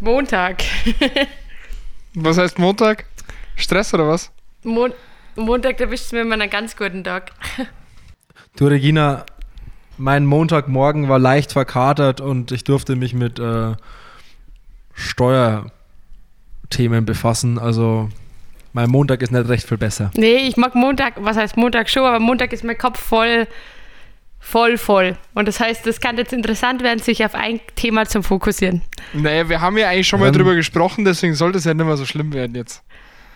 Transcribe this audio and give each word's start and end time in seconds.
Montag. 0.00 0.62
Was 2.14 2.38
heißt 2.38 2.58
Montag? 2.58 3.04
Stress 3.56 3.92
oder 3.94 4.08
was? 4.08 4.30
Mon 4.62 4.92
Montag 5.36 5.80
erwischt 5.80 6.12
mir 6.12 6.24
mal 6.24 6.40
einen 6.40 6.50
ganz 6.50 6.76
guten 6.76 7.04
Tag. 7.04 7.32
Du, 8.56 8.66
Regina, 8.66 9.24
mein 9.98 10.26
Montagmorgen 10.26 11.08
war 11.08 11.20
leicht 11.20 11.52
verkatert 11.52 12.20
und 12.20 12.50
ich 12.50 12.64
durfte 12.64 12.96
mich 12.96 13.14
mit 13.14 13.38
äh, 13.38 13.76
Steuerthemen 14.94 17.04
befassen. 17.04 17.60
Also 17.60 18.08
mein 18.72 18.90
Montag 18.90 19.22
ist 19.22 19.30
nicht 19.30 19.48
recht 19.48 19.68
viel 19.68 19.78
besser. 19.78 20.10
Nee, 20.14 20.48
ich 20.48 20.56
mag 20.56 20.74
Montag, 20.74 21.14
was 21.18 21.36
heißt 21.36 21.56
Montag 21.56 21.88
schon, 21.88 22.04
aber 22.04 22.18
Montag 22.18 22.52
ist 22.52 22.64
mein 22.64 22.78
Kopf 22.78 22.98
voll, 22.98 23.46
voll, 24.40 24.78
voll. 24.78 25.16
Und 25.34 25.48
das 25.48 25.60
heißt, 25.60 25.86
es 25.86 26.00
kann 26.00 26.16
jetzt 26.16 26.32
interessant 26.32 26.82
werden, 26.82 26.98
sich 27.00 27.24
auf 27.24 27.34
ein 27.34 27.60
Thema 27.76 28.06
zu 28.06 28.22
fokussieren. 28.22 28.82
Naja, 29.12 29.48
wir 29.48 29.60
haben 29.60 29.76
ja 29.78 29.88
eigentlich 29.88 30.08
schon 30.08 30.20
mal 30.20 30.28
Ähm. 30.28 30.32
drüber 30.34 30.54
gesprochen, 30.54 31.04
deswegen 31.04 31.34
sollte 31.34 31.58
es 31.58 31.64
ja 31.64 31.74
nicht 31.74 31.84
mehr 31.86 31.96
so 31.96 32.06
schlimm 32.06 32.32
werden 32.32 32.54
jetzt. 32.56 32.82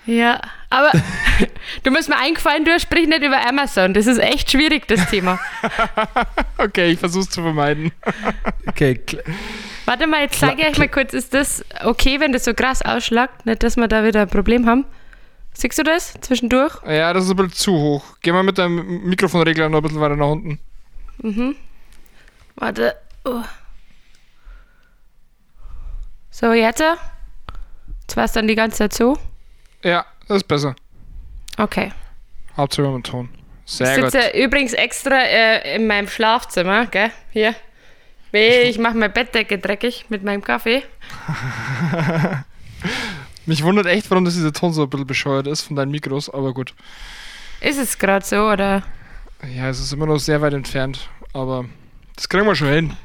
Ja, 0.05 0.41
aber 0.69 0.91
du 1.85 1.91
musst 1.93 2.09
mir 2.09 2.19
eingefallen, 2.19 2.65
du 2.65 2.79
sprich 2.81 3.07
nicht 3.07 3.23
über 3.23 3.47
Amazon. 3.47 3.95
Das 3.95 4.09
ist 4.09 4.19
echt 4.19 4.51
schwierig, 4.51 4.89
das 4.89 5.09
Thema. 5.09 5.39
Okay, 6.59 6.91
ich 6.93 6.99
versuch's 6.99 7.29
zu 7.29 7.43
vermeiden. 7.43 7.91
Okay, 8.67 9.01
Warte 9.85 10.07
mal, 10.07 10.23
jetzt 10.23 10.39
zeige 10.39 10.63
ich 10.63 10.69
euch 10.69 10.79
mal 10.79 10.89
kurz, 10.89 11.13
ist 11.13 11.35
das 11.35 11.65
okay, 11.85 12.21
wenn 12.21 12.33
das 12.33 12.45
so 12.45 12.55
krass 12.55 12.83
ausschlagt? 12.83 13.47
Nicht, 13.47 13.63
dass 13.65 13.77
wir 13.77 13.89
da 13.89 14.05
wieder 14.05 14.23
ein 14.23 14.29
Problem 14.29 14.67
haben. 14.67 14.85
Siehst 15.55 15.77
du 15.79 15.83
das 15.83 16.15
zwischendurch? 16.21 16.77
Ja, 16.87 17.13
das 17.13 17.25
ist 17.25 17.31
ein 17.31 17.37
bisschen 17.37 17.53
zu 17.53 17.73
hoch. 17.73 18.05
Geh 18.23 18.31
mal 18.33 18.43
mit 18.45 18.59
deinem 18.59 19.03
Mikrofonregler 19.09 19.69
noch 19.69 19.79
ein 19.79 19.83
bisschen 19.83 20.01
weiter 20.01 20.17
nach 20.17 20.29
unten. 20.29 20.59
Warte. 22.57 22.97
Oh. 23.25 23.43
So, 26.31 26.53
jetzt? 26.53 26.81
Jetzt 26.81 28.17
war 28.17 28.25
es 28.25 28.33
dann 28.33 28.49
die 28.49 28.55
ganze 28.55 28.79
Zeit 28.79 28.95
so. 28.95 29.19
Ja, 29.83 30.07
das 30.29 30.39
ist 30.39 30.49
besser. 30.49 30.75
Okay. 31.59 31.93
Hauptsache 32.57 32.89
mit 32.89 33.07
Ton. 33.07 33.29
Ich 33.67 33.73
Sehr 33.73 34.01
gut. 34.01 34.11
sitze 34.11 34.31
übrigens 34.37 34.73
extra 34.73 35.17
äh, 35.17 35.77
in 35.77 35.87
meinem 35.87 36.09
Schlafzimmer, 36.09 36.87
gell? 36.87 37.11
Hier. 37.31 37.55
Weh, 38.33 38.63
ich 38.63 38.79
mache 38.79 38.95
meine 38.95 39.13
Bettdecke 39.13 39.59
dreckig 39.59 40.07
mit 40.09 40.25
meinem 40.25 40.43
Kaffee. 40.43 40.83
Mich 43.47 43.63
wundert 43.63 43.87
echt, 43.87 44.11
warum 44.11 44.25
das 44.25 44.35
dieser 44.35 44.53
Ton 44.53 44.73
so 44.73 44.85
ein 44.85 44.91
bisschen 44.91 45.07
bescheuert 45.07 45.47
ist 45.47 45.63
von 45.63 45.77
deinen 45.77 45.91
Mikros, 45.91 46.31
aber 46.31 46.55
gut. 46.55 46.75
Ist 47.61 47.79
es 47.79 47.99
gerade 47.99 48.25
so, 48.25 48.49
oder? 48.49 48.83
Ja, 49.55 49.69
es 49.69 49.81
ist 49.81 49.93
immer 49.93 50.07
noch 50.07 50.19
sehr 50.19 50.41
weit 50.41 50.53
entfernt, 50.55 51.09
aber 51.33 51.65
das 52.17 52.29
kriegen 52.29 52.47
wir 52.47 52.55
schon 52.55 52.69
hin. 52.69 52.97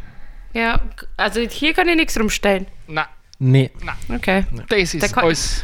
Ja, 0.53 0.81
also 1.17 1.41
hier 1.41 1.73
kann 1.73 1.87
ich 1.89 1.95
nichts 1.95 2.19
rumstellen. 2.19 2.67
Na, 2.87 3.07
nee. 3.39 3.71
Okay. 4.13 4.45
das 4.69 4.93
ist 4.93 5.03
Da 5.03 5.07
kann- 5.07 5.23
alles. 5.25 5.63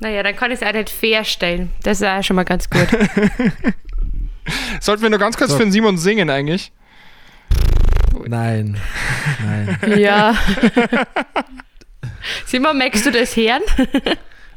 Naja, 0.00 0.22
dann 0.22 0.36
kann 0.36 0.50
ich 0.50 0.60
es 0.60 0.66
auch 0.66 0.72
nicht 0.72 0.90
fair 0.90 1.24
stellen. 1.24 1.70
Das 1.82 2.00
ist 2.00 2.06
auch 2.06 2.22
schon 2.22 2.36
mal 2.36 2.44
ganz 2.44 2.68
gut. 2.68 2.86
Sollten 4.80 5.02
wir 5.02 5.10
nur 5.10 5.18
ganz 5.18 5.36
kurz 5.36 5.50
So. 5.52 5.56
für 5.56 5.62
den 5.62 5.72
Simon 5.72 5.96
singen 5.98 6.28
eigentlich? 6.30 6.72
Nein. 8.26 8.80
Nein. 9.44 9.78
ja. 9.98 10.36
Simon, 12.46 12.76
merkst 12.78 13.06
du 13.06 13.10
das 13.12 13.36
hören? 13.36 13.62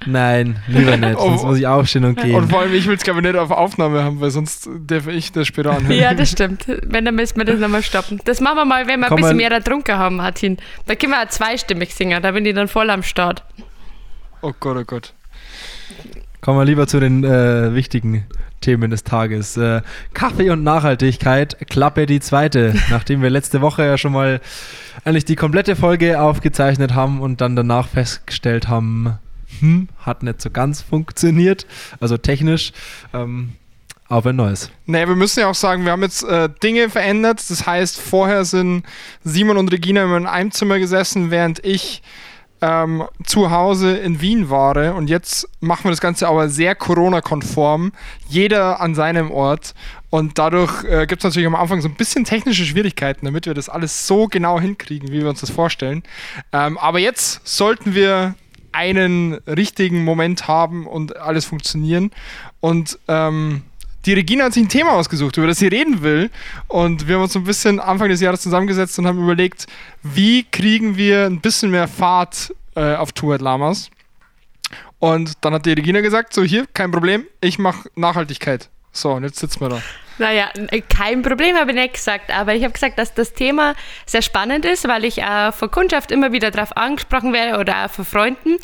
Nein, 0.05 0.57
lieber 0.67 0.95
nicht. 0.95 1.19
Sonst 1.19 1.43
muss 1.43 1.57
ich 1.57 1.67
aufstehen 1.67 2.05
und 2.05 2.17
Und 2.17 2.23
gehen. 2.23 2.49
vor 2.49 2.61
allem, 2.61 2.73
ich 2.73 2.87
will 2.87 2.95
es 2.95 3.03
glaube 3.03 3.19
ich 3.19 3.25
nicht 3.25 3.35
auf 3.35 3.51
Aufnahme 3.51 4.03
haben, 4.03 4.21
weil 4.21 4.29
sonst 4.31 4.69
darf 4.85 5.07
ich 5.07 5.31
das 5.31 5.47
später 5.47 5.71
anhören. 5.71 5.99
Ja, 5.99 6.13
das 6.13 6.31
stimmt. 6.31 6.65
Wenn, 6.67 7.03
dann 7.05 7.15
müssen 7.15 7.37
wir 7.37 7.45
das 7.45 7.59
nochmal 7.59 7.83
stoppen. 7.83 8.19
Das 8.25 8.39
machen 8.39 8.57
wir 8.57 8.65
mal, 8.65 8.87
wenn 8.87 8.99
wir 8.99 9.07
ein 9.07 9.09
Komm 9.09 9.17
bisschen 9.17 9.37
mal- 9.37 9.49
mehr 9.49 9.51
ertrunken 9.51 9.97
haben, 9.97 10.17
Martin. 10.17 10.57
Da 10.85 10.95
können 10.95 11.13
wir 11.13 11.21
auch 11.23 11.29
zweistimmig 11.29 11.93
singen, 11.95 12.21
da 12.21 12.31
bin 12.31 12.45
ich 12.45 12.53
dann 12.55 12.67
voll 12.67 12.89
am 12.89 13.03
Start. 13.03 13.43
Oh 14.41 14.53
Gott, 14.59 14.77
oh 14.77 14.83
Gott. 14.85 15.13
Kommen 16.41 16.59
wir 16.59 16.65
lieber 16.65 16.87
zu 16.87 16.99
den 16.99 17.23
äh, 17.23 17.73
wichtigen 17.73 18.25
Themen 18.61 18.89
des 18.91 19.03
Tages. 19.03 19.57
Äh, 19.57 19.81
Kaffee 20.13 20.49
und 20.51 20.63
Nachhaltigkeit, 20.63 21.57
Klappe 21.69 22.05
die 22.05 22.19
zweite. 22.19 22.73
Nachdem 22.89 23.21
wir 23.21 23.29
letzte 23.29 23.61
Woche 23.61 23.83
ja 23.85 23.97
schon 23.97 24.13
mal 24.13 24.39
eigentlich 25.03 25.25
die 25.25 25.35
komplette 25.35 25.75
Folge 25.75 26.21
aufgezeichnet 26.21 26.93
haben 26.93 27.19
und 27.21 27.41
dann 27.41 27.55
danach 27.55 27.87
festgestellt 27.87 28.67
haben, 28.67 29.17
hm, 29.59 29.89
hat 29.99 30.23
nicht 30.23 30.41
so 30.41 30.49
ganz 30.49 30.81
funktioniert, 30.81 31.65
also 31.99 32.17
technisch. 32.17 32.73
Ähm, 33.13 33.53
ein 34.09 34.35
neues. 34.37 34.71
Naja, 34.85 35.09
wir 35.09 35.15
müssen 35.15 35.41
ja 35.41 35.49
auch 35.49 35.55
sagen, 35.55 35.83
wir 35.83 35.91
haben 35.91 36.01
jetzt 36.01 36.23
äh, 36.23 36.49
Dinge 36.63 36.89
verändert. 36.89 37.43
Das 37.49 37.67
heißt, 37.67 37.99
vorher 37.99 38.45
sind 38.45 38.83
Simon 39.23 39.57
und 39.57 39.71
Regina 39.71 40.03
immer 40.03 40.17
in 40.17 40.27
einem 40.27 40.51
Zimmer 40.51 40.79
gesessen, 40.79 41.29
während 41.29 41.63
ich 41.65 42.01
ähm, 42.61 43.03
zu 43.25 43.51
Hause 43.51 43.97
in 43.97 44.21
Wien 44.21 44.49
war. 44.49 44.95
Und 44.95 45.09
jetzt 45.09 45.47
machen 45.59 45.85
wir 45.85 45.91
das 45.91 46.01
Ganze 46.01 46.27
aber 46.27 46.49
sehr 46.49 46.73
Corona-konform. 46.75 47.91
Jeder 48.29 48.79
an 48.79 48.95
seinem 48.95 49.31
Ort. 49.31 49.73
Und 50.09 50.37
dadurch 50.37 50.85
äh, 50.85 51.05
gibt 51.05 51.21
es 51.21 51.23
natürlich 51.25 51.47
am 51.47 51.55
Anfang 51.55 51.81
so 51.81 51.89
ein 51.89 51.95
bisschen 51.95 52.23
technische 52.23 52.63
Schwierigkeiten, 52.63 53.25
damit 53.25 53.45
wir 53.45 53.53
das 53.53 53.67
alles 53.67 54.07
so 54.07 54.27
genau 54.27 54.59
hinkriegen, 54.59 55.11
wie 55.11 55.21
wir 55.21 55.29
uns 55.29 55.41
das 55.41 55.49
vorstellen. 55.49 56.03
Ähm, 56.53 56.77
aber 56.77 56.99
jetzt 56.99 57.45
sollten 57.45 57.93
wir 57.93 58.35
einen 58.77 59.33
richtigen 59.47 60.03
Moment 60.03 60.47
haben 60.47 60.85
und 60.85 61.17
alles 61.17 61.45
funktionieren. 61.45 62.11
Und 62.59 62.99
ähm, 63.07 63.63
die 64.05 64.13
Regina 64.13 64.45
hat 64.45 64.53
sich 64.53 64.63
ein 64.63 64.69
Thema 64.69 64.91
ausgesucht, 64.91 65.35
über 65.37 65.47
das 65.47 65.57
sie 65.57 65.67
reden 65.67 66.03
will. 66.03 66.29
Und 66.67 67.07
wir 67.07 67.15
haben 67.15 67.23
uns 67.23 67.33
so 67.33 67.39
ein 67.39 67.45
bisschen 67.45 67.79
Anfang 67.79 68.09
des 68.09 68.21
Jahres 68.21 68.41
zusammengesetzt 68.41 68.99
und 68.99 69.07
haben 69.07 69.21
überlegt, 69.21 69.65
wie 70.03 70.43
kriegen 70.43 70.95
wir 70.95 71.25
ein 71.25 71.41
bisschen 71.41 71.71
mehr 71.71 71.87
Fahrt 71.87 72.53
äh, 72.75 72.95
auf 72.95 73.13
Tour 73.13 73.39
Lamas. 73.39 73.89
Und 74.99 75.33
dann 75.41 75.53
hat 75.53 75.65
die 75.65 75.73
Regina 75.73 76.01
gesagt, 76.01 76.33
so 76.33 76.43
hier, 76.43 76.67
kein 76.73 76.91
Problem, 76.91 77.25
ich 77.41 77.57
mache 77.57 77.89
Nachhaltigkeit. 77.95 78.69
So, 78.91 79.13
und 79.13 79.23
jetzt 79.23 79.39
sitzen 79.39 79.59
wir 79.61 79.69
da. 79.69 79.81
Naja, 80.19 80.49
kein 80.89 81.21
Problem 81.21 81.55
habe 81.55 81.71
ich 81.71 81.77
nicht 81.77 81.93
gesagt, 81.95 82.31
aber 82.31 82.55
ich 82.55 82.63
habe 82.63 82.73
gesagt, 82.73 82.97
dass 82.97 83.13
das 83.13 83.33
Thema 83.33 83.75
sehr 84.05 84.21
spannend 84.21 84.65
ist, 84.65 84.87
weil 84.87 85.05
ich 85.05 85.23
auch 85.23 85.53
von 85.53 85.69
Kundschaft 85.69 86.11
immer 86.11 86.31
wieder 86.31 86.51
darauf 86.51 86.75
angesprochen 86.75 87.33
werde 87.33 87.59
oder 87.59 87.85
auch 87.85 87.89
von 87.91 88.05
Freunden. 88.05 88.57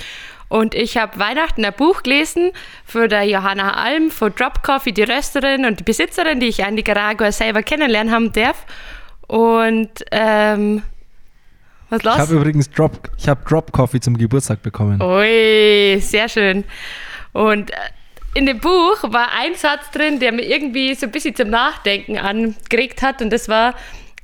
Und 0.49 0.75
ich 0.75 0.97
habe 0.97 1.17
Weihnachten 1.19 1.65
ein 1.65 1.73
Buch 1.73 2.03
gelesen 2.03 2.51
von 2.85 3.09
der 3.09 3.23
Johanna 3.23 3.73
Alm 3.75 4.11
von 4.11 4.33
Drop 4.35 4.61
Coffee, 4.63 4.91
die 4.91 5.03
Rösterin 5.03 5.65
und 5.65 5.79
die 5.79 5.83
Besitzerin, 5.83 6.39
die 6.39 6.47
ich 6.47 6.59
in 6.59 6.75
Nicaragua 6.75 7.31
selber 7.31 7.63
kennenlernen 7.63 8.13
haben 8.13 8.31
darf. 8.33 8.65
Und 9.27 9.89
ähm, 10.11 10.83
was 11.89 11.99
Ich 11.99 12.05
los? 12.05 12.17
habe 12.17 12.33
übrigens 12.35 12.69
Drop, 12.69 13.09
ich 13.17 13.27
habe 13.27 13.41
Drop 13.47 13.71
Coffee 13.71 13.99
zum 13.99 14.17
Geburtstag 14.17 14.61
bekommen. 14.61 15.01
Ui, 15.01 15.99
sehr 16.01 16.29
schön. 16.29 16.63
Und 17.31 17.71
äh, 17.71 17.75
in 18.33 18.45
dem 18.45 18.59
Buch 18.59 18.97
war 19.03 19.31
ein 19.31 19.55
Satz 19.55 19.91
drin, 19.91 20.19
der 20.19 20.31
mir 20.31 20.43
irgendwie 20.43 20.93
so 20.95 21.05
ein 21.05 21.11
bisschen 21.11 21.35
zum 21.35 21.49
Nachdenken 21.49 22.17
angeregt 22.17 23.01
hat. 23.01 23.21
Und 23.21 23.31
das 23.31 23.47
war, 23.47 23.75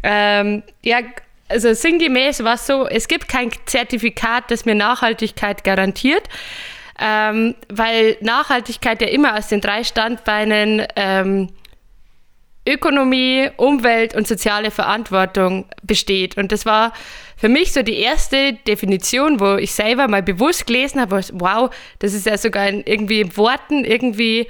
ähm, 0.03 0.63
ja, 0.83 0.99
also 1.47 1.73
sinngemäß 1.73 2.43
war 2.43 2.55
es 2.55 2.67
so, 2.67 2.87
es 2.87 3.07
gibt 3.07 3.27
kein 3.27 3.51
Zertifikat, 3.65 4.51
das 4.51 4.65
mir 4.65 4.75
Nachhaltigkeit 4.75 5.63
garantiert. 5.63 6.23
Ähm, 7.01 7.55
weil 7.69 8.17
Nachhaltigkeit 8.19 9.01
ja 9.01 9.07
immer 9.07 9.37
aus 9.37 9.47
den 9.47 9.61
drei 9.61 9.83
Standbeinen 9.83 10.85
ähm, 10.95 11.49
Ökonomie, 12.67 13.49
Umwelt 13.57 14.15
und 14.15 14.27
soziale 14.27 14.69
Verantwortung 14.69 15.65
besteht. 15.81 16.37
Und 16.37 16.51
das 16.51 16.65
war 16.65 16.93
für 17.39 17.49
mich 17.49 17.71
so 17.71 17.83
die 17.83 17.97
erste 17.97 18.53
Definition, 18.53 19.39
wo 19.39 19.55
ich 19.55 19.71
selber 19.71 20.07
mal 20.09 20.21
bewusst 20.21 20.67
gelesen 20.67 20.99
habe, 20.99 21.21
wow, 21.33 21.73
das 21.99 22.13
ist 22.13 22.25
ja 22.25 22.37
sogar 22.37 22.67
in, 22.67 22.83
irgendwie 22.85 23.21
in 23.21 23.37
Worten 23.37 23.85
irgendwie 23.85 24.47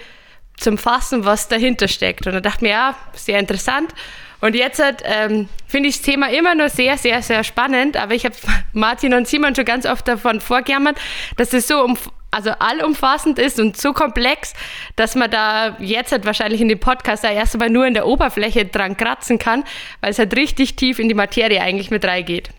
zum 0.57 0.77
Fassen, 0.77 1.23
was 1.23 1.47
dahinter 1.47 1.87
steckt. 1.87 2.25
Und 2.25 2.33
da 2.33 2.41
dachte 2.41 2.57
ich 2.57 2.61
mir, 2.63 2.69
ja, 2.69 2.95
sehr 3.13 3.39
interessant. 3.39 3.93
Und 4.41 4.55
jetzt 4.55 4.81
halt, 4.81 5.03
ähm, 5.05 5.49
finde 5.67 5.89
ich 5.89 5.97
das 5.97 6.03
Thema 6.03 6.31
immer 6.31 6.55
noch 6.55 6.69
sehr, 6.69 6.97
sehr, 6.97 7.21
sehr 7.21 7.43
spannend. 7.43 7.95
Aber 7.95 8.15
ich 8.15 8.25
habe 8.25 8.35
Martin 8.73 9.13
und 9.13 9.27
Simon 9.27 9.55
schon 9.55 9.65
ganz 9.65 9.85
oft 9.85 10.07
davon 10.07 10.41
vorgejammert, 10.41 10.97
dass 11.37 11.53
es 11.53 11.67
so 11.67 11.83
um, 11.83 11.95
also 12.31 12.49
allumfassend 12.51 13.37
ist 13.37 13.59
und 13.59 13.77
so 13.77 13.93
komplex, 13.93 14.53
dass 14.95 15.13
man 15.13 15.29
da 15.29 15.77
jetzt 15.79 16.11
halt 16.11 16.25
wahrscheinlich 16.25 16.61
in 16.61 16.69
dem 16.69 16.79
Podcast 16.79 17.23
da 17.23 17.31
erst 17.31 17.53
einmal 17.53 17.69
nur 17.69 17.85
in 17.85 17.93
der 17.93 18.07
Oberfläche 18.07 18.65
dran 18.65 18.97
kratzen 18.97 19.37
kann, 19.37 19.63
weil 20.01 20.11
es 20.11 20.19
halt 20.19 20.35
richtig 20.35 20.75
tief 20.75 20.97
in 20.97 21.07
die 21.07 21.15
Materie 21.15 21.61
eigentlich 21.61 21.91
mit 21.91 22.03
reingeht. 22.03 22.49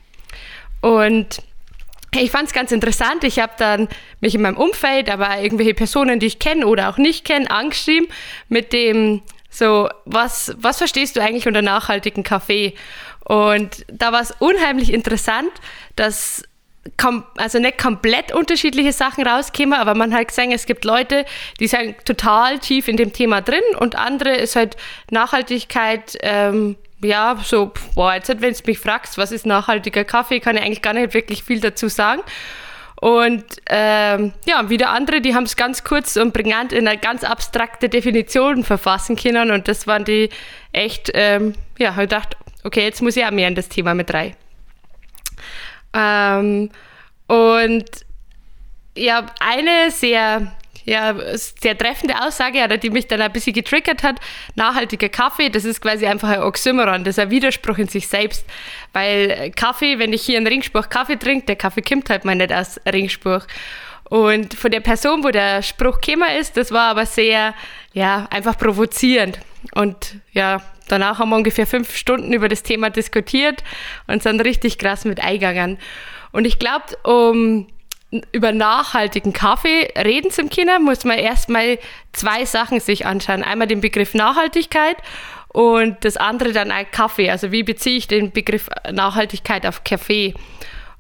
Und 0.80 1.42
ich 2.18 2.30
fand 2.30 2.48
es 2.48 2.52
ganz 2.52 2.72
interessant. 2.72 3.24
Ich 3.24 3.38
habe 3.38 3.52
dann 3.58 3.88
mich 4.20 4.34
in 4.34 4.42
meinem 4.42 4.56
Umfeld, 4.56 5.08
aber 5.08 5.40
irgendwelche 5.40 5.74
Personen, 5.74 6.18
die 6.18 6.26
ich 6.26 6.38
kenne 6.38 6.66
oder 6.66 6.88
auch 6.88 6.98
nicht 6.98 7.24
kenne, 7.24 7.50
angeschrieben 7.50 8.08
mit 8.48 8.72
dem 8.72 9.22
so, 9.48 9.88
was, 10.04 10.54
was 10.58 10.78
verstehst 10.78 11.16
du 11.16 11.20
eigentlich 11.20 11.46
unter 11.46 11.62
nachhaltigen 11.62 12.22
Kaffee? 12.22 12.74
Und 13.24 13.84
da 13.88 14.12
war 14.12 14.20
es 14.20 14.32
unheimlich 14.38 14.92
interessant, 14.92 15.50
dass 15.96 16.44
kom 16.96 17.24
also 17.36 17.58
nicht 17.58 17.78
komplett 17.78 18.32
unterschiedliche 18.32 18.92
Sachen 18.92 19.26
rauskämen, 19.26 19.78
aber 19.78 19.94
man 19.94 20.14
hat 20.14 20.28
gesehen, 20.28 20.50
es 20.50 20.66
gibt 20.66 20.84
Leute, 20.84 21.26
die 21.60 21.66
sind 21.66 22.04
total 22.06 22.58
tief 22.58 22.88
in 22.88 22.96
dem 22.96 23.12
Thema 23.12 23.42
drin 23.42 23.62
und 23.78 23.96
andere 23.96 24.34
ist 24.34 24.56
halt 24.56 24.76
Nachhaltigkeit 25.10 26.16
ähm, 26.22 26.76
ja, 27.02 27.38
so, 27.42 27.72
boah, 27.94 28.14
jetzt, 28.14 28.28
wenn 28.28 28.52
du 28.52 28.60
mich 28.66 28.78
fragst, 28.78 29.18
was 29.18 29.32
ist 29.32 29.46
nachhaltiger 29.46 30.04
Kaffee, 30.04 30.40
kann 30.40 30.56
ich 30.56 30.62
eigentlich 30.62 30.82
gar 30.82 30.92
nicht 30.92 31.14
wirklich 31.14 31.42
viel 31.42 31.60
dazu 31.60 31.88
sagen. 31.88 32.22
Und 33.00 33.44
ähm, 33.70 34.34
ja, 34.44 34.68
wieder 34.68 34.90
andere, 34.90 35.22
die 35.22 35.34
haben 35.34 35.44
es 35.44 35.56
ganz 35.56 35.84
kurz 35.84 36.16
und 36.16 36.32
prägnant 36.32 36.72
in 36.72 36.86
eine 36.86 36.98
ganz 36.98 37.24
abstrakte 37.24 37.88
Definition 37.88 38.62
verfassen 38.62 39.16
können. 39.16 39.50
Und 39.50 39.68
das 39.68 39.86
waren 39.86 40.04
die 40.04 40.28
echt, 40.72 41.10
ähm, 41.14 41.54
ja, 41.78 41.90
ich 41.92 41.96
gedacht, 41.96 42.36
okay, 42.62 42.82
jetzt 42.82 43.00
muss 43.00 43.16
ich 43.16 43.24
auch 43.24 43.30
mehr 43.30 43.48
in 43.48 43.54
das 43.54 43.70
Thema 43.70 43.94
mit 43.94 44.12
rein. 44.12 44.36
Ähm, 45.94 46.70
und 47.26 47.88
ja, 48.94 49.26
eine 49.40 49.90
sehr 49.90 50.52
ja, 50.90 51.14
sehr 51.36 51.78
treffende 51.78 52.20
Aussage, 52.20 52.64
oder 52.64 52.76
die 52.76 52.90
mich 52.90 53.06
dann 53.06 53.20
ein 53.20 53.30
bisschen 53.30 53.52
getriggert 53.52 54.02
hat. 54.02 54.16
Nachhaltiger 54.56 55.08
Kaffee, 55.08 55.48
das 55.48 55.64
ist 55.64 55.80
quasi 55.80 56.04
einfach 56.04 56.30
ein 56.30 56.42
Oxymoron, 56.42 57.04
das 57.04 57.16
ist 57.16 57.18
ein 57.20 57.30
Widerspruch 57.30 57.78
in 57.78 57.86
sich 57.86 58.08
selbst. 58.08 58.44
Weil 58.92 59.52
Kaffee, 59.54 60.00
wenn 60.00 60.12
ich 60.12 60.22
hier 60.22 60.36
einen 60.36 60.48
Ringspruch 60.48 60.88
Kaffee 60.88 61.16
trinke, 61.16 61.46
der 61.46 61.54
Kaffee 61.54 61.82
kommt 61.82 62.10
halt 62.10 62.24
mal 62.24 62.34
nicht 62.34 62.52
aus 62.52 62.80
Ringspruch. 62.92 63.46
Und 64.08 64.54
von 64.54 64.72
der 64.72 64.80
Person, 64.80 65.22
wo 65.22 65.28
der 65.28 65.62
Spruch 65.62 66.00
gekommen 66.00 66.28
ist, 66.40 66.56
das 66.56 66.72
war 66.72 66.90
aber 66.90 67.06
sehr, 67.06 67.54
ja, 67.92 68.26
einfach 68.32 68.58
provozierend. 68.58 69.38
Und 69.76 70.16
ja, 70.32 70.60
danach 70.88 71.20
haben 71.20 71.30
wir 71.30 71.36
ungefähr 71.36 71.68
fünf 71.68 71.96
Stunden 71.96 72.32
über 72.32 72.48
das 72.48 72.64
Thema 72.64 72.90
diskutiert 72.90 73.62
und 74.08 74.24
sind 74.24 74.40
richtig 74.40 74.78
krass 74.78 75.04
mit 75.04 75.22
eingegangen. 75.22 75.78
Und 76.32 76.46
ich 76.46 76.58
glaube, 76.58 76.96
um 77.04 77.68
über 78.32 78.52
nachhaltigen 78.52 79.32
Kaffee 79.32 79.92
reden 79.96 80.30
zum 80.30 80.50
Kinder, 80.50 80.78
muss 80.80 81.04
man 81.04 81.18
erstmal 81.18 81.78
zwei 82.12 82.44
Sachen 82.44 82.80
sich 82.80 83.06
anschauen. 83.06 83.42
Einmal 83.42 83.68
den 83.68 83.80
Begriff 83.80 84.14
Nachhaltigkeit 84.14 84.96
und 85.48 86.04
das 86.04 86.16
andere 86.16 86.52
dann 86.52 86.70
ein 86.70 86.90
Kaffee. 86.90 87.30
Also 87.30 87.52
wie 87.52 87.62
beziehe 87.62 87.96
ich 87.96 88.08
den 88.08 88.32
Begriff 88.32 88.68
Nachhaltigkeit 88.90 89.64
auf 89.66 89.84
Kaffee? 89.84 90.34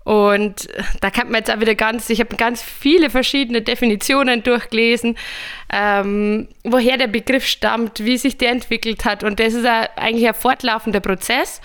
Und 0.04 0.68
da 1.00 1.10
kann 1.10 1.26
man 1.26 1.40
jetzt 1.40 1.50
auch 1.50 1.60
wieder 1.60 1.74
ganz, 1.74 2.08
ich 2.10 2.20
habe 2.20 2.34
ganz 2.36 2.62
viele 2.62 3.10
verschiedene 3.10 3.60
Definitionen 3.60 4.42
durchgelesen, 4.42 5.16
ähm, 5.72 6.48
woher 6.64 6.96
der 6.96 7.06
Begriff 7.06 7.46
stammt, 7.46 8.04
wie 8.04 8.16
sich 8.16 8.38
der 8.38 8.50
entwickelt 8.50 9.04
hat. 9.04 9.22
Und 9.24 9.38
das 9.38 9.54
ist 9.54 9.66
eigentlich 9.66 10.26
ein 10.26 10.34
fortlaufender 10.34 11.00
Prozess. 11.00 11.60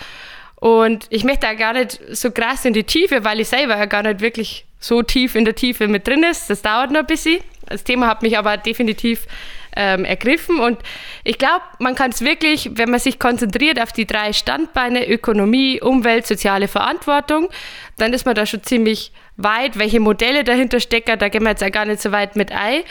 Und 0.57 1.07
ich 1.09 1.23
möchte 1.23 1.47
da 1.47 1.53
gar 1.53 1.73
nicht 1.73 1.99
so 2.11 2.31
krass 2.31 2.65
in 2.65 2.73
die 2.73 2.83
Tiefe, 2.83 3.23
weil 3.23 3.39
ich 3.39 3.47
selber 3.47 3.77
ja 3.77 3.85
gar 3.85 4.03
nicht 4.03 4.19
wirklich 4.19 4.65
so 4.85 5.01
tief 5.01 5.35
in 5.35 5.45
der 5.45 5.55
Tiefe 5.55 5.87
mit 5.87 6.07
drin 6.07 6.23
ist. 6.23 6.49
Das 6.49 6.61
dauert 6.61 6.91
noch 6.91 7.01
ein 7.01 7.05
bisschen. 7.05 7.41
Das 7.67 7.83
Thema 7.83 8.07
hat 8.07 8.21
mich 8.21 8.37
aber 8.37 8.57
definitiv 8.57 9.27
ähm, 9.75 10.05
ergriffen 10.05 10.59
und 10.59 10.79
ich 11.23 11.37
glaube, 11.37 11.63
man 11.79 11.95
kann 11.95 12.11
es 12.11 12.21
wirklich, 12.21 12.71
wenn 12.75 12.89
man 12.89 12.99
sich 12.99 13.19
konzentriert 13.19 13.81
auf 13.81 13.91
die 13.91 14.05
drei 14.05 14.31
Standbeine 14.31 15.07
Ökonomie, 15.07 15.81
Umwelt, 15.81 16.25
soziale 16.25 16.67
Verantwortung, 16.67 17.49
dann 17.97 18.13
ist 18.13 18.25
man 18.25 18.35
da 18.35 18.45
schon 18.45 18.63
ziemlich 18.63 19.11
weit. 19.35 19.77
Welche 19.77 19.99
Modelle 19.99 20.43
dahinter 20.43 20.79
stecken, 20.79 21.19
da 21.19 21.29
gehen 21.29 21.43
wir 21.43 21.49
jetzt 21.49 21.61
ja 21.61 21.69
gar 21.69 21.85
nicht 21.85 22.01
so 22.01 22.11
weit 22.11 22.35
mit 22.35 22.51
ein. 22.51 22.83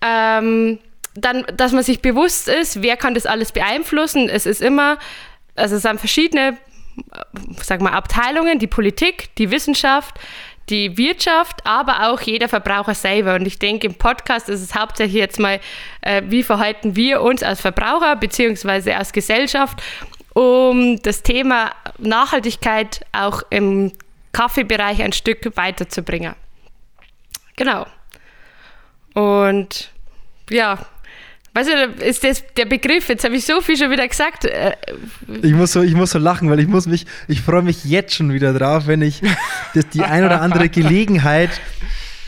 Ähm, 0.00 0.78
dann, 1.14 1.44
dass 1.56 1.72
man 1.72 1.82
sich 1.82 2.00
bewusst 2.00 2.48
ist, 2.48 2.82
wer 2.82 2.96
kann 2.96 3.14
das 3.14 3.26
alles 3.26 3.52
beeinflussen. 3.52 4.28
Es 4.28 4.46
ist 4.46 4.62
immer, 4.62 4.98
also 5.54 5.76
es 5.76 5.82
sind 5.82 5.98
verschiedene, 5.98 6.56
sag 7.62 7.80
mal, 7.80 7.92
Abteilungen, 7.92 8.58
die 8.58 8.66
Politik, 8.66 9.34
die 9.36 9.50
Wissenschaft, 9.50 10.14
die 10.70 10.96
Wirtschaft, 10.96 11.66
aber 11.66 12.08
auch 12.08 12.20
jeder 12.20 12.48
Verbraucher 12.48 12.94
selber. 12.94 13.34
Und 13.34 13.46
ich 13.46 13.58
denke, 13.58 13.86
im 13.86 13.94
Podcast 13.94 14.48
ist 14.48 14.62
es 14.62 14.74
hauptsächlich 14.74 15.16
jetzt 15.16 15.38
mal, 15.38 15.60
äh, 16.00 16.22
wie 16.26 16.42
verhalten 16.42 16.96
wir 16.96 17.20
uns 17.20 17.42
als 17.42 17.60
Verbraucher 17.60 18.16
bzw. 18.16 18.92
als 18.94 19.12
Gesellschaft, 19.12 19.82
um 20.32 21.00
das 21.02 21.22
Thema 21.22 21.72
Nachhaltigkeit 21.98 23.04
auch 23.12 23.42
im 23.50 23.92
Kaffeebereich 24.32 25.02
ein 25.02 25.12
Stück 25.12 25.56
weiterzubringen. 25.56 26.34
Genau. 27.56 27.86
Und 29.14 29.92
ja, 30.50 30.78
Weißt 31.54 31.70
du, 31.70 32.04
ist 32.04 32.24
das 32.24 32.42
der 32.56 32.64
Begriff, 32.64 33.08
jetzt 33.08 33.24
habe 33.24 33.36
ich 33.36 33.44
so 33.44 33.60
viel 33.60 33.76
schon 33.76 33.90
wieder 33.90 34.06
gesagt. 34.08 34.44
Äh, 34.44 34.72
ich 35.40 35.52
muss 35.52 35.72
so, 35.72 35.82
ich 35.82 35.94
muss 35.94 36.10
so 36.10 36.18
lachen, 36.18 36.50
weil 36.50 36.58
ich 36.58 36.66
muss 36.66 36.86
mich, 36.86 37.06
ich 37.28 37.42
freue 37.42 37.62
mich 37.62 37.84
jetzt 37.84 38.14
schon 38.14 38.32
wieder 38.32 38.52
drauf, 38.52 38.88
wenn 38.88 39.02
ich 39.02 39.22
das, 39.72 39.88
die 39.90 40.02
ein 40.02 40.24
oder 40.24 40.40
andere 40.40 40.68
Gelegenheit 40.68 41.50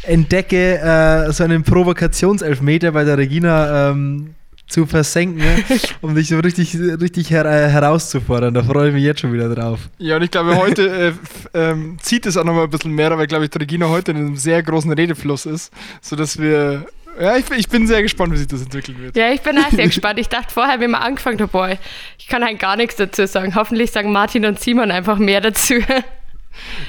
entdecke, 0.04 0.78
äh, 0.78 1.32
so 1.32 1.42
einen 1.42 1.64
Provokationselfmeter 1.64 2.92
bei 2.92 3.02
der 3.02 3.18
Regina 3.18 3.90
ähm, 3.90 4.36
zu 4.68 4.86
versenken, 4.86 5.38
ne? 5.38 5.64
um 6.02 6.14
dich 6.14 6.28
so 6.28 6.38
richtig, 6.38 6.76
richtig 6.76 7.30
her 7.30 7.44
äh, 7.46 7.68
herauszufordern. 7.68 8.54
Da 8.54 8.62
freue 8.62 8.88
ich 8.88 8.94
mich 8.94 9.04
jetzt 9.04 9.20
schon 9.20 9.32
wieder 9.32 9.52
drauf. 9.52 9.88
Ja, 9.98 10.16
und 10.16 10.22
ich 10.22 10.30
glaube, 10.30 10.56
heute 10.56 11.16
äh, 11.52 11.70
ähm, 11.70 11.98
zieht 12.00 12.26
es 12.26 12.36
auch 12.36 12.44
nochmal 12.44 12.64
ein 12.64 12.70
bisschen 12.70 12.92
mehr, 12.92 13.16
weil, 13.16 13.26
glaube 13.26 13.44
ich, 13.44 13.50
die 13.50 13.58
Regina 13.58 13.88
heute 13.88 14.12
in 14.12 14.18
einem 14.18 14.36
sehr 14.36 14.62
großen 14.62 14.92
Redefluss 14.92 15.46
ist, 15.46 15.72
sodass 16.00 16.38
wir 16.38 16.86
ja, 17.20 17.36
ich, 17.36 17.50
ich, 17.50 17.68
bin 17.68 17.86
sehr 17.86 18.02
gespannt, 18.02 18.32
wie 18.32 18.36
sich 18.36 18.46
das 18.46 18.62
entwickeln 18.62 18.98
wird. 19.00 19.16
Ja, 19.16 19.30
ich 19.30 19.40
bin 19.42 19.58
auch 19.58 19.70
sehr 19.70 19.86
gespannt. 19.86 20.18
Ich 20.18 20.28
dachte 20.28 20.52
vorher, 20.52 20.80
wenn 20.80 20.90
wir 20.90 21.00
angefangen 21.00 21.40
haben, 21.40 21.50
boah, 21.50 21.76
ich 22.18 22.28
kann 22.28 22.44
halt 22.44 22.58
gar 22.58 22.76
nichts 22.76 22.96
dazu 22.96 23.26
sagen. 23.26 23.54
Hoffentlich 23.54 23.90
sagen 23.90 24.12
Martin 24.12 24.44
und 24.46 24.60
Simon 24.60 24.90
einfach 24.90 25.18
mehr 25.18 25.40
dazu. 25.40 25.74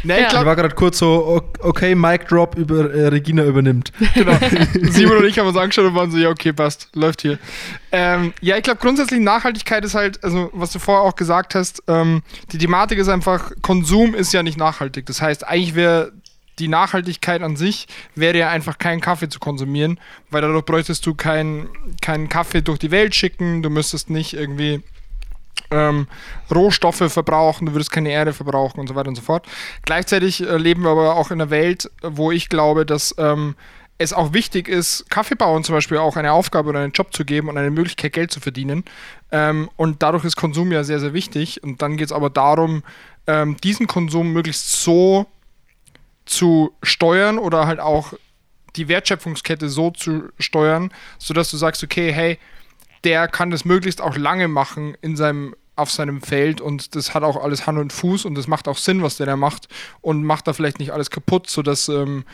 Nee, 0.04 0.22
ja. 0.22 0.28
ich, 0.28 0.34
war 0.34 0.56
gerade 0.56 0.76
kurz 0.76 1.00
so, 1.00 1.42
okay, 1.60 1.96
Mic 1.96 2.26
Drop 2.28 2.56
über 2.56 2.92
äh, 2.94 3.08
Regina 3.08 3.44
übernimmt. 3.44 3.92
Genau. 4.14 4.38
Simon 4.92 5.18
und 5.18 5.26
ich 5.26 5.38
haben 5.38 5.48
uns 5.48 5.58
angeschaut 5.58 5.86
und 5.86 5.96
waren 5.96 6.12
so, 6.12 6.18
ja, 6.18 6.30
okay, 6.30 6.54
passt, 6.54 6.90
läuft 6.94 7.22
hier. 7.22 7.38
Ähm, 7.92 8.34
ja, 8.42 8.58
ich 8.58 8.64
glaube 8.64 8.80
grundsätzlich 8.80 9.20
Nachhaltigkeit 9.20 9.84
ist 9.86 9.96
halt, 9.96 10.24
also 10.24 10.50
was 10.54 10.72
du 10.72 10.80
vorher 10.80 11.04
auch 11.04 11.16
gesagt 11.16 11.56
hast, 11.56 11.84
ähm, 11.88 12.22
die 12.52 12.58
Thematik 12.58 13.00
ist 13.00 13.10
einfach, 13.10 13.52
Konsum 13.62 14.16
ist 14.16 14.34
ja 14.34 14.44
nicht 14.44 14.58
nachhaltig. 14.58 15.06
Das 15.06 15.22
heißt, 15.22 15.48
eigentlich 15.48 15.76
wäre 15.76 16.12
die 16.60 16.68
Nachhaltigkeit 16.68 17.42
an 17.42 17.56
sich 17.56 17.88
wäre 18.16 18.38
ja 18.38 18.50
einfach 18.50 18.78
keinen 18.78 19.02
Kaffee 19.02 19.30
zu 19.30 19.40
konsumieren, 19.40 20.00
weil 20.30 20.42
dadurch 20.42 20.66
bräuchtest 20.66 21.06
du 21.06 21.14
keinen 21.14 21.70
kein 22.02 22.30
Kaffee 22.30 22.62
durch 22.62 22.80
die 22.80 22.92
Welt 22.92 23.16
schicken, 23.16 23.62
du 23.62 23.70
müsstest 23.70 24.10
nicht 24.10 24.34
irgendwie 24.34 24.84
ähm, 25.72 26.08
Rohstoffe 26.54 27.12
verbrauchen, 27.12 27.66
du 27.66 27.74
würdest 27.74 27.92
keine 27.92 28.10
Erde 28.10 28.34
verbrauchen 28.34 28.80
und 28.80 28.88
so 28.88 28.96
weiter 28.96 29.10
und 29.10 29.16
so 29.16 29.22
fort. 29.22 29.46
Gleichzeitig 29.84 30.42
äh, 30.42 30.58
leben 30.58 30.84
wir 30.84 30.92
aber 30.92 31.16
auch 31.16 31.32
in 31.32 31.42
einer 31.42 31.50
Welt, 31.50 31.92
wo 32.02 32.32
ich 32.32 32.50
glaube, 32.50 32.86
dass 32.86 33.16
ähm, 33.18 33.56
es 33.98 34.14
auch 34.14 34.34
wichtig 34.34 34.68
ist, 34.68 35.10
Kaffeebauern 35.10 35.64
zum 35.64 35.74
Beispiel 35.74 35.98
auch 35.98 36.16
eine 36.16 36.32
Aufgabe 36.32 36.70
oder 36.70 36.80
einen 36.80 36.92
Job 36.92 37.14
zu 37.14 37.26
geben 37.26 37.50
und 37.50 37.58
eine 37.58 37.72
Möglichkeit, 37.72 38.14
Geld 38.14 38.32
zu 38.32 38.40
verdienen. 38.40 38.84
Ähm, 39.32 39.70
und 39.76 40.04
dadurch 40.04 40.24
ist 40.24 40.36
Konsum 40.36 40.72
ja 40.72 40.84
sehr, 40.84 41.00
sehr 41.00 41.14
wichtig. 41.14 41.64
Und 41.64 41.82
dann 41.82 41.98
geht 41.98 42.08
es 42.08 42.12
aber 42.12 42.30
darum, 42.30 42.84
ähm, 43.26 43.58
diesen 43.64 43.88
Konsum 43.88 44.34
möglichst 44.34 44.72
so 44.84 45.26
zu 46.28 46.76
steuern 46.84 47.40
oder 47.40 47.66
halt 47.66 47.80
auch 47.80 48.14
die 48.76 48.88
Wertschöpfungskette 48.88 49.70
so 49.70 49.92
zu 49.92 50.30
steuern, 50.38 50.92
sodass 51.18 51.50
du 51.50 51.58
sagst, 51.58 51.84
okay, 51.84 52.12
hey, 52.12 52.38
der 53.04 53.28
kann 53.28 53.50
das 53.50 53.66
möglichst 53.66 54.02
auch 54.02 54.18
lange 54.18 54.48
machen 54.48 54.96
in 55.02 55.16
seinem 55.16 55.56
auf 55.78 55.92
seinem 55.92 56.22
Feld 56.24 56.60
und 56.60 56.96
das 56.96 57.14
hat 57.14 57.22
auch 57.22 57.42
alles 57.42 57.68
Hand 57.68 57.78
und 57.78 57.94
Fuß 57.94 58.26
und 58.26 58.34
das 58.34 58.48
macht 58.48 58.68
auch 58.68 58.78
Sinn, 58.78 59.04
was 59.04 59.18
der 59.18 59.28
da 59.28 59.36
macht 59.36 59.68
und 60.02 60.24
macht 60.24 60.48
da 60.48 60.54
vielleicht 60.54 60.80
nicht 60.80 60.92
alles 60.92 61.12
kaputt, 61.12 61.48
sodass, 61.48 61.88
ähm, 61.88 62.26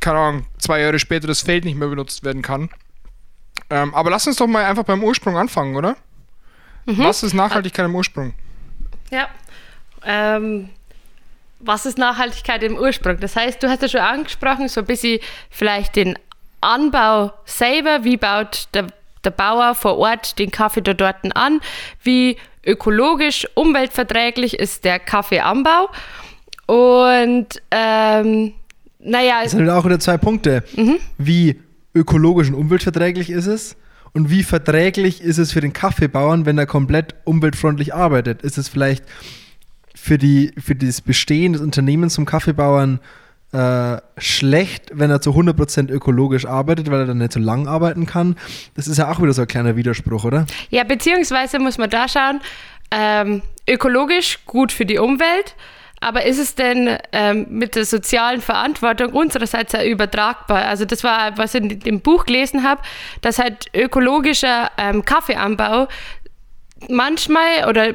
keine 0.00 0.18
Ahnung, 0.18 0.46
zwei 0.56 0.80
Jahre 0.80 0.98
später 0.98 1.26
das 1.26 1.42
Feld 1.42 1.66
nicht 1.66 1.76
mehr 1.76 1.88
benutzt 1.88 2.24
werden 2.24 2.40
kann. 2.40 2.70
Ähm, 3.68 3.94
aber 3.94 4.08
lass 4.08 4.26
uns 4.26 4.36
doch 4.36 4.46
mal 4.46 4.64
einfach 4.64 4.84
beim 4.84 5.04
Ursprung 5.04 5.36
anfangen, 5.36 5.76
oder? 5.76 5.96
Mhm. 6.86 6.98
Was 6.98 7.22
ist 7.22 7.34
Nachhaltigkeit 7.34 7.84
im 7.84 7.94
Ursprung? 7.94 8.32
Ja, 9.10 9.28
ähm, 10.02 10.70
was 11.62 11.86
ist 11.86 11.98
Nachhaltigkeit 11.98 12.62
im 12.62 12.76
Ursprung? 12.76 13.18
Das 13.20 13.36
heißt, 13.36 13.62
du 13.62 13.68
hast 13.68 13.82
ja 13.82 13.88
schon 13.88 14.00
angesprochen, 14.00 14.68
so 14.68 14.80
ein 14.80 14.86
bisschen 14.86 15.20
vielleicht 15.50 15.96
den 15.96 16.18
Anbau 16.60 17.32
selber, 17.44 18.04
wie 18.04 18.16
baut 18.16 18.68
der, 18.74 18.86
der 19.24 19.30
Bauer 19.30 19.74
vor 19.74 19.98
Ort 19.98 20.38
den 20.38 20.50
Kaffee 20.50 20.82
da 20.82 20.94
dort 20.94 21.16
an, 21.36 21.60
wie 22.02 22.36
ökologisch, 22.64 23.46
umweltverträglich 23.54 24.58
ist 24.58 24.84
der 24.84 24.98
Kaffeeanbau 24.98 25.88
und 26.66 27.60
ähm, 27.70 28.52
naja. 29.00 29.42
Das 29.42 29.52
sind 29.52 29.68
auch 29.68 29.84
wieder 29.84 29.98
zwei 29.98 30.16
Punkte. 30.16 30.62
Mhm. 30.76 30.98
Wie 31.18 31.60
ökologisch 31.94 32.48
und 32.48 32.54
umweltverträglich 32.54 33.30
ist 33.30 33.46
es? 33.46 33.76
Und 34.12 34.30
wie 34.30 34.42
verträglich 34.42 35.22
ist 35.22 35.38
es 35.38 35.52
für 35.52 35.60
den 35.60 35.72
Kaffeebauern, 35.72 36.44
wenn 36.44 36.58
er 36.58 36.66
komplett 36.66 37.14
umweltfreundlich 37.24 37.94
arbeitet? 37.94 38.42
Ist 38.42 38.58
es 38.58 38.68
vielleicht 38.68 39.04
für, 40.02 40.18
die, 40.18 40.52
für 40.58 40.74
das 40.74 41.00
Bestehen 41.00 41.52
des 41.52 41.62
Unternehmens 41.62 42.14
zum 42.14 42.26
Kaffeebauern 42.26 42.98
äh, 43.52 43.98
schlecht, 44.18 44.90
wenn 44.92 45.10
er 45.12 45.20
zu 45.20 45.30
100% 45.30 45.92
ökologisch 45.92 46.44
arbeitet, 46.44 46.90
weil 46.90 47.00
er 47.00 47.06
dann 47.06 47.18
nicht 47.18 47.32
so 47.32 47.38
lang 47.38 47.68
arbeiten 47.68 48.04
kann. 48.04 48.34
Das 48.74 48.88
ist 48.88 48.98
ja 48.98 49.12
auch 49.12 49.22
wieder 49.22 49.32
so 49.32 49.42
ein 49.42 49.48
kleiner 49.48 49.76
Widerspruch, 49.76 50.24
oder? 50.24 50.46
Ja, 50.70 50.82
beziehungsweise 50.82 51.60
muss 51.60 51.78
man 51.78 51.88
da 51.88 52.08
schauen, 52.08 52.40
ähm, 52.90 53.42
ökologisch 53.70 54.40
gut 54.44 54.72
für 54.72 54.84
die 54.84 54.98
Umwelt, 54.98 55.54
aber 56.00 56.24
ist 56.24 56.40
es 56.40 56.56
denn 56.56 56.98
ähm, 57.12 57.46
mit 57.50 57.76
der 57.76 57.84
sozialen 57.84 58.40
Verantwortung 58.40 59.12
unsererseits 59.12 59.72
auch 59.72 59.84
übertragbar? 59.84 60.64
Also 60.64 60.84
das 60.84 61.04
war, 61.04 61.38
was 61.38 61.54
ich 61.54 61.62
in 61.62 61.78
dem 61.78 62.00
Buch 62.00 62.24
gelesen 62.24 62.64
habe, 62.64 62.82
dass 63.20 63.38
halt 63.38 63.66
ökologischer 63.72 64.68
ähm, 64.78 65.04
Kaffeeanbau 65.04 65.86
manchmal 66.88 67.68
oder 67.68 67.94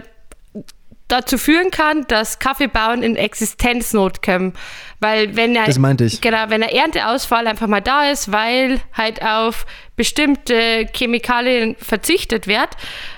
dazu 1.08 1.38
führen 1.38 1.72
kann, 1.72 2.06
dass 2.08 2.40
Kaffeebauern 2.40 3.04
in 3.04 3.16
Existenznot 3.16 4.22
kommen. 4.22 4.54
Weil 5.00 5.36
wenn 5.36 5.56
er, 5.56 5.66
Das 5.66 5.80
meinte 5.80 6.06
ich. 6.06 6.22
Genau, 6.22 6.50
wenn 6.50 6.62
der 6.62 6.74
Ernteausfall 6.74 7.48
einfach 7.48 7.68
mal 7.68 7.82
da 7.82 8.10
ist, 8.10 8.32
weil 8.32 8.80
halt 8.94 9.22
auf 9.22 9.66
bestimmte 9.96 10.88
Chemikalien 10.94 11.76
verzichtet 11.80 12.48
wird, 12.48 12.70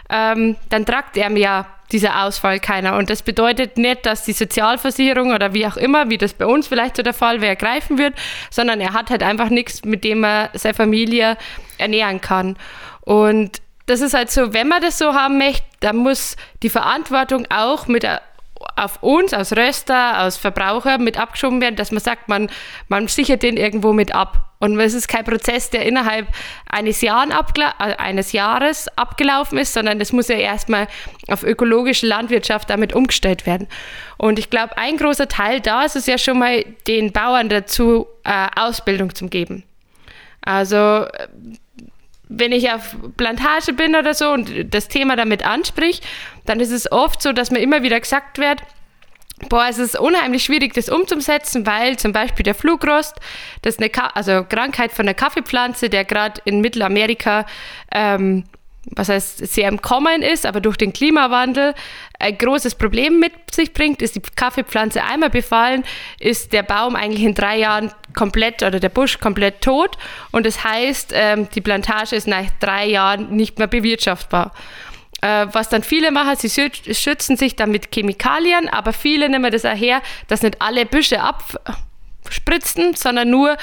ähm, 0.09 0.55
dann 0.69 0.85
tragt 0.85 1.17
er 1.17 1.31
ja 1.37 1.65
dieser 1.91 2.23
Ausfall 2.23 2.59
keiner. 2.59 2.97
Und 2.97 3.09
das 3.09 3.23
bedeutet 3.23 3.77
nicht, 3.77 4.05
dass 4.05 4.23
die 4.23 4.33
Sozialversicherung 4.33 5.33
oder 5.33 5.53
wie 5.53 5.65
auch 5.65 5.77
immer, 5.77 6.09
wie 6.09 6.17
das 6.17 6.33
bei 6.33 6.45
uns 6.45 6.67
vielleicht 6.67 6.97
so 6.97 7.03
der 7.03 7.13
Fall 7.13 7.41
wäre, 7.41 7.55
greifen 7.55 7.97
wird, 7.97 8.13
sondern 8.51 8.79
er 8.79 8.93
hat 8.93 9.09
halt 9.09 9.23
einfach 9.23 9.49
nichts, 9.49 9.83
mit 9.83 10.03
dem 10.03 10.23
er 10.23 10.51
seine 10.53 10.75
Familie 10.75 11.37
ernähren 11.77 12.21
kann. 12.21 12.57
Und 13.01 13.61
das 13.89 14.01
ist 14.01 14.13
halt 14.13 14.29
so, 14.29 14.53
wenn 14.53 14.67
man 14.67 14.81
das 14.81 14.97
so 14.97 15.13
haben 15.13 15.37
möchte, 15.37 15.65
dann 15.79 15.97
muss 15.97 16.35
die 16.61 16.69
Verantwortung 16.69 17.47
auch 17.49 17.87
mit 17.87 18.03
äh, 18.03 18.19
auf 18.75 19.01
uns, 19.01 19.33
als 19.33 19.55
Röster, 19.55 20.17
als 20.17 20.37
Verbraucher 20.37 20.97
mit 20.97 21.17
abgeschoben 21.17 21.61
werden, 21.61 21.75
dass 21.75 21.91
man 21.91 22.01
sagt, 22.01 22.27
man, 22.27 22.51
man 22.87 23.07
sichert 23.07 23.41
den 23.41 23.57
irgendwo 23.57 23.93
mit 23.93 24.13
ab. 24.13 24.45
Und 24.59 24.77
es 24.79 24.93
ist 24.93 25.07
kein 25.07 25.23
Prozess, 25.23 25.69
der 25.69 25.85
innerhalb 25.85 26.27
eines, 26.69 27.01
Jahren 27.01 27.31
äh, 27.31 27.95
eines 27.95 28.33
Jahres 28.33 28.89
abgelaufen 28.97 29.57
ist, 29.57 29.73
sondern 29.73 29.99
es 30.01 30.11
muss 30.11 30.27
ja 30.27 30.35
erstmal 30.35 30.87
auf 31.27 31.43
ökologische 31.43 32.05
Landwirtschaft 32.05 32.69
damit 32.69 32.93
umgestellt 32.93 33.45
werden. 33.45 33.67
Und 34.17 34.37
ich 34.37 34.49
glaube, 34.49 34.77
ein 34.77 34.97
großer 34.97 35.29
Teil 35.29 35.61
da 35.61 35.83
ist 35.83 35.95
es 35.95 36.05
ja 36.05 36.17
schon 36.17 36.39
mal, 36.39 36.63
den 36.87 37.11
Bauern 37.11 37.49
dazu 37.49 38.05
äh, 38.23 38.47
Ausbildung 38.55 39.15
zu 39.15 39.29
geben. 39.29 39.63
Also 40.41 41.05
wenn 42.29 42.51
ich 42.51 42.71
auf 42.71 42.95
Plantage 43.17 43.73
bin 43.73 43.95
oder 43.95 44.13
so 44.13 44.31
und 44.31 44.73
das 44.73 44.87
Thema 44.87 45.15
damit 45.15 45.45
ansprich, 45.45 46.01
dann 46.45 46.59
ist 46.59 46.71
es 46.71 46.91
oft 46.91 47.21
so, 47.21 47.33
dass 47.33 47.51
mir 47.51 47.59
immer 47.59 47.83
wieder 47.83 47.99
gesagt 47.99 48.37
wird, 48.37 48.61
boah, 49.49 49.67
es 49.67 49.79
ist 49.79 49.99
unheimlich 49.99 50.43
schwierig, 50.43 50.73
das 50.73 50.89
umzusetzen, 50.89 51.65
weil 51.65 51.97
zum 51.97 52.13
Beispiel 52.13 52.43
der 52.43 52.55
Flugrost, 52.55 53.15
das 53.61 53.75
ist 53.75 53.79
eine 53.79 53.89
Ka 53.89 54.07
also 54.13 54.43
Krankheit 54.43 54.91
von 54.91 55.05
der 55.05 55.15
Kaffeepflanze, 55.15 55.89
der 55.89 56.05
gerade 56.05 56.41
in 56.45 56.61
Mittelamerika 56.61 57.45
ähm, 57.91 58.43
was 58.85 59.09
heißt 59.09 59.45
sehr 59.47 59.67
im 59.67 59.81
Kommen 59.81 60.21
ist, 60.21 60.45
aber 60.45 60.61
durch 60.61 60.77
den 60.77 60.93
Klimawandel 60.93 61.73
ein 62.17 62.37
großes 62.37 62.75
Problem 62.75 63.19
mit 63.19 63.33
sich 63.53 63.73
bringt, 63.73 64.01
ist 64.01 64.15
die 64.15 64.21
Kaffeepflanze 64.21 65.03
einmal 65.03 65.29
befallen, 65.29 65.83
ist 66.19 66.53
der 66.53 66.63
Baum 66.63 66.95
eigentlich 66.95 67.23
in 67.23 67.35
drei 67.35 67.57
Jahren 67.57 67.91
komplett 68.13 68.63
oder 68.63 68.79
der 68.79 68.89
Busch 68.89 69.19
komplett 69.19 69.61
tot 69.61 69.97
und 70.31 70.45
das 70.45 70.63
heißt, 70.63 71.11
ähm, 71.13 71.47
die 71.53 71.61
Plantage 71.61 72.15
ist 72.15 72.27
nach 72.27 72.45
drei 72.59 72.87
Jahren 72.87 73.35
nicht 73.35 73.59
mehr 73.59 73.67
bewirtschaftbar. 73.67 74.53
Äh, 75.21 75.47
was 75.51 75.67
dann 75.67 75.83
viele 75.83 76.11
machen, 76.11 76.35
sie 76.37 76.49
schützen 76.49 77.35
sich 77.35 77.55
dann 77.55 77.71
mit 77.71 77.93
Chemikalien, 77.93 78.69
aber 78.69 78.93
viele 78.93 79.27
nehmen 79.27 79.51
das 79.51 79.65
auch 79.65 79.75
her, 79.75 80.01
dass 80.27 80.41
nicht 80.41 80.61
alle 80.61 80.85
Büsche 80.85 81.21
abspritzen, 81.21 82.95
sondern 82.95 83.29
nur 83.29 83.57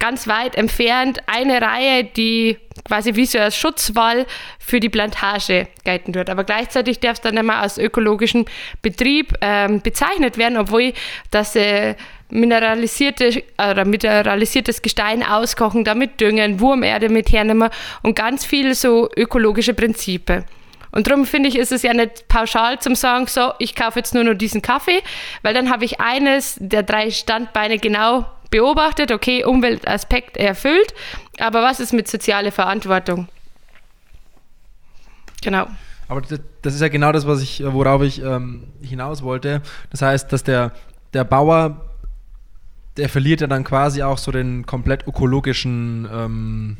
ganz 0.00 0.26
weit 0.26 0.56
entfernt 0.56 1.20
eine 1.26 1.62
Reihe, 1.62 2.02
die 2.04 2.58
quasi 2.84 3.14
wie 3.14 3.26
so 3.26 3.38
als 3.38 3.56
Schutzwall 3.56 4.26
für 4.58 4.80
die 4.80 4.88
Plantage 4.88 5.68
gelten 5.84 6.14
wird. 6.14 6.28
Aber 6.30 6.42
gleichzeitig 6.42 6.98
darf 6.98 7.14
es 7.14 7.20
dann 7.20 7.36
immer 7.36 7.56
als 7.56 7.78
ökologischen 7.78 8.46
Betrieb 8.82 9.34
ähm, 9.40 9.80
bezeichnet 9.80 10.38
werden, 10.38 10.58
obwohl 10.58 10.92
das 11.30 11.54
äh, 11.54 11.94
mineralisierte 12.30 13.42
oder 13.58 13.84
mineralisiertes 13.84 14.82
Gestein 14.82 15.22
auskochen, 15.22 15.84
damit 15.84 16.20
düngen, 16.20 16.60
Wurmerde 16.60 17.08
mit 17.08 17.30
hernehmen 17.30 17.70
und 18.02 18.16
ganz 18.16 18.44
viele 18.44 18.74
so 18.74 19.08
ökologische 19.16 19.74
Prinzipien. 19.74 20.44
Und 20.92 21.06
darum 21.06 21.24
finde 21.24 21.48
ich, 21.48 21.56
ist 21.56 21.70
es 21.70 21.82
ja 21.82 21.94
nicht 21.94 22.26
pauschal 22.28 22.80
zum 22.80 22.94
sagen, 22.96 23.26
so, 23.26 23.52
ich 23.58 23.76
kaufe 23.76 24.00
jetzt 24.00 24.14
nur 24.14 24.24
noch 24.24 24.34
diesen 24.34 24.62
Kaffee, 24.62 25.02
weil 25.42 25.54
dann 25.54 25.70
habe 25.70 25.84
ich 25.84 26.00
eines 26.00 26.56
der 26.58 26.82
drei 26.82 27.10
Standbeine 27.10 27.78
genau 27.78 28.26
beobachtet, 28.50 29.12
okay, 29.12 29.44
Umweltaspekt 29.44 30.36
erfüllt, 30.36 30.94
aber 31.38 31.62
was 31.62 31.80
ist 31.80 31.92
mit 31.92 32.08
sozialer 32.08 32.52
Verantwortung? 32.52 33.28
Genau. 35.42 35.66
Aber 36.08 36.22
das 36.62 36.74
ist 36.74 36.80
ja 36.80 36.88
genau 36.88 37.12
das, 37.12 37.26
was 37.26 37.40
ich, 37.40 37.62
worauf 37.64 38.02
ich 38.02 38.20
ähm, 38.20 38.64
hinaus 38.82 39.22
wollte. 39.22 39.62
Das 39.90 40.02
heißt, 40.02 40.32
dass 40.32 40.42
der, 40.42 40.72
der 41.14 41.22
Bauer, 41.22 41.88
der 42.96 43.08
verliert 43.08 43.40
ja 43.40 43.46
dann 43.46 43.62
quasi 43.62 44.02
auch 44.02 44.18
so 44.18 44.32
den 44.32 44.66
komplett 44.66 45.06
ökologischen, 45.06 46.08
ähm, 46.12 46.76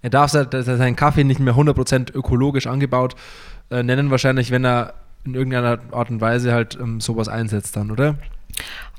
er 0.00 0.10
darf 0.10 0.30
seinen 0.30 0.96
Kaffee 0.96 1.24
nicht 1.24 1.40
mehr 1.40 1.54
100% 1.54 2.14
ökologisch 2.14 2.66
angebaut 2.66 3.14
äh, 3.70 3.82
nennen, 3.82 4.10
wahrscheinlich, 4.10 4.50
wenn 4.50 4.64
er 4.64 4.94
in 5.24 5.34
irgendeiner 5.34 5.78
Art 5.92 6.10
und 6.10 6.20
Weise 6.20 6.52
halt 6.52 6.78
ähm, 6.80 7.00
sowas 7.00 7.28
einsetzt 7.28 7.76
dann, 7.76 7.90
oder? 7.90 8.16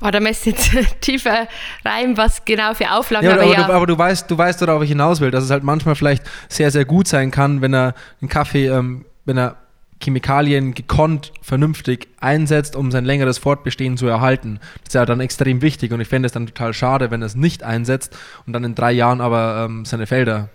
Oh, 0.00 0.10
da 0.10 0.20
müsst 0.20 0.46
jetzt 0.46 0.70
tiefer 1.00 1.48
rein, 1.84 2.16
was 2.16 2.44
genau 2.44 2.74
für 2.74 2.90
Auflagen. 2.90 3.26
Ja, 3.26 3.34
aber, 3.34 3.42
aber, 3.42 3.52
ja. 3.52 3.66
Du, 3.66 3.72
aber 3.72 3.86
du 3.86 3.98
weißt, 3.98 4.30
du 4.30 4.36
weißt, 4.36 4.60
worauf 4.62 4.82
ich 4.82 4.88
hinaus 4.88 5.20
will, 5.20 5.30
dass 5.30 5.44
es 5.44 5.50
halt 5.50 5.64
manchmal 5.64 5.94
vielleicht 5.94 6.24
sehr, 6.48 6.70
sehr 6.70 6.84
gut 6.84 7.08
sein 7.08 7.30
kann, 7.30 7.60
wenn 7.62 7.74
er 7.74 7.94
einen 8.20 8.28
Kaffee, 8.28 8.66
ähm, 8.66 9.04
wenn 9.24 9.38
er 9.38 9.56
Chemikalien 10.02 10.74
gekonnt, 10.74 11.32
vernünftig 11.40 12.08
einsetzt, 12.20 12.76
um 12.76 12.90
sein 12.90 13.04
längeres 13.04 13.38
Fortbestehen 13.38 13.96
zu 13.96 14.06
erhalten. 14.06 14.58
Das 14.82 14.88
ist 14.88 14.94
ja 14.94 15.06
dann 15.06 15.20
extrem 15.20 15.62
wichtig 15.62 15.92
und 15.92 16.00
ich 16.00 16.08
fände 16.08 16.26
es 16.26 16.32
dann 16.32 16.46
total 16.46 16.74
schade, 16.74 17.10
wenn 17.10 17.22
er 17.22 17.26
es 17.26 17.36
nicht 17.36 17.62
einsetzt 17.62 18.16
und 18.46 18.52
dann 18.52 18.64
in 18.64 18.74
drei 18.74 18.92
Jahren 18.92 19.20
aber 19.20 19.64
ähm, 19.64 19.84
seine 19.84 20.06
Felder 20.06 20.50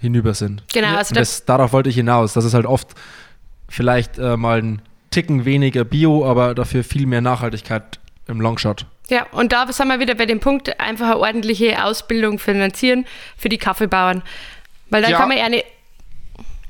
hinüber 0.00 0.34
sind. 0.34 0.62
Genau. 0.72 0.96
Also 0.96 1.14
das, 1.14 1.44
darauf 1.44 1.72
wollte 1.72 1.88
ich 1.88 1.96
hinaus, 1.96 2.34
dass 2.34 2.44
es 2.44 2.54
halt 2.54 2.66
oft 2.66 2.94
vielleicht 3.68 4.18
äh, 4.18 4.36
mal 4.36 4.62
ein 4.62 4.82
Ticken 5.10 5.44
weniger 5.44 5.84
Bio, 5.84 6.24
aber 6.26 6.54
dafür 6.54 6.84
viel 6.84 7.06
mehr 7.06 7.20
Nachhaltigkeit 7.20 7.98
im 8.28 8.40
Longshot. 8.40 8.86
Ja, 9.08 9.26
und 9.32 9.52
da 9.52 9.70
sind 9.72 9.88
wir 9.88 10.00
wieder 10.00 10.14
bei 10.14 10.26
dem 10.26 10.38
Punkt, 10.38 10.78
einfach 10.78 11.06
eine 11.06 11.18
ordentliche 11.18 11.82
Ausbildung 11.82 12.38
finanzieren 12.38 13.06
für 13.36 13.48
die 13.48 13.58
Kaffeebauern. 13.58 14.22
Weil 14.90 15.02
dann 15.02 15.12
ja. 15.12 15.18
kann 15.18 15.28
man 15.28 15.38
ja 15.38 15.44
eine. 15.44 15.64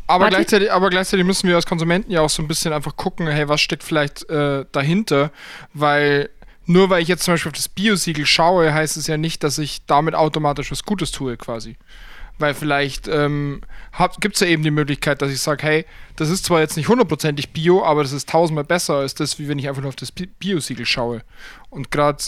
Aber 0.07 0.31
gleichzeitig, 0.31 0.73
aber 0.73 0.89
gleichzeitig 0.89 1.27
müssen 1.27 1.49
wir 1.49 1.57
als 1.57 1.67
Konsumenten 1.67 2.11
ja 2.11 2.23
auch 2.23 2.31
so 2.31 2.43
ein 2.43 2.49
bisschen 2.49 2.73
einfach 2.73 2.97
gucken, 2.97 3.27
hey, 3.27 3.49
was 3.49 3.61
steckt 3.61 3.83
vielleicht 3.83 4.29
äh, 4.31 4.65
dahinter? 4.73 5.31
Weil 5.75 6.31
nur 6.65 6.91
weil 6.91 7.03
ich 7.03 7.09
jetzt 7.09 7.25
zum 7.25 7.35
Beispiel 7.35 7.51
auf 7.51 7.57
das 7.57 7.69
Biosiegel 7.69 8.25
schaue, 8.25 8.73
heißt 8.73 8.97
es 8.97 9.07
ja 9.07 9.17
nicht, 9.17 9.43
dass 9.43 9.59
ich 9.59 9.85
damit 9.87 10.15
automatisch 10.15 10.71
was 10.71 10.85
Gutes 10.85 11.11
tue, 11.13 11.37
quasi. 11.37 11.77
Weil 12.39 12.55
vielleicht 12.55 13.09
ähm, 13.09 13.61
gibt 14.21 14.37
es 14.37 14.41
ja 14.41 14.47
eben 14.47 14.63
die 14.63 14.71
Möglichkeit, 14.71 15.23
dass 15.23 15.33
ich 15.33 15.41
sage, 15.41 15.67
hey, 15.67 15.87
das 16.17 16.31
ist 16.31 16.45
zwar 16.45 16.61
jetzt 16.61 16.77
nicht 16.77 16.89
hundertprozentig 16.89 17.53
Bio, 17.53 17.85
aber 17.85 18.03
das 18.03 18.13
ist 18.13 18.29
tausendmal 18.29 18.65
besser 18.65 18.95
als 18.95 19.15
das, 19.15 19.39
wie 19.39 19.49
wenn 19.49 19.59
ich 19.59 19.69
einfach 19.69 19.83
nur 19.83 19.89
auf 19.89 19.97
das 19.97 20.13
Bio-Siegel 20.13 20.87
schaue. 20.87 21.23
Und 21.71 21.91
gerade 21.91 22.23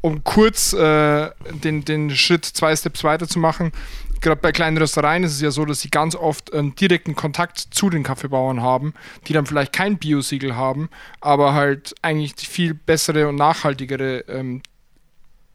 um 0.00 0.22
kurz 0.22 0.74
äh, 0.74 1.30
den, 1.62 1.84
den 1.84 2.10
Schritt 2.14 2.44
zwei 2.44 2.76
Steps 2.76 3.04
weiter 3.04 3.26
zu 3.26 3.38
machen, 3.38 3.72
gerade 4.20 4.40
bei 4.40 4.52
kleinen 4.52 4.76
Röstereien 4.76 5.24
ist 5.24 5.32
es 5.32 5.40
ja 5.40 5.50
so, 5.50 5.64
dass 5.64 5.80
sie 5.80 5.88
ganz 5.90 6.14
oft 6.14 6.52
ähm, 6.52 6.74
direkten 6.74 7.14
Kontakt 7.14 7.58
zu 7.58 7.90
den 7.90 8.02
Kaffeebauern 8.02 8.60
haben, 8.62 8.94
die 9.26 9.32
dann 9.32 9.46
vielleicht 9.46 9.72
kein 9.72 9.98
Bio-Siegel 9.98 10.56
haben, 10.56 10.90
aber 11.20 11.54
halt 11.54 11.94
eigentlich 12.02 12.34
die 12.34 12.46
viel 12.46 12.74
bessere 12.74 13.28
und 13.28 13.36
nachhaltigere 13.36 14.20
ähm, 14.28 14.62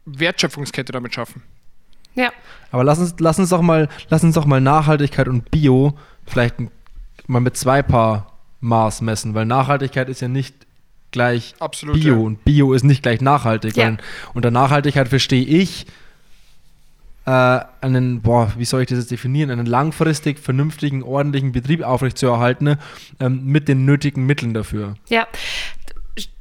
Wertschöpfungskette 0.04 0.92
damit 0.92 1.14
schaffen. 1.14 1.42
Ja. 2.14 2.30
Aber 2.70 2.84
lass 2.84 2.98
uns, 2.98 3.14
lass 3.18 3.38
uns 3.38 3.48
doch 3.50 3.62
mal, 3.62 3.88
lass 4.08 4.22
uns 4.22 4.34
doch 4.34 4.44
mal 4.44 4.60
Nachhaltigkeit 4.60 5.28
und 5.28 5.50
Bio 5.50 5.94
vielleicht 6.26 6.56
mal 7.26 7.40
mit 7.40 7.56
zwei 7.56 7.82
Paar 7.82 8.32
Maß 8.60 9.00
messen, 9.00 9.34
weil 9.34 9.46
Nachhaltigkeit 9.46 10.08
ist 10.08 10.20
ja 10.20 10.28
nicht 10.28 10.54
gleich 11.10 11.54
Absolut, 11.58 11.96
Bio 11.96 12.14
ja. 12.14 12.20
und 12.20 12.44
Bio 12.44 12.72
ist 12.72 12.84
nicht 12.84 13.02
gleich 13.02 13.20
nachhaltig. 13.20 13.76
Ja. 13.76 13.96
Unter 14.34 14.50
Nachhaltigkeit 14.50 15.08
verstehe 15.08 15.44
ich 15.44 15.86
äh, 17.26 17.60
einen, 17.80 18.22
boah, 18.22 18.52
wie 18.56 18.64
soll 18.64 18.82
ich 18.82 18.88
das 18.88 18.98
jetzt 18.98 19.10
definieren, 19.10 19.50
einen 19.50 19.66
langfristig 19.66 20.38
vernünftigen, 20.38 21.02
ordentlichen 21.02 21.52
Betrieb 21.52 21.82
aufrechtzuerhalten 21.82 22.76
ähm, 23.18 23.44
mit 23.44 23.68
den 23.68 23.84
nötigen 23.84 24.24
Mitteln 24.26 24.54
dafür. 24.54 24.94
Ja, 25.08 25.26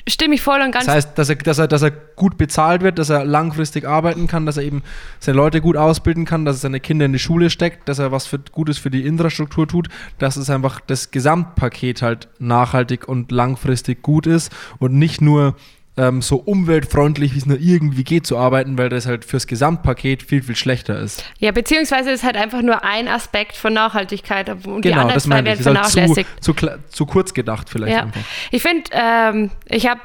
stimme 0.07 0.35
ich 0.35 0.41
voll 0.41 0.61
und 0.61 0.71
ganz. 0.71 0.85
Das 0.85 0.95
heißt, 0.95 1.17
dass 1.17 1.29
er, 1.29 1.35
dass, 1.35 1.59
er, 1.59 1.67
dass 1.67 1.81
er 1.81 1.91
gut 1.91 2.37
bezahlt 2.37 2.81
wird, 2.81 2.99
dass 2.99 3.09
er 3.09 3.25
langfristig 3.25 3.87
arbeiten 3.87 4.27
kann, 4.27 4.45
dass 4.45 4.57
er 4.57 4.63
eben 4.63 4.83
seine 5.19 5.37
Leute 5.37 5.61
gut 5.61 5.77
ausbilden 5.77 6.25
kann, 6.25 6.45
dass 6.45 6.57
er 6.57 6.61
seine 6.61 6.79
Kinder 6.79 7.05
in 7.05 7.13
die 7.13 7.19
Schule 7.19 7.49
steckt, 7.49 7.87
dass 7.87 7.99
er 7.99 8.11
was 8.11 8.27
für, 8.27 8.39
Gutes 8.39 8.77
für 8.77 8.89
die 8.89 9.05
Infrastruktur 9.05 9.67
tut, 9.67 9.89
dass 10.17 10.35
es 10.35 10.49
einfach 10.49 10.79
das 10.79 11.11
Gesamtpaket 11.11 12.01
halt 12.01 12.27
nachhaltig 12.39 13.07
und 13.07 13.31
langfristig 13.31 14.01
gut 14.01 14.27
ist 14.27 14.51
und 14.79 14.93
nicht 14.93 15.21
nur 15.21 15.55
ähm, 15.99 16.21
so 16.21 16.37
umweltfreundlich, 16.37 17.33
wie 17.33 17.39
es 17.39 17.45
nur 17.45 17.59
irgendwie 17.59 18.03
geht, 18.03 18.25
zu 18.25 18.37
arbeiten, 18.37 18.77
weil 18.77 18.89
das 18.89 19.05
halt 19.05 19.25
fürs 19.25 19.47
Gesamtpaket 19.47 20.23
viel, 20.23 20.41
viel 20.41 20.55
schlechter 20.55 20.97
ist. 20.97 21.25
Ja, 21.39 21.51
beziehungsweise 21.51 22.11
ist 22.11 22.23
halt 22.23 22.37
einfach 22.37 22.61
nur 22.61 22.83
ein 22.83 23.07
Aspekt 23.07 23.57
von 23.57 23.73
Nachhaltigkeit 23.73 24.49
und 24.49 24.63
genau, 24.63 24.81
die 24.81 24.93
anderen 24.93 25.13
das 25.13 25.23
zwei 25.23 25.43
werden 25.43 25.61
vernachlässigt. 25.61 26.29
Halt 26.29 26.43
zu, 26.43 26.53
zu, 26.53 26.67
zu, 26.89 27.05
kurz 27.05 27.33
gedacht 27.33 27.69
vielleicht 27.69 27.97
ja. 27.97 28.03
einfach. 28.03 28.21
Ich 28.51 28.61
finde, 28.61 28.89
ähm, 28.93 29.51
ich 29.65 29.87
habe 29.87 30.01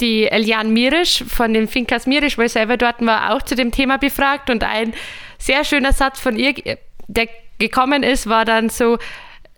die 0.00 0.26
Elian 0.26 0.72
Mirisch 0.72 1.24
von 1.26 1.54
den 1.54 1.68
Finkas 1.68 2.06
Mirisch, 2.06 2.36
weil 2.36 2.46
ich 2.46 2.52
selber 2.52 2.76
dort 2.76 3.04
war, 3.04 3.34
auch 3.34 3.42
zu 3.42 3.54
dem 3.54 3.70
Thema 3.70 3.96
befragt 3.96 4.50
und 4.50 4.62
ein 4.62 4.92
sehr 5.38 5.64
schöner 5.64 5.92
Satz 5.92 6.20
von 6.20 6.36
ihr, 6.36 6.54
der 7.08 7.28
gekommen 7.58 8.02
ist, 8.02 8.28
war 8.28 8.44
dann 8.44 8.68
so, 8.68 8.98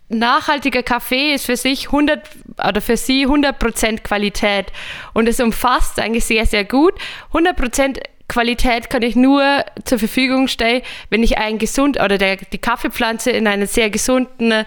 nachhaltiger 0.09 0.83
Kaffee 0.83 1.35
ist 1.35 1.47
für 1.47 1.57
sich 1.57 1.87
100 1.87 2.21
oder 2.67 2.81
für 2.81 2.97
sie 2.97 3.27
100% 3.27 4.03
Qualität 4.03 4.67
und 5.13 5.29
es 5.29 5.41
umfasst 5.41 5.99
eigentlich 5.99 6.25
sehr, 6.25 6.47
sehr 6.47 6.65
gut. 6.65 6.95
100% 7.33 8.01
Qualität 8.29 8.91
kann 8.91 9.03
ich 9.03 9.17
nur 9.17 9.65
zur 9.85 9.99
Verfügung 9.99 10.49
stellen, 10.49 10.83
wenn 11.11 11.23
ich 11.23 11.39
ein 11.39 11.59
gesund 11.59 12.01
oder 12.01 12.19
der, 12.19 12.37
die 12.37 12.59
Kaffeepflanze 12.59 13.31
in 13.31 13.47
einem 13.47 13.67
sehr 13.67 13.91
gesunden 13.91 14.65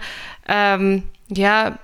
ähm, 0.48 1.04
ja, 1.28 1.78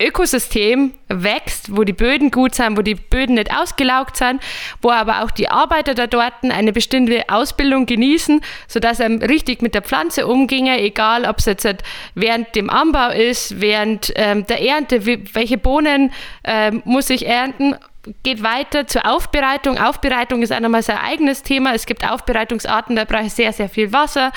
Ökosystem 0.00 0.92
wächst, 1.08 1.76
wo 1.76 1.84
die 1.84 1.92
Böden 1.92 2.30
gut 2.30 2.54
sind, 2.54 2.76
wo 2.76 2.82
die 2.82 2.94
Böden 2.94 3.34
nicht 3.34 3.52
ausgelaugt 3.54 4.16
sind, 4.16 4.40
wo 4.80 4.90
aber 4.90 5.22
auch 5.22 5.30
die 5.30 5.48
Arbeiter 5.48 5.94
da 5.94 6.06
dort 6.06 6.34
eine 6.42 6.72
bestimmte 6.72 7.24
Ausbildung 7.28 7.86
genießen, 7.86 8.40
sodass 8.68 9.00
er 9.00 9.10
richtig 9.28 9.62
mit 9.62 9.74
der 9.74 9.82
Pflanze 9.82 10.26
umginge, 10.26 10.80
egal 10.80 11.24
ob 11.24 11.38
es 11.38 11.46
jetzt 11.46 11.64
halt 11.64 11.82
während 12.14 12.54
dem 12.54 12.70
Anbau 12.70 13.10
ist, 13.10 13.60
während 13.60 14.12
ähm, 14.16 14.46
der 14.46 14.62
Ernte, 14.62 15.04
welche 15.06 15.58
Bohnen 15.58 16.12
ähm, 16.44 16.82
muss 16.84 17.10
ich 17.10 17.26
ernten, 17.26 17.74
geht 18.22 18.42
weiter 18.42 18.86
zur 18.86 19.06
Aufbereitung. 19.06 19.78
Aufbereitung 19.78 20.42
ist 20.42 20.52
einmal 20.52 20.82
sein 20.82 20.98
eigenes 20.98 21.42
Thema. 21.42 21.74
Es 21.74 21.86
gibt 21.86 22.08
Aufbereitungsarten, 22.08 22.96
da 22.96 23.04
brauche 23.04 23.26
ich 23.26 23.32
sehr, 23.32 23.52
sehr 23.52 23.68
viel 23.68 23.92
Wasser. 23.92 24.32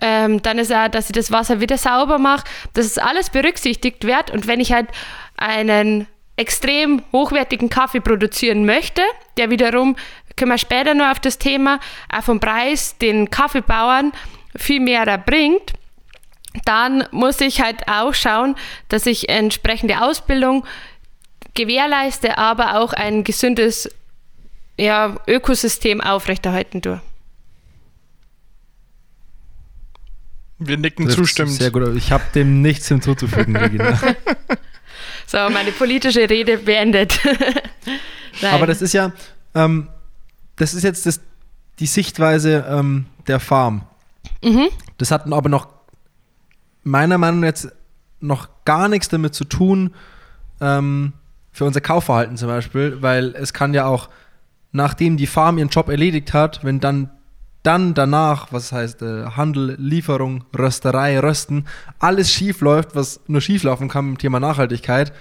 Ähm, 0.00 0.42
dann 0.42 0.58
ist 0.58 0.72
auch, 0.72 0.88
dass 0.88 1.06
ich 1.06 1.12
das 1.12 1.32
Wasser 1.32 1.60
wieder 1.60 1.76
sauber 1.76 2.18
mache, 2.18 2.44
dass 2.74 2.86
es 2.86 2.98
alles 2.98 3.30
berücksichtigt 3.30 4.04
wird. 4.04 4.30
Und 4.30 4.46
wenn 4.46 4.60
ich 4.60 4.72
halt 4.72 4.88
einen 5.36 6.06
extrem 6.36 7.02
hochwertigen 7.12 7.68
Kaffee 7.68 8.00
produzieren 8.00 8.64
möchte, 8.64 9.02
der 9.36 9.50
wiederum, 9.50 9.96
können 10.36 10.52
wir 10.52 10.58
später 10.58 10.94
noch 10.94 11.10
auf 11.10 11.20
das 11.20 11.38
Thema, 11.38 11.80
auch 12.12 12.22
vom 12.22 12.38
Preis 12.38 12.96
den 12.98 13.28
Kaffeebauern 13.28 14.12
viel 14.56 14.80
mehr 14.80 15.18
bringt, 15.18 15.72
dann 16.64 17.04
muss 17.10 17.40
ich 17.40 17.60
halt 17.60 17.88
auch 17.88 18.14
schauen, 18.14 18.54
dass 18.88 19.06
ich 19.06 19.28
entsprechende 19.28 20.00
Ausbildung 20.00 20.64
gewährleiste, 21.54 22.38
aber 22.38 22.78
auch 22.78 22.92
ein 22.92 23.24
gesundes 23.24 23.90
ja, 24.78 25.16
Ökosystem 25.26 26.00
aufrechterhalten 26.00 26.82
tue. 26.82 27.00
Wir 30.58 30.76
nicken 30.76 31.08
zustimmend. 31.08 31.54
Sehr 31.54 31.70
gut. 31.70 31.96
Ich 31.96 32.10
habe 32.10 32.24
dem 32.34 32.62
nichts 32.62 32.88
hinzuzufügen, 32.88 33.56
Regina. 33.56 33.98
so, 35.26 35.38
meine 35.50 35.70
politische 35.72 36.28
Rede 36.28 36.58
beendet. 36.58 37.20
Aber 38.42 38.66
das 38.66 38.82
ist 38.82 38.92
ja, 38.92 39.12
ähm, 39.54 39.88
das 40.56 40.74
ist 40.74 40.82
jetzt 40.82 41.06
das, 41.06 41.20
die 41.78 41.86
Sichtweise 41.86 42.64
ähm, 42.68 43.06
der 43.26 43.40
Farm. 43.40 43.82
Mhm. 44.42 44.68
Das 44.98 45.10
hat 45.10 45.30
aber 45.32 45.48
noch 45.48 45.68
meiner 46.82 47.18
Meinung 47.18 47.40
nach 47.40 47.46
jetzt 47.46 47.68
noch 48.20 48.48
gar 48.64 48.88
nichts 48.88 49.08
damit 49.08 49.34
zu 49.34 49.44
tun, 49.44 49.94
ähm, 50.60 51.12
für 51.52 51.64
unser 51.64 51.80
Kaufverhalten 51.80 52.36
zum 52.36 52.48
Beispiel, 52.48 53.00
weil 53.00 53.34
es 53.36 53.52
kann 53.52 53.74
ja 53.74 53.86
auch, 53.86 54.08
nachdem 54.72 55.16
die 55.16 55.26
Farm 55.26 55.58
ihren 55.58 55.68
Job 55.68 55.88
erledigt 55.88 56.32
hat, 56.32 56.64
wenn 56.64 56.80
dann 56.80 57.10
dann 57.68 57.92
danach, 57.92 58.50
was 58.50 58.72
heißt 58.72 59.02
äh, 59.02 59.26
Handel, 59.36 59.76
Lieferung, 59.78 60.44
Rösterei, 60.58 61.20
Rösten, 61.20 61.66
alles 61.98 62.32
schief 62.32 62.62
läuft, 62.62 62.96
was 62.96 63.20
nur 63.26 63.42
schief 63.42 63.62
laufen 63.62 63.88
kann 63.88 64.08
im 64.08 64.18
Thema 64.18 64.40
Nachhaltigkeit, 64.40 65.12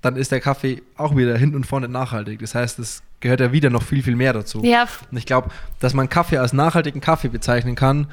dann 0.00 0.16
ist 0.16 0.32
der 0.32 0.40
Kaffee 0.40 0.82
auch 0.96 1.16
wieder 1.16 1.38
hinten 1.38 1.54
und 1.54 1.64
vorne 1.64 1.88
nachhaltig. 1.88 2.40
Das 2.40 2.56
heißt, 2.56 2.80
es 2.80 3.04
gehört 3.20 3.38
ja 3.38 3.52
wieder 3.52 3.70
noch 3.70 3.84
viel, 3.84 4.02
viel 4.02 4.16
mehr 4.16 4.32
dazu. 4.32 4.60
Ja. 4.64 4.88
Und 5.08 5.16
ich 5.16 5.24
glaube, 5.24 5.50
dass 5.78 5.94
man 5.94 6.08
Kaffee 6.08 6.38
als 6.38 6.52
nachhaltigen 6.52 7.00
Kaffee 7.00 7.28
bezeichnen 7.28 7.76
kann, 7.76 8.08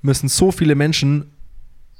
müssen 0.00 0.30
so 0.30 0.50
viele 0.50 0.74
Menschen 0.74 1.30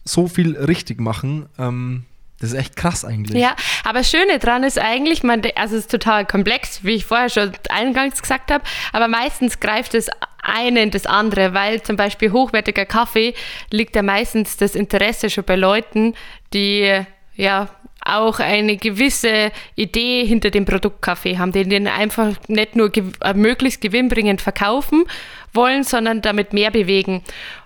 so 0.04 0.26
viel 0.26 0.56
richtig 0.56 1.00
machen. 1.00 1.50
Ähm, 1.58 2.06
das 2.40 2.52
ist 2.52 2.58
echt 2.58 2.76
krass 2.76 3.04
eigentlich. 3.04 3.42
Ja, 3.42 3.56
aber 3.84 3.98
das 3.98 4.10
Schöne 4.10 4.38
dran 4.38 4.62
ist 4.62 4.78
eigentlich, 4.78 5.22
man, 5.22 5.42
also 5.56 5.76
es 5.76 5.82
ist 5.82 5.90
total 5.90 6.24
komplex, 6.24 6.82
wie 6.82 6.94
ich 6.94 7.04
vorher 7.04 7.28
schon 7.28 7.52
eingangs 7.68 8.22
gesagt 8.22 8.50
habe, 8.50 8.64
aber 8.92 9.08
meistens 9.08 9.60
greift 9.60 9.92
das 9.92 10.08
eine 10.48 10.82
in 10.82 10.90
das 10.90 11.06
andere, 11.06 11.54
weil 11.54 11.82
zum 11.82 11.96
Beispiel 11.96 12.32
hochwertiger 12.32 12.86
Kaffee 12.86 13.34
liegt 13.70 13.94
ja 13.96 14.02
meistens 14.02 14.56
das 14.56 14.74
Interesse 14.74 15.30
schon 15.30 15.44
bei 15.44 15.56
Leuten, 15.56 16.14
die 16.52 17.02
ja 17.36 17.68
auch 18.04 18.40
eine 18.40 18.76
gewisse 18.76 19.52
Idee 19.76 20.24
hinter 20.24 20.50
dem 20.50 20.64
Produkt 20.64 21.02
Kaffee 21.02 21.38
haben, 21.38 21.52
die 21.52 21.64
den 21.64 21.86
einfach 21.86 22.34
nicht 22.48 22.74
nur 22.74 22.90
gew 22.90 23.10
äh, 23.22 23.34
möglichst 23.34 23.80
gewinnbringend 23.80 24.40
verkaufen 24.40 25.04
wollen, 25.52 25.84
sondern 25.84 26.22
damit 26.22 26.52
mehr 26.52 26.70
bewegen. 26.70 27.22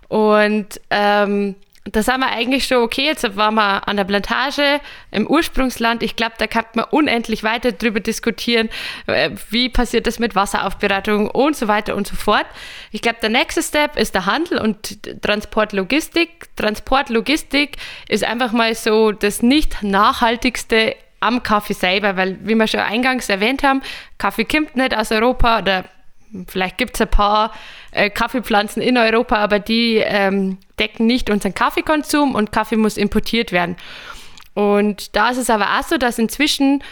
Und 0.09 0.81
ähm, 0.91 1.55
da 1.85 2.03
sind 2.03 2.21
wir 2.21 2.29
eigentlich 2.29 2.67
schon 2.67 2.79
okay. 2.79 3.07
Jetzt 3.07 3.37
waren 3.37 3.55
wir 3.55 3.89
an 3.89 3.97
der 3.97 4.05
Plantage 4.05 4.81
im 5.11 5.27
Ursprungsland. 5.27 6.03
Ich 6.03 6.15
glaube, 6.15 6.35
da 6.39 6.47
kann 6.47 6.65
man 6.75 6.85
unendlich 6.91 7.43
weiter 7.43 7.73
drüber 7.73 7.99
diskutieren, 7.99 8.69
äh, 9.07 9.31
wie 9.51 9.69
passiert 9.69 10.07
das 10.07 10.21
mit 10.21 10.37
Wasseraufbereitung 10.37 11.29
und 11.29 11.57
so 11.57 11.67
weiter 11.67 11.97
und 11.97 12.07
so 12.07 12.15
fort. 12.15 12.47
Ich 12.93 13.03
glaube, 13.03 13.19
der 13.21 13.31
nächste 13.31 13.63
Step 13.63 13.97
ist 13.97 14.15
der 14.15 14.27
Handel 14.27 14.59
und 14.59 15.23
Transportlogistik. 15.23 16.55
Transportlogistik 16.55 17.77
ist 18.09 18.25
einfach 18.25 18.53
mal 18.53 18.75
so 18.77 19.11
das 19.11 19.43
nicht 19.43 19.83
nachhaltigste 19.83 20.95
am 21.19 21.43
Kaffee 21.43 21.75
selber, 21.75 22.17
weil, 22.17 22.39
wie 22.43 22.55
wir 22.55 22.67
schon 22.69 22.81
eingangs 22.81 23.29
erwähnt 23.29 23.63
haben, 23.65 23.83
Kaffee 24.19 24.45
kommt 24.45 24.77
nicht 24.77 24.97
aus 24.97 25.11
Europa 25.11 25.59
oder 25.59 25.85
Vielleicht 26.47 26.79
gibt 26.79 26.95
es 26.95 27.01
ein 27.01 27.09
paar 27.09 27.53
äh, 27.93 28.11
Kaffeepflanzen 28.11 28.83
in 28.83 28.99
Europa, 28.99 29.37
aber 29.37 29.59
die 29.59 29.97
ähm, 29.97 30.59
decken 30.79 31.07
nicht 31.07 31.31
unseren 31.31 31.55
Kaffeekonsum 31.55 32.35
und 32.35 32.53
Kaffee 32.53 32.77
muss 32.77 32.97
importiert 32.97 33.53
werden. 33.53 33.77
Und 34.55 35.17
da 35.17 35.31
ist 35.31 35.39
es 35.39 35.51
aber 35.51 35.79
auch 35.79 35.83
so, 35.85 35.97
dass 35.97 36.19
inzwischen 36.19 36.83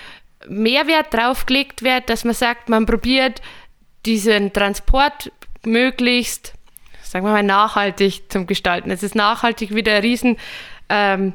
mehr 0.48 0.86
Wert 0.86 1.12
drauf 1.12 1.46
gelegt 1.46 1.82
wird, 1.82 2.08
dass 2.08 2.24
man 2.24 2.34
sagt, 2.34 2.68
man 2.68 2.86
probiert 2.86 3.42
diesen 4.06 4.52
Transport 4.52 5.30
möglichst, 5.64 6.54
sagen 7.02 7.26
wir 7.26 7.32
mal, 7.32 7.42
nachhaltig 7.42 8.30
zu 8.30 8.46
gestalten. 8.46 8.90
Es 8.90 9.02
ist 9.02 9.14
nachhaltig 9.14 9.74
wieder 9.74 9.94
ein 9.94 10.00
riesen 10.00 10.36
ähm, 10.90 11.34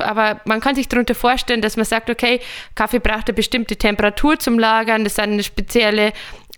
aber 0.00 0.40
man 0.44 0.60
kann 0.60 0.74
sich 0.74 0.86
darunter 0.86 1.14
vorstellen, 1.14 1.62
dass 1.62 1.76
man 1.76 1.86
sagt, 1.86 2.10
okay, 2.10 2.40
Kaffee 2.74 2.98
braucht 2.98 3.28
eine 3.28 3.34
bestimmte 3.34 3.76
Temperatur 3.76 4.38
zum 4.38 4.58
Lagern, 4.58 5.04
das 5.04 5.14
sind 5.14 5.42
spezielle 5.42 6.12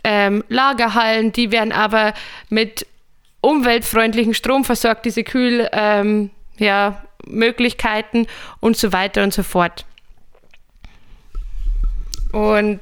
ähm, 0.05 0.45
Lagerhallen, 0.49 1.33
die 1.33 1.53
werden 1.53 1.73
aber 1.73 2.15
mit 2.49 2.87
umweltfreundlichem 3.41 4.35
Strom 4.35 4.65
versorgt, 4.65 5.05
diese 5.05 5.25
Kühlmöglichkeiten 5.25 6.31
ähm, 8.21 8.27
ja, 8.27 8.33
und 8.61 8.77
so 8.77 8.93
weiter 8.93 9.23
und 9.23 9.33
so 9.33 9.43
fort. 9.43 9.85
Und 12.33 12.81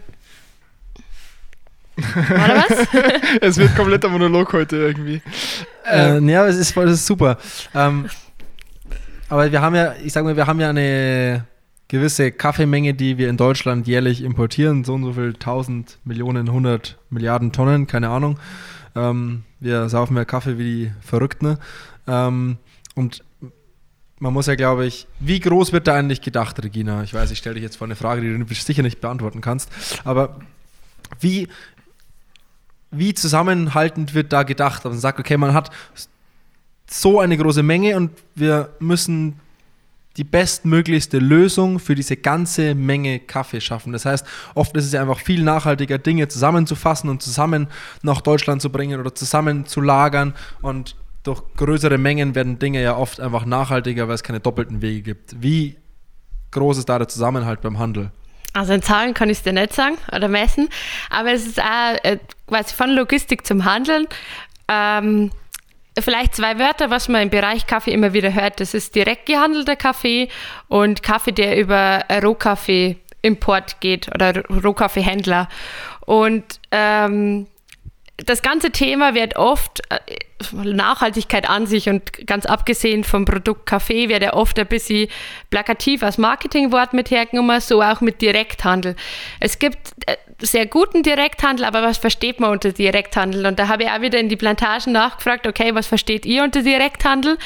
war 1.97 2.49
was? 2.49 2.89
es 3.41 3.59
wird 3.59 3.75
kompletter 3.77 4.09
Monolog 4.09 4.53
heute 4.53 4.77
irgendwie. 4.77 5.23
Ähm. 5.91 6.29
Äh, 6.29 6.33
ja, 6.33 6.47
es 6.47 6.57
ist, 6.57 6.77
das 6.77 6.93
ist 6.93 7.07
super. 7.07 7.39
Ähm, 7.75 8.09
aber 9.29 9.51
wir 9.51 9.61
haben 9.61 9.75
ja, 9.75 9.95
ich 10.03 10.13
sag 10.13 10.25
mal, 10.25 10.37
wir 10.37 10.47
haben 10.47 10.61
ja 10.61 10.71
eine 10.71 11.45
gewisse 11.91 12.31
Kaffeemenge, 12.31 12.95
die 12.95 13.19
wir 13.19 13.29
in 13.29 13.37
Deutschland 13.37 13.89
jährlich 13.89 14.23
importieren, 14.23 14.85
so 14.85 14.95
und 14.95 15.03
so 15.03 15.13
viel 15.15 15.35
1000 15.35 15.99
Millionen, 16.05 16.49
100 16.49 16.97
Milliarden 17.11 17.51
Tonnen, 17.51 17.89
keine 17.89 18.11
Ahnung. 18.11 18.39
Ähm, 18.95 19.43
wir 19.59 19.89
saufen 19.89 20.15
mehr 20.15 20.25
Kaffee 20.25 20.57
wie 20.57 20.63
die 20.63 20.93
Verrückten. 21.01 21.59
Ähm, 22.07 22.59
und 22.95 23.25
man 24.21 24.33
muss 24.33 24.47
ja, 24.47 24.55
glaube 24.55 24.87
ich, 24.87 25.09
wie 25.19 25.41
groß 25.41 25.73
wird 25.73 25.89
da 25.89 25.97
eigentlich 25.97 26.21
gedacht, 26.21 26.63
Regina? 26.63 27.03
Ich 27.03 27.13
weiß, 27.13 27.33
ich 27.33 27.39
stelle 27.39 27.55
dich 27.55 27.65
jetzt 27.65 27.77
vor 27.77 27.89
eine 27.89 27.97
Frage, 27.97 28.21
die 28.21 28.39
du 28.39 28.55
sicher 28.55 28.83
nicht 28.83 29.01
beantworten 29.01 29.41
kannst, 29.41 29.69
aber 30.05 30.39
wie, 31.19 31.49
wie 32.93 33.15
zusammenhaltend 33.15 34.15
wird 34.15 34.33
da 34.33 34.45
gedacht? 34.45 34.87
Also 34.87 34.91
man 34.91 35.01
sagt, 35.01 35.19
okay, 35.19 35.37
man 35.37 35.55
hat 35.55 35.71
so 36.89 37.19
eine 37.19 37.37
große 37.37 37.65
Menge 37.65 37.97
und 37.97 38.13
wir 38.37 38.71
müssen 38.79 39.41
die 40.21 40.25
bestmöglichste 40.25 41.19
Lösung 41.19 41.79
für 41.79 41.95
diese 41.95 42.15
ganze 42.15 42.75
Menge 42.75 43.21
Kaffee 43.21 43.63
schaffen. 43.63 43.95
Das 43.95 44.05
heißt, 44.05 44.27
oft 44.55 44.77
ist 44.77 44.85
es 44.85 44.93
ja 44.93 45.01
einfach 45.01 45.19
viel 45.19 45.43
nachhaltiger, 45.43 45.97
Dinge 45.97 46.29
zusammenzufassen 46.29 47.09
und 47.09 47.23
zusammen 47.23 47.69
nach 48.03 48.21
Deutschland 48.21 48.61
zu 48.61 48.69
bringen 48.69 49.01
oder 49.01 49.15
zusammen 49.15 49.65
zu 49.65 49.81
lagern 49.81 50.35
und 50.61 50.95
durch 51.23 51.43
größere 51.57 51.97
Mengen 51.97 52.35
werden 52.35 52.59
Dinge 52.59 52.83
ja 52.83 52.99
oft 52.99 53.19
einfach 53.19 53.47
nachhaltiger, 53.47 54.09
weil 54.09 54.15
es 54.15 54.23
keine 54.23 54.41
doppelten 54.41 54.83
Wege 54.83 55.01
gibt. 55.01 55.43
Wie 55.43 55.79
groß 56.51 56.77
ist 56.77 56.91
da 56.91 56.99
der 56.99 57.09
Zusammenhalt 57.09 57.63
beim 57.63 57.79
Handel? 57.79 58.11
Also 58.53 58.75
in 58.75 58.83
Zahlen 58.83 59.15
kann 59.15 59.31
ich 59.31 59.39
es 59.39 59.43
dir 59.43 59.55
nicht 59.55 59.73
sagen 59.73 59.97
oder 60.15 60.29
messen, 60.29 60.69
aber 61.09 61.33
es 61.33 61.47
ist 61.47 61.63
auch 61.63 61.97
äh, 62.03 62.19
quasi 62.47 62.75
von 62.75 62.91
Logistik 62.91 63.47
zum 63.47 63.65
Handeln. 63.65 64.07
Ähm, 64.69 65.31
Vielleicht 65.99 66.37
zwei 66.37 66.59
Wörter, 66.59 66.91
was 66.91 67.09
man 67.09 67.23
im 67.23 67.31
Bereich 67.31 67.67
Kaffee 67.67 67.93
immer 67.93 68.13
wieder 68.13 68.33
hört. 68.33 68.61
Das 68.61 68.75
ist 68.75 68.95
direkt 68.95 69.27
gehandelter 69.27 69.77
Kaffee 69.77 70.29
und 70.69 71.03
Kaffee, 71.03 71.33
der 71.33 71.59
über 71.59 72.05
Rohkaffee-Import 72.23 73.81
geht 73.81 74.09
oder 74.15 74.45
Rohkaffeehändler. 74.49 75.49
Und 76.07 76.61
ähm, 76.71 77.47
das 78.27 78.43
ganze 78.43 78.71
Thema 78.71 79.15
wird 79.15 79.37
oft 79.37 79.81
äh, 79.91 79.99
Nachhaltigkeit 80.53 81.49
an 81.49 81.67
sich 81.67 81.89
und 81.89 82.27
ganz 82.27 82.47
abgesehen 82.47 83.05
vom 83.05 83.25
Produkt 83.25 83.67
Kaffee 83.67 84.09
wird 84.09 84.23
ja 84.23 84.35
oft 84.35 84.59
ein 84.59 84.67
bisschen 84.67 85.09
plakativ 85.51 86.03
als 86.03 86.19
Marketingwort 86.19 86.93
mit 86.93 87.11
hergenommen, 87.11 87.61
so 87.61 87.83
auch 87.83 88.01
mit 88.01 88.23
Direkthandel. 88.23 88.97
Es 89.39 89.59
gibt 89.59 89.79
äh, 90.07 90.17
sehr 90.41 90.67
guten 90.67 91.03
Direkthandel, 91.03 91.65
aber 91.65 91.83
was 91.83 91.99
versteht 91.99 92.41
man 92.41 92.51
unter 92.51 92.73
Direkthandel? 92.73 93.47
Und 93.47 93.59
da 93.59 93.69
habe 93.69 93.85
ich 93.85 93.91
auch 93.91 94.01
wieder 94.01 94.19
in 94.19 94.29
die 94.29 94.37
Plantagen 94.37 94.93
nachgefragt, 94.93 95.47
okay, 95.47 95.75
was 95.75 95.87
versteht 95.87 96.27
ihr 96.27 96.43
unter 96.43 96.63
Direkthandel? 96.63 97.39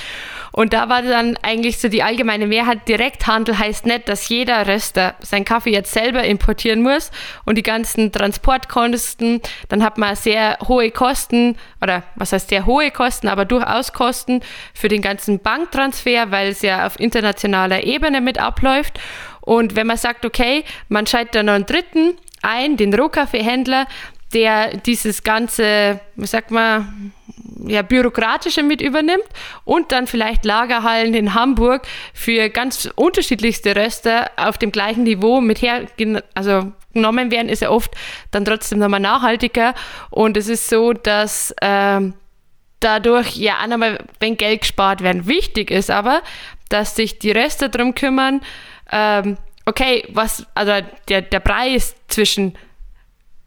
Und 0.53 0.73
da 0.73 0.89
war 0.89 1.03
dann 1.03 1.37
eigentlich 1.43 1.79
so 1.79 1.89
die 1.89 2.05
allgemeine 2.05 2.47
Mehrheit, 2.47 2.87
Direkthandel 2.87 3.59
heißt 3.59 3.87
nicht, 3.87 4.09
dass 4.09 4.29
jeder 4.29 4.69
Röster 4.69 5.17
seinen 5.21 5.45
Kaffee 5.45 5.73
jetzt 5.73 5.93
selber 5.93 6.23
importieren 6.23 6.81
muss 6.81 7.11
und 7.45 7.59
die 7.59 7.65
ganzen 7.65 8.13
Transportkosten, 8.13 9.41
dann 9.69 9.83
hat 9.83 9.99
man 9.99 10.15
sehr 10.15 10.59
hohe 10.69 10.93
Kosten 10.93 11.57
oder 11.83 12.05
was 12.15 12.33
heißt 12.33 12.51
sehr 12.51 12.67
hohe 12.67 12.93
Kosten, 12.93 13.27
aber 13.27 13.45
durchaus 13.45 13.93
Kosten 13.93 14.43
für 14.75 14.89
den 14.89 15.03
ganzen 15.03 15.41
Banktransfer, 15.41 16.31
weil 16.31 16.51
es 16.51 16.63
ja 16.63 16.87
auf 16.87 17.01
internationaler 17.01 17.83
Ebene 17.83 18.21
mit 18.21 18.39
abläuft. 18.39 19.01
Und 19.41 19.77
wenn 19.77 19.87
man 19.87 19.97
sagt, 19.97 20.25
okay, 20.25 20.65
man 20.89 21.07
schaltet 21.07 21.35
dann 21.35 21.47
noch 21.47 21.53
einen 21.55 21.67
dritten 21.67 22.17
ein, 22.45 22.77
den 22.77 22.95
Rohkaffeehändler, 22.95 23.87
der 24.33 24.77
dieses 24.77 25.23
ganze, 25.23 26.01
wie 26.17 26.27
sagt 26.27 26.51
man, 26.51 27.13
ja, 27.67 27.83
bürokratische 27.83 28.63
mit 28.63 28.83
übernimmt 28.83 29.25
und 29.65 29.93
dann 29.93 30.07
vielleicht 30.07 30.45
Lagerhallen 30.45 31.15
in 31.15 31.35
Hamburg 31.35 31.87
für 32.13 32.51
ganz 32.51 32.91
unterschiedlichste 32.97 33.77
Röster 33.77 34.31
auf 34.37 34.59
dem 34.59 34.73
gleichen 34.73 35.05
Niveau 35.05 35.41
mit 35.41 35.63
her, 35.63 35.87
also 36.35 36.73
genommen 36.93 37.31
werden, 37.31 37.49
ist 37.49 37.63
ja 37.63 37.71
oft 37.71 37.95
dann 38.31 38.45
trotzdem 38.45 38.79
nochmal 38.79 39.01
nachhaltiger. 39.01 39.75
Und 40.11 40.37
es 40.37 40.49
ist 40.49 40.69
so, 40.69 40.93
dass 40.93 41.55
ähm, 41.61 42.15
dadurch 42.81 43.37
ja 43.37 43.59
auch 43.63 43.67
nochmal, 43.67 43.99
wenn 44.21 44.37
Geld 44.37 44.63
gespart 44.63 45.03
werden, 45.03 45.27
wichtig 45.27 45.71
ist 45.71 45.91
aber, 45.91 46.23
dass 46.69 46.97
sich 46.97 47.19
die 47.19 47.33
Röster 47.33 47.69
darum 47.69 47.95
kümmern, 47.95 48.41
ähm, 48.91 49.37
okay, 49.67 50.07
was, 50.11 50.47
also 50.55 50.73
der, 51.09 51.23
der 51.23 51.41
Preis 51.41 51.95
zwischen 52.09 52.55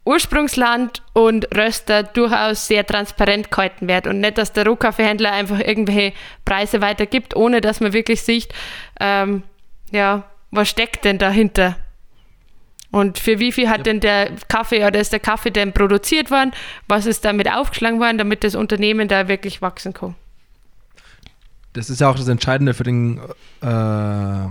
Ursprungsland 0.04 1.02
und 1.12 1.54
Röster 1.54 2.02
durchaus 2.02 2.66
sehr 2.66 2.86
transparent 2.86 3.50
gehalten 3.50 3.88
wird 3.88 4.06
und 4.06 4.20
nicht, 4.20 4.38
dass 4.38 4.54
der 4.54 4.66
Rohkaffeehändler 4.66 5.32
einfach 5.32 5.60
irgendwelche 5.60 6.14
Preise 6.46 6.80
weitergibt, 6.80 7.36
ohne 7.36 7.60
dass 7.60 7.80
man 7.80 7.92
wirklich 7.92 8.22
sieht, 8.22 8.48
ähm, 9.00 9.42
ja, 9.90 10.24
was 10.50 10.70
steckt 10.70 11.04
denn 11.04 11.18
dahinter? 11.18 11.76
Und 12.90 13.18
für 13.18 13.38
wie 13.38 13.52
viel 13.52 13.68
hat 13.68 13.78
ja. 13.78 13.82
denn 13.82 14.00
der 14.00 14.30
Kaffee 14.48 14.86
oder 14.86 14.98
ist 14.98 15.12
der 15.12 15.20
Kaffee 15.20 15.50
denn 15.50 15.74
produziert 15.74 16.30
worden? 16.30 16.52
Was 16.86 17.04
ist 17.04 17.24
damit 17.26 17.52
aufgeschlagen 17.52 18.00
worden, 18.00 18.16
damit 18.16 18.44
das 18.44 18.54
Unternehmen 18.54 19.08
da 19.08 19.28
wirklich 19.28 19.60
wachsen 19.60 19.92
kann? 19.92 20.14
Das 21.74 21.90
ist 21.90 22.00
ja 22.00 22.08
auch 22.08 22.16
das 22.16 22.28
Entscheidende 22.28 22.72
für 22.72 22.84
den 22.84 23.20
äh, 23.60 24.46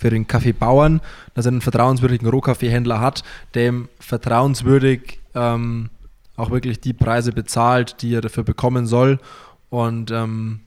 für 0.00 0.08
den 0.08 0.26
Kaffeebauern, 0.26 1.02
dass 1.34 1.44
er 1.44 1.52
einen 1.52 1.60
vertrauenswürdigen 1.60 2.26
Rohkaffeehändler 2.26 3.00
hat, 3.00 3.22
dem 3.54 3.88
vertrauenswürdig 3.98 5.20
ähm, 5.34 5.90
auch 6.36 6.50
wirklich 6.50 6.80
die 6.80 6.94
Preise 6.94 7.32
bezahlt, 7.32 8.00
die 8.00 8.14
er 8.14 8.22
dafür 8.22 8.42
bekommen 8.42 8.86
soll. 8.86 9.18
Und 9.68 10.10
ähm, 10.10 10.60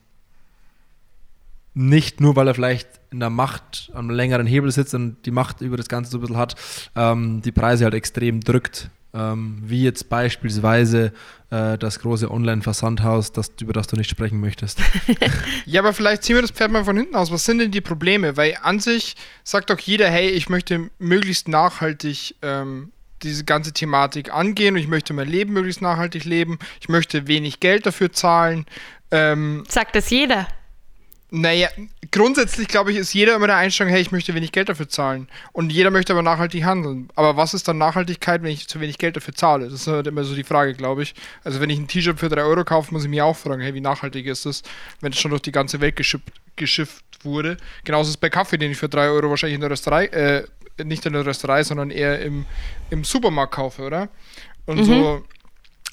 nicht 1.74 2.20
nur, 2.20 2.36
weil 2.36 2.46
er 2.46 2.54
vielleicht 2.54 2.88
in 3.10 3.18
der 3.18 3.30
Macht 3.30 3.90
am 3.92 4.08
längeren 4.08 4.46
Hebel 4.46 4.70
sitzt 4.70 4.94
und 4.94 5.16
die 5.26 5.32
Macht 5.32 5.60
über 5.60 5.76
das 5.76 5.88
Ganze 5.88 6.12
so 6.12 6.18
ein 6.18 6.20
bisschen 6.20 6.36
hat, 6.36 6.54
ähm, 6.94 7.42
die 7.42 7.50
Preise 7.50 7.84
halt 7.84 7.94
extrem 7.94 8.40
drückt 8.40 8.88
ähm, 9.14 9.58
wie 9.62 9.82
jetzt 9.82 10.08
beispielsweise 10.08 11.12
äh, 11.50 11.78
das 11.78 12.00
große 12.00 12.30
Online-Versandhaus, 12.30 13.32
das, 13.32 13.52
über 13.60 13.72
das 13.72 13.86
du 13.86 13.96
nicht 13.96 14.10
sprechen 14.10 14.40
möchtest. 14.40 14.80
ja, 15.66 15.80
aber 15.80 15.92
vielleicht 15.92 16.24
ziehen 16.24 16.34
wir 16.34 16.42
das 16.42 16.50
Pferd 16.50 16.72
mal 16.72 16.84
von 16.84 16.96
hinten 16.96 17.14
aus. 17.14 17.30
Was 17.30 17.44
sind 17.44 17.58
denn 17.58 17.70
die 17.70 17.80
Probleme? 17.80 18.36
Weil 18.36 18.58
an 18.62 18.80
sich 18.80 19.14
sagt 19.44 19.70
doch 19.70 19.78
jeder, 19.78 20.10
hey, 20.10 20.28
ich 20.30 20.48
möchte 20.48 20.90
möglichst 20.98 21.48
nachhaltig 21.48 22.34
ähm, 22.42 22.90
diese 23.22 23.44
ganze 23.44 23.72
Thematik 23.72 24.32
angehen 24.32 24.74
und 24.74 24.80
ich 24.80 24.88
möchte 24.88 25.14
mein 25.14 25.28
Leben 25.28 25.52
möglichst 25.52 25.80
nachhaltig 25.80 26.24
leben. 26.24 26.58
Ich 26.80 26.88
möchte 26.88 27.26
wenig 27.26 27.60
Geld 27.60 27.86
dafür 27.86 28.12
zahlen. 28.12 28.66
Ähm, 29.10 29.64
sagt 29.68 29.94
das 29.94 30.10
jeder? 30.10 30.48
Naja, 31.36 31.68
grundsätzlich 32.12 32.68
glaube 32.68 32.92
ich, 32.92 32.96
ist 32.96 33.12
jeder 33.12 33.34
immer 33.34 33.48
der 33.48 33.56
Einstellung, 33.56 33.92
hey, 33.92 34.00
ich 34.00 34.12
möchte 34.12 34.34
wenig 34.34 34.52
Geld 34.52 34.68
dafür 34.68 34.88
zahlen. 34.88 35.26
Und 35.50 35.72
jeder 35.72 35.90
möchte 35.90 36.12
aber 36.12 36.22
nachhaltig 36.22 36.62
handeln. 36.62 37.08
Aber 37.16 37.36
was 37.36 37.54
ist 37.54 37.66
dann 37.66 37.76
Nachhaltigkeit, 37.76 38.44
wenn 38.44 38.52
ich 38.52 38.68
zu 38.68 38.80
wenig 38.80 38.98
Geld 38.98 39.16
dafür 39.16 39.34
zahle? 39.34 39.64
Das 39.64 39.74
ist 39.74 39.86
halt 39.88 40.06
immer 40.06 40.22
so 40.22 40.36
die 40.36 40.44
Frage, 40.44 40.74
glaube 40.74 41.02
ich. 41.02 41.16
Also 41.42 41.60
wenn 41.60 41.70
ich 41.70 41.78
ein 41.80 41.88
T-Shirt 41.88 42.20
für 42.20 42.28
3 42.28 42.40
Euro 42.44 42.64
kaufe, 42.64 42.94
muss 42.94 43.02
ich 43.02 43.10
mich 43.10 43.20
auch 43.20 43.36
fragen, 43.36 43.62
hey, 43.62 43.74
wie 43.74 43.80
nachhaltig 43.80 44.26
ist 44.26 44.46
das, 44.46 44.62
wenn 45.00 45.10
es 45.10 45.18
schon 45.18 45.32
durch 45.32 45.42
die 45.42 45.50
ganze 45.50 45.80
Welt 45.80 45.96
geschifft, 45.96 46.30
geschifft 46.54 47.04
wurde. 47.24 47.56
Genauso 47.82 48.10
ist 48.10 48.14
es 48.14 48.16
bei 48.16 48.30
Kaffee, 48.30 48.56
den 48.56 48.70
ich 48.70 48.78
für 48.78 48.88
3 48.88 49.08
Euro 49.08 49.28
wahrscheinlich 49.28 49.56
in 49.56 49.60
der 49.60 49.70
Rösterei, 49.70 50.06
äh, 50.06 50.44
nicht 50.84 51.04
in 51.04 51.14
der 51.14 51.26
Rösterei, 51.26 51.64
sondern 51.64 51.90
eher 51.90 52.20
im, 52.20 52.46
im 52.90 53.02
Supermarkt 53.02 53.54
kaufe, 53.54 53.82
oder? 53.82 54.08
Und 54.66 54.78
mhm. 54.78 54.84
so, 54.84 55.24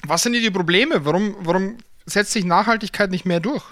was 0.06 0.22
sind 0.22 0.34
hier 0.34 0.42
die 0.42 0.52
Probleme? 0.52 1.04
Warum, 1.04 1.34
warum 1.40 1.78
setzt 2.06 2.30
sich 2.30 2.44
Nachhaltigkeit 2.44 3.10
nicht 3.10 3.26
mehr 3.26 3.40
durch? 3.40 3.64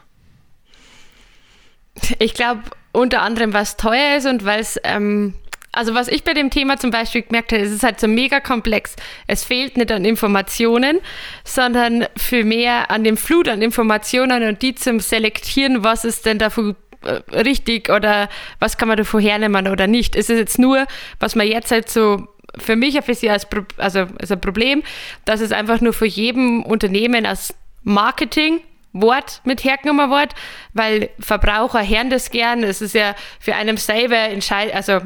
Ich 2.18 2.34
glaube, 2.34 2.62
unter 2.92 3.22
anderem, 3.22 3.52
was 3.52 3.76
teuer 3.76 4.16
ist 4.16 4.26
und 4.26 4.44
weil 4.44 4.60
es, 4.60 4.78
ähm, 4.84 5.34
also 5.72 5.94
was 5.94 6.08
ich 6.08 6.24
bei 6.24 6.34
dem 6.34 6.50
Thema 6.50 6.76
zum 6.78 6.90
Beispiel 6.90 7.22
gemerkt 7.22 7.52
habe, 7.52 7.62
es 7.62 7.70
ist 7.70 7.82
halt 7.84 8.00
so 8.00 8.08
mega 8.08 8.40
komplex. 8.40 8.96
Es 9.26 9.44
fehlt 9.44 9.76
nicht 9.76 9.92
an 9.92 10.04
Informationen, 10.04 10.98
sondern 11.44 12.06
vielmehr 12.16 12.90
an 12.90 13.04
dem 13.04 13.16
Flut 13.16 13.48
an 13.48 13.62
Informationen 13.62 14.42
und 14.42 14.62
die 14.62 14.74
zum 14.74 14.98
Selektieren, 14.98 15.84
was 15.84 16.04
ist 16.04 16.26
denn 16.26 16.38
dafür 16.38 16.74
äh, 17.02 17.20
richtig 17.36 17.88
oder 17.90 18.28
was 18.58 18.76
kann 18.76 18.88
man 18.88 18.96
davor 18.96 19.20
hernehmen 19.20 19.68
oder 19.68 19.86
nicht. 19.86 20.16
Es 20.16 20.28
ist 20.28 20.38
jetzt 20.38 20.58
nur, 20.58 20.86
was 21.20 21.36
man 21.36 21.46
jetzt 21.46 21.70
halt 21.70 21.88
so 21.88 22.26
für 22.58 22.74
mich 22.74 22.96
ein 22.96 23.04
bisschen 23.04 23.30
als, 23.30 23.46
also 23.76 24.06
als 24.18 24.32
ein 24.32 24.40
Problem, 24.40 24.82
dass 25.24 25.40
es 25.40 25.52
einfach 25.52 25.80
nur 25.80 25.92
für 25.92 26.06
jedem 26.06 26.64
Unternehmen 26.64 27.26
als 27.26 27.54
Marketing 27.82 28.60
Wort 28.92 29.40
mit 29.44 29.64
hergenommen 29.64 30.10
wird, 30.10 30.34
weil 30.72 31.10
Verbraucher 31.18 31.86
hören 31.86 32.10
das 32.10 32.30
gern. 32.30 32.62
Es 32.62 32.80
ist 32.80 32.94
ja 32.94 33.14
für 33.38 33.54
einen 33.54 33.76
selber 33.76 34.16
entscheid 34.16 34.74
also 34.74 35.00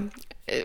äh, 0.47 0.64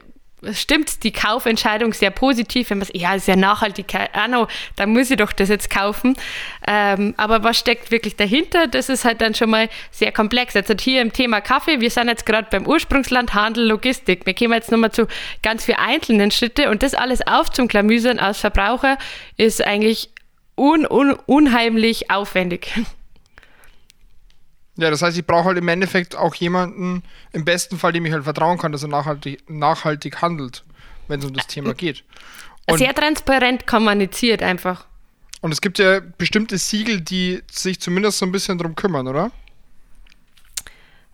stimmt 0.53 1.03
die 1.03 1.11
Kaufentscheidung 1.11 1.93
sehr 1.93 2.11
positiv, 2.11 2.69
wenn 2.69 2.79
man 2.79 2.87
sagt, 2.87 2.97
ja, 2.97 3.13
ist 3.13 3.27
ja 3.27 3.35
Nachhaltigkeit, 3.35 4.09
ah 4.13 4.27
no, 4.27 4.47
dann 4.75 4.91
muss 4.91 5.11
ich 5.11 5.17
doch 5.17 5.33
das 5.33 5.49
jetzt 5.49 5.69
kaufen. 5.69 6.15
Ähm, 6.65 7.13
aber 7.17 7.43
was 7.43 7.59
steckt 7.59 7.91
wirklich 7.91 8.15
dahinter? 8.15 8.67
Das 8.67 8.89
ist 8.89 9.05
halt 9.05 9.21
dann 9.21 9.35
schon 9.35 9.49
mal 9.49 9.69
sehr 9.91 10.11
komplex. 10.11 10.55
Also 10.55 10.73
hier 10.79 11.01
im 11.01 11.11
Thema 11.11 11.41
Kaffee, 11.41 11.81
wir 11.81 11.89
sind 11.89 12.07
jetzt 12.07 12.25
gerade 12.25 12.47
beim 12.49 12.65
Ursprungsland, 12.67 13.33
Handel, 13.33 13.67
Logistik. 13.67 14.25
Wir 14.25 14.33
kommen 14.33 14.53
jetzt 14.53 14.71
nochmal 14.71 14.91
zu 14.91 15.07
ganz 15.43 15.65
vielen 15.65 15.79
einzelnen 15.79 16.31
Schritte 16.31 16.69
und 16.69 16.83
das 16.83 16.93
alles 16.93 17.25
aufzuklamüsern 17.25 18.19
als 18.19 18.39
Verbraucher 18.39 18.97
ist 19.37 19.65
eigentlich 19.65 20.09
un, 20.55 20.85
un, 20.89 21.13
unheimlich 21.25 22.09
aufwendig. 22.11 22.71
Ja, 24.79 24.89
das 24.89 25.01
heißt, 25.01 25.17
ich 25.17 25.25
brauche 25.25 25.45
halt 25.45 25.57
im 25.57 25.67
Endeffekt 25.67 26.15
auch 26.15 26.35
jemanden, 26.35 27.03
im 27.33 27.43
besten 27.43 27.77
Fall, 27.77 27.91
dem 27.91 28.05
ich 28.05 28.13
halt 28.13 28.23
vertrauen 28.23 28.57
kann, 28.57 28.71
dass 28.71 28.83
er 28.83 28.89
nachhaltig, 28.89 29.49
nachhaltig 29.49 30.21
handelt, 30.21 30.63
wenn 31.07 31.19
es 31.19 31.25
um 31.25 31.33
das 31.33 31.47
Thema 31.47 31.73
geht. 31.73 32.03
Und 32.65 32.77
Sehr 32.77 32.93
transparent 32.93 33.67
kommuniziert 33.67 34.41
einfach. 34.41 34.85
Und 35.41 35.51
es 35.51 35.61
gibt 35.61 35.79
ja 35.79 35.99
bestimmte 35.99 36.57
Siegel, 36.57 37.01
die 37.01 37.41
sich 37.51 37.79
zumindest 37.79 38.19
so 38.19 38.25
ein 38.25 38.31
bisschen 38.31 38.57
drum 38.57 38.75
kümmern, 38.75 39.07
oder? 39.07 39.31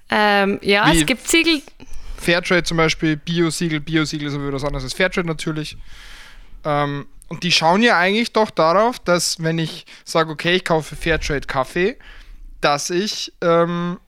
Ähm, 0.10 0.60
ja, 0.62 0.91
Wie 0.91 0.99
es 0.99 1.06
gibt 1.06 1.28
Siegel. 1.28 1.62
Fairtrade 2.17 2.63
zum 2.63 2.78
Beispiel, 2.78 3.17
Bio-Siegel, 3.17 3.80
Bio-Siegel 3.80 4.28
ist 4.28 4.36
aber 4.36 4.51
was 4.51 4.63
anderes 4.63 4.84
als 4.84 4.93
Fairtrade 4.93 5.28
natürlich. 5.28 5.78
Ähm, 6.63 7.06
und 7.28 7.43
die 7.43 7.51
schauen 7.51 7.82
ja 7.82 7.97
eigentlich 7.97 8.34
doch 8.34 8.51
darauf, 8.51 8.99
dass 8.99 9.41
wenn 9.41 9.58
ich 9.58 9.86
sage, 10.04 10.32
okay, 10.32 10.56
ich 10.56 10.65
kaufe 10.65 10.95
Fairtrade 10.95 11.47
Kaffee, 11.47 11.97
dass 12.65 12.89
ich, 12.89 13.32
ähm, 13.41 13.99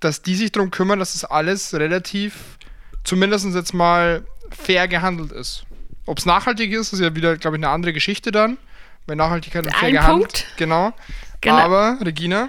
dass 0.00 0.22
die 0.22 0.34
sich 0.34 0.50
darum 0.50 0.72
kümmern, 0.72 0.98
dass 0.98 1.14
es 1.14 1.20
das 1.20 1.30
alles 1.30 1.72
relativ, 1.74 2.58
zumindest 3.04 3.46
jetzt 3.54 3.72
mal 3.72 4.24
fair 4.50 4.88
gehandelt 4.88 5.30
ist. 5.30 5.64
Ob 6.06 6.18
es 6.18 6.26
nachhaltig 6.26 6.72
ist, 6.72 6.92
ist 6.92 6.98
ja 6.98 7.14
wieder, 7.14 7.36
glaube 7.36 7.56
ich, 7.56 7.62
eine 7.62 7.72
andere 7.72 7.92
Geschichte 7.92 8.32
dann. 8.32 8.58
Weil 9.06 9.14
Nachhaltigkeit 9.14 9.64
und 9.64 9.76
fair 9.76 9.92
gehandelt. 9.92 10.46
Genau. 10.56 10.92
genau. 11.40 11.56
Aber, 11.56 11.98
Regina? 12.04 12.48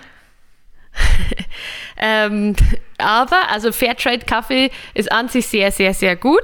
ähm, 1.98 2.56
aber, 2.98 3.50
also 3.50 3.72
Fairtrade 3.72 4.26
Kaffee 4.26 4.72
ist 4.96 5.12
an 5.12 5.30
sich 5.30 5.46
sehr, 5.46 5.72
sehr, 5.72 5.94
sehr 5.94 6.16
gut. 6.16 6.44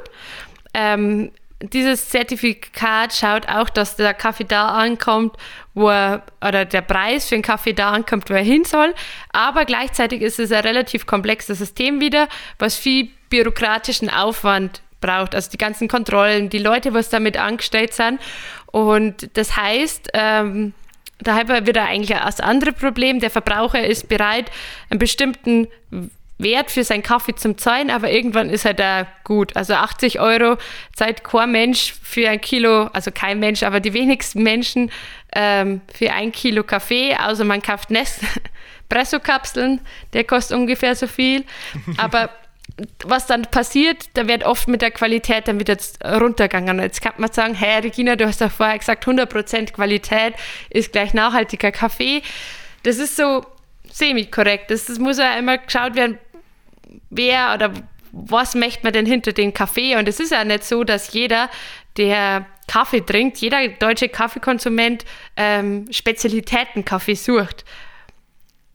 Ähm, 0.75 1.32
dieses 1.62 2.10
Zertifikat 2.10 3.13
schaut 3.13 3.50
auch, 3.50 3.70
dass 3.70 3.96
der 3.96 4.13
Kaffee 4.13 4.43
da 4.43 4.70
ankommt, 4.70 5.36
wo 5.74 5.89
er, 5.89 6.24
oder 6.46 6.65
der 6.65 6.82
Preis 6.82 7.28
für 7.28 7.36
den 7.36 7.41
Kaffee 7.41 7.74
da 7.74 7.91
ankommt, 7.91 8.30
wo 8.30 8.34
er 8.34 8.43
hin 8.43 8.63
soll. 8.63 8.93
Aber 9.32 9.65
gleichzeitig 9.65 10.22
ist 10.22 10.39
es 10.39 10.52
ein 10.52 10.62
relativ 10.62 11.08
komplexes 11.08 11.58
System 11.58 12.00
wieder, 12.00 12.28
was 12.60 12.76
viel 12.76 13.10
bürokratischen 13.30 14.10
Aufwand 14.10 14.82
braucht. 15.02 15.34
Also 15.34 15.50
die 15.50 15.58
ganzen 15.58 15.88
Kontrollen, 15.88 16.50
die 16.50 16.60
Leute, 16.60 16.93
was 16.93 17.10
damit 17.10 17.38
angestellt 17.38 17.93
sind. 17.93 18.20
Und 18.67 19.36
das 19.36 19.58
heißt, 19.58 20.10
ähm, 20.13 20.74
da 21.20 21.36
haben 21.36 21.50
wir 21.50 21.65
wieder 21.65 21.86
eigentlich 21.86 22.17
das 22.17 22.39
andere 22.39 22.72
Problem. 22.72 23.20
Der 23.20 23.32
Verbraucher 23.32 23.84
ist 23.84 24.08
bereit, 24.08 24.52
einen 24.89 25.00
bestimmten 25.00 25.67
Wert 26.38 26.71
für 26.71 26.84
seinen 26.84 27.04
Kaffee 27.04 27.36
zum 27.36 27.58
zahlen, 27.58 27.89
aber 27.89 28.12
irgendwann 28.12 28.50
ist 28.50 28.65
er 28.65 28.73
da 28.73 29.08
gut. 29.23 29.56
Also 29.56 29.73
80 29.73 30.19
Euro 30.19 30.58
zahlt 30.95 31.23
kein 31.23 31.52
Mensch 31.52 31.93
für 32.04 32.30
ein 32.30 32.41
Kilo, 32.41 32.84
also 32.93 33.12
kein 33.12 33.39
Mensch, 33.39 33.63
aber 33.63 33.80
die 33.80 33.93
wenigsten 33.93 34.43
Menschen 34.43 34.91
ähm, 35.34 35.82
für 35.93 36.13
ein 36.13 36.32
Kilo 36.32 36.63
Kaffee, 36.63 37.15
außer 37.15 37.43
man 37.43 37.62
kauft 37.62 37.89
Nespresso-Kapseln, 37.89 39.82
der 40.13 40.23
kostet 40.23 40.58
ungefähr 40.58 40.95
so 40.95 41.08
viel. 41.08 41.43
Aber 41.97 42.30
was 43.04 43.26
dann 43.26 43.43
passiert, 43.43 44.06
da 44.13 44.28
wird 44.28 44.43
oft 44.43 44.67
mit 44.67 44.82
der 44.82 44.91
Qualität 44.91 45.47
dann 45.47 45.60
wieder 45.60 45.78
runtergegangen. 46.04 46.80
Jetzt 46.80 47.02
kann 47.02 47.13
man 47.17 47.32
sagen, 47.32 47.56
hey 47.56 47.80
Regina, 47.80 48.15
du 48.15 48.28
hast 48.28 48.41
doch 48.41 48.52
vorher 48.52 48.78
gesagt, 48.78 49.06
100% 49.06 49.71
Qualität 49.71 50.36
ist 50.69 50.91
gleich 50.91 51.13
nachhaltiger 51.13 51.71
Kaffee. 51.71 52.21
Das 52.84 52.97
ist 52.97 53.15
so 53.15 53.45
semi-korrekt. 53.91 54.69
Das, 54.69 54.86
das 54.86 55.00
muss 55.00 55.17
ja 55.17 55.38
immer 55.38 55.58
geschaut 55.58 55.95
werden, 55.95 56.19
wer 57.10 57.54
oder 57.54 57.73
was 58.12 58.56
möchte 58.56 58.84
man 58.84 58.93
denn 58.93 59.06
hinter 59.06 59.34
dem 59.34 59.54
Kaffee? 59.54 59.95
Und 59.95 60.08
es 60.08 60.19
ist 60.19 60.32
ja 60.32 60.43
nicht 60.43 60.63
so, 60.63 60.84
dass 60.84 61.13
jeder, 61.13 61.50
der 61.97 62.45
Kaffee 62.67 63.02
trinkt, 63.02 63.38
jeder 63.38 63.67
deutsche 63.67 64.10
Kaffeekonsument 64.10 65.06
ähm, 65.36 65.88
Spezialitäten-Kaffee 65.91 67.15
sucht. 67.15 67.65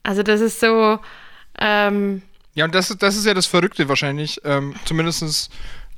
Also 0.03 0.22
das 0.22 0.40
ist 0.40 0.61
so... 0.61 0.98
Ähm, 1.59 2.22
ja, 2.55 2.64
und 2.66 2.75
das, 2.75 2.88
das 2.98 3.16
ist 3.16 3.27
ja 3.27 3.35
das 3.35 3.46
Verrückte 3.46 3.88
wahrscheinlich, 3.88 4.40
ähm, 4.44 4.75
zumindest 4.85 5.51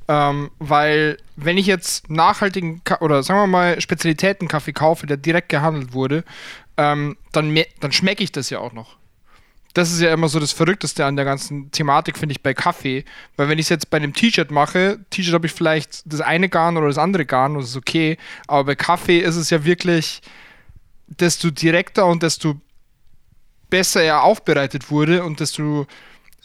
ähm, 0.07 0.51
weil 0.59 1.17
wenn 1.35 1.57
ich 1.57 1.65
jetzt 1.65 2.09
nachhaltigen 2.09 2.83
Ka 2.83 2.99
oder 3.01 3.23
sagen 3.23 3.39
wir 3.39 3.47
mal 3.47 3.81
Spezialitäten-Kaffee 3.81 4.73
kaufe, 4.73 5.07
der 5.07 5.17
direkt 5.17 5.49
gehandelt 5.49 5.93
wurde, 5.93 6.23
ähm, 6.77 7.17
dann, 7.31 7.57
dann 7.79 7.91
schmecke 7.91 8.23
ich 8.23 8.31
das 8.31 8.49
ja 8.49 8.59
auch 8.59 8.73
noch 8.73 8.97
das 9.75 9.91
ist 9.91 9.99
ja 9.99 10.13
immer 10.13 10.29
so 10.29 10.39
das 10.39 10.53
Verrückteste 10.53 11.05
an 11.05 11.17
der 11.17 11.25
ganzen 11.25 11.69
Thematik, 11.69 12.17
finde 12.17 12.31
ich, 12.31 12.41
bei 12.41 12.53
Kaffee. 12.53 13.03
Weil 13.35 13.49
wenn 13.49 13.59
ich 13.59 13.65
es 13.65 13.69
jetzt 13.69 13.89
bei 13.89 13.97
einem 13.97 14.13
T-Shirt 14.13 14.49
mache, 14.49 14.99
T-Shirt 15.09 15.33
habe 15.33 15.47
ich 15.47 15.51
vielleicht 15.51 16.01
das 16.05 16.21
eine 16.21 16.47
Garn 16.47 16.77
oder 16.77 16.87
das 16.87 16.97
andere 16.97 17.25
Garn, 17.25 17.55
das 17.55 17.65
ist 17.65 17.75
okay. 17.75 18.17
Aber 18.47 18.63
bei 18.63 18.75
Kaffee 18.75 19.19
ist 19.19 19.35
es 19.35 19.49
ja 19.49 19.65
wirklich, 19.65 20.21
desto 21.07 21.51
direkter 21.51 22.05
und 22.05 22.23
desto 22.23 22.55
besser 23.69 24.01
er 24.01 24.23
aufbereitet 24.23 24.89
wurde 24.91 25.25
und 25.25 25.41
desto 25.41 25.87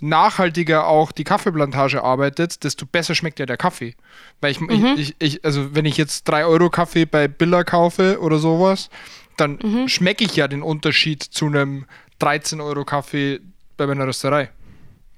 nachhaltiger 0.00 0.88
auch 0.88 1.12
die 1.12 1.24
Kaffeeplantage 1.24 2.02
arbeitet, 2.02 2.64
desto 2.64 2.84
besser 2.84 3.14
schmeckt 3.14 3.38
ja 3.38 3.46
der 3.46 3.58
Kaffee. 3.58 3.94
Weil 4.40 4.50
ich, 4.50 4.60
mhm. 4.60 4.96
ich, 4.96 5.14
ich, 5.20 5.44
also 5.44 5.72
wenn 5.72 5.84
ich 5.84 5.96
jetzt 5.96 6.24
3 6.24 6.46
Euro 6.46 6.68
Kaffee 6.68 7.04
bei 7.04 7.28
Billa 7.28 7.62
kaufe 7.62 8.18
oder 8.20 8.38
sowas, 8.38 8.90
dann 9.36 9.60
mhm. 9.62 9.86
schmecke 9.86 10.24
ich 10.24 10.34
ja 10.34 10.48
den 10.48 10.62
Unterschied 10.62 11.22
zu 11.22 11.46
einem 11.46 11.86
13 12.20 12.60
Euro 12.60 12.84
Kaffee 12.84 13.40
bei 13.76 13.86
meiner 13.86 14.06
Rösterei. 14.06 14.50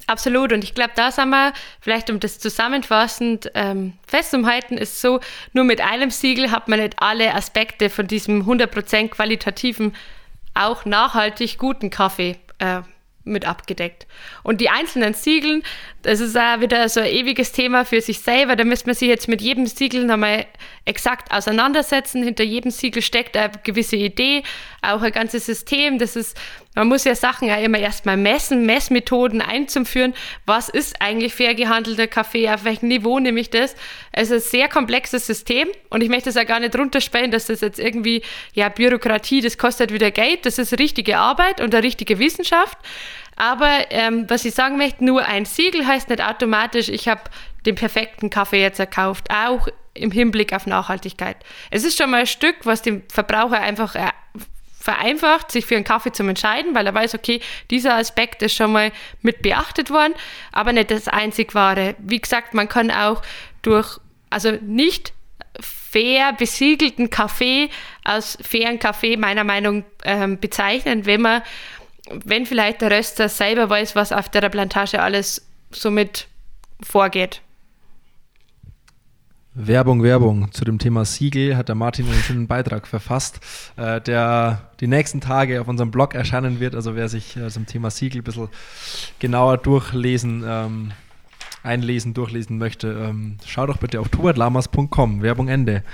Absolut. 0.07 0.53
Und 0.53 0.65
ich 0.65 0.75
glaube, 0.75 0.93
da 0.97 1.11
sind 1.11 1.31
wir, 1.31 1.53
vielleicht 1.81 2.11
um 2.11 2.19
das 2.19 2.38
zusammenfassend 2.38 3.51
ähm, 3.55 3.95
festzuhalten, 4.07 4.77
ist 4.77 5.01
so, 5.01 5.21
nur 5.53 5.65
mit 5.65 5.81
einem 5.81 6.11
Siegel 6.11 6.51
hat 6.51 6.69
man 6.69 6.81
nicht 6.81 6.95
alle 6.99 7.35
Aspekte 7.35 7.91
von 7.91 8.07
diesem 8.07 8.43
100% 8.49 9.09
qualitativen, 9.09 9.95
auch 10.55 10.85
nachhaltig 10.85 11.59
guten 11.59 11.91
Kaffee 11.91 12.37
äh, 12.59 12.83
mit 13.25 13.47
abgedeckt. 13.47 14.07
Und 14.43 14.61
die 14.61 14.69
einzelnen 14.69 15.15
Siegeln, 15.15 15.62
das 16.03 16.21
ist 16.21 16.37
auch 16.37 16.61
wieder 16.61 16.88
so 16.88 17.01
ein 17.01 17.07
ewiges 17.07 17.53
Thema 17.53 17.85
für 17.85 18.01
sich 18.01 18.21
selber. 18.21 18.57
Da 18.57 18.65
müsste 18.65 18.87
man 18.87 18.95
sich 18.95 19.09
jetzt 19.09 19.29
mit 19.29 19.41
jedem 19.41 19.67
Siegel 19.67 20.05
nochmal 20.05 20.47
exakt 20.85 21.33
auseinandersetzen. 21.33 22.25
Hinter 22.25 22.45
jedem 22.45 22.71
Siegel 22.71 23.03
steckt 23.03 23.37
eine 23.37 23.53
gewisse 23.62 23.97
Idee, 23.97 24.43
auch 24.83 25.03
ein 25.03 25.12
ganzes 25.12 25.47
System. 25.47 25.99
Das 25.99 26.17
ist, 26.17 26.37
man 26.75 26.89
muss 26.89 27.05
ja 27.05 27.15
Sachen 27.15 27.49
ja 27.49 27.57
immer 27.57 27.79
erstmal 27.79 28.17
messen, 28.17 28.65
Messmethoden 28.65 29.43
einzuführen. 29.43 30.15
Was 30.47 30.69
ist 30.69 31.01
eigentlich 31.01 31.35
fair 31.35 31.55
gehandelter 31.55 32.07
Kaffee? 32.07 32.49
Auf 32.49 32.65
welchem 32.65 32.89
Niveau 32.89 33.19
nehme 33.19 33.41
ich 33.41 33.51
das? 33.51 33.75
Es 34.13 34.31
ist 34.31 34.47
ein 34.47 34.51
sehr 34.51 34.69
komplexes 34.69 35.27
System 35.27 35.69
und 35.91 36.03
ich 36.03 36.09
möchte 36.09 36.31
es 36.31 36.35
ja 36.35 36.45
gar 36.45 36.61
nicht 36.61 36.77
runterspielen, 36.77 37.31
dass 37.31 37.47
das 37.47 37.61
jetzt 37.61 37.79
irgendwie, 37.79 38.23
ja, 38.55 38.69
Bürokratie, 38.69 39.41
das 39.41 39.59
kostet 39.59 39.93
wieder 39.93 40.11
Geld. 40.11 40.47
Das 40.47 40.59
ist 40.59 40.79
richtige 40.79 41.19
Arbeit 41.19 41.61
und 41.61 41.75
eine 41.75 41.85
richtige 41.85 42.19
Wissenschaft. 42.19 42.79
Aber 43.37 43.71
ähm, 43.91 44.27
was 44.29 44.45
ich 44.45 44.55
sagen 44.55 44.77
möchte, 44.77 45.05
nur 45.05 45.25
ein 45.27 45.45
Siegel 45.45 45.87
heißt 45.87 46.09
nicht 46.09 46.23
automatisch, 46.23 46.89
ich 46.89 47.09
habe 47.09 47.23
den 47.67 47.75
perfekten 47.75 48.31
Kaffee 48.31 48.61
jetzt 48.61 48.81
erkauft, 48.81 49.29
auch 49.31 49.69
im 49.95 50.11
Hinblick 50.11 50.53
auf 50.53 50.67
Nachhaltigkeit. 50.67 51.37
Es 51.71 51.85
ist 51.85 51.99
schon 51.99 52.11
mal 52.11 52.21
ein 52.21 52.27
Stück, 52.27 52.57
was 52.65 52.83
dem 52.83 53.03
Verbraucher 53.09 53.61
einfach 53.61 53.95
äh, 53.95 54.09
vereinfacht, 54.83 55.53
sich 55.53 55.64
für 55.64 55.77
einen 55.77 55.85
Kaffee 55.85 56.12
zu 56.12 56.25
entscheiden, 56.25 56.75
weil 56.75 56.87
er 56.87 56.95
weiß, 56.95 57.14
okay, 57.14 57.40
dieser 57.71 57.95
Aspekt 57.95 58.42
ist 58.42 58.55
schon 58.55 58.73
mal 58.73 58.90
mit 59.21 59.42
beachtet 59.42 59.90
worden, 59.90 60.14
aber 60.51 60.73
nicht 60.73 60.90
das 60.90 61.07
einzig 61.09 61.55
wahre. 61.55 61.95
Wie 61.99 62.21
gesagt, 62.21 62.53
man 62.53 62.68
kann 62.68 62.90
auch 62.90 63.23
durch, 63.62 63.99
also 64.29 64.51
nicht 64.61 65.12
fair 65.61 66.33
besiegelten 66.33 67.11
Kaffee 67.11 67.68
als 68.03 68.38
fairen 68.42 68.79
Kaffee 68.79 69.16
meiner 69.16 69.45
Meinung 69.45 69.85
ähm, 70.05 70.40
bezeichnen, 70.40 71.07
wenn 71.07 71.21
man 71.21 71.42
wenn 72.11 72.47
vielleicht 72.47 72.81
der 72.83 72.90
Röster 72.90 73.29
selber 73.29 73.71
weiß, 73.71 73.95
was 73.95 74.11
auf 74.12 74.29
der 74.29 74.49
Plantage 74.49 75.01
alles 75.01 75.47
somit 75.71 76.27
vorgeht. 76.83 77.40
Werbung, 79.55 80.03
Werbung. 80.03 80.51
Zu 80.53 80.65
dem 80.65 80.79
Thema 80.79 81.05
Siegel 81.05 81.57
hat 81.57 81.69
der 81.69 81.75
Martin 81.75 82.07
einen 82.07 82.23
schönen 82.23 82.47
Beitrag 82.47 82.87
verfasst, 82.87 83.41
äh, 83.77 84.01
der 84.01 84.71
die 84.81 84.87
nächsten 84.87 85.21
Tage 85.21 85.61
auf 85.61 85.69
unserem 85.69 85.91
Blog 85.91 86.15
erscheinen 86.15 86.59
wird. 86.59 86.75
Also 86.75 86.97
wer 86.97 87.11
sich 87.11 87.37
äh, 87.37 87.51
zum 87.51 87.67
Thema 87.67 87.91
Siegel 87.91 88.23
ein 88.23 88.25
bisschen 88.25 88.49
genauer 89.19 89.59
durchlesen, 89.59 90.43
ähm, 90.47 90.93
einlesen, 91.62 92.15
durchlesen 92.15 92.57
möchte, 92.57 92.88
ähm, 92.88 93.37
schau 93.47 93.67
doch 93.67 93.77
bitte 93.77 94.01
auf 94.01 94.09
tubertlamas.com. 94.09 95.21
Werbung 95.21 95.49
Ende. 95.49 95.85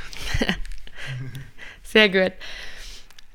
Sehr 1.83 2.09
gut. 2.11 2.33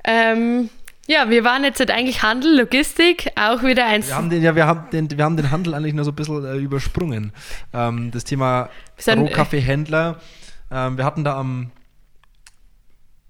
Ähm, 0.04 0.70
ja, 1.06 1.28
wir 1.28 1.44
waren 1.44 1.64
jetzt 1.64 1.80
halt 1.80 1.90
eigentlich 1.90 2.22
Handel, 2.22 2.58
Logistik, 2.58 3.30
auch 3.36 3.62
wieder 3.62 3.86
eins. 3.86 4.08
Wir 4.08 4.16
haben 4.16 4.30
den, 4.30 4.42
ja, 4.42 4.56
wir 4.56 4.66
haben 4.66 4.90
den, 4.90 5.10
wir 5.10 5.24
haben 5.24 5.36
den 5.36 5.50
Handel 5.50 5.74
eigentlich 5.74 5.94
nur 5.94 6.04
so 6.04 6.12
ein 6.12 6.14
bisschen 6.14 6.44
äh, 6.44 6.56
übersprungen. 6.56 7.32
Ähm, 7.72 8.10
das 8.10 8.24
Thema 8.24 8.70
Rohkaffeehändler. 9.06 10.20
Ähm, 10.70 10.96
wir 10.96 11.04
hatten 11.04 11.24
da 11.24 11.38
am 11.38 11.70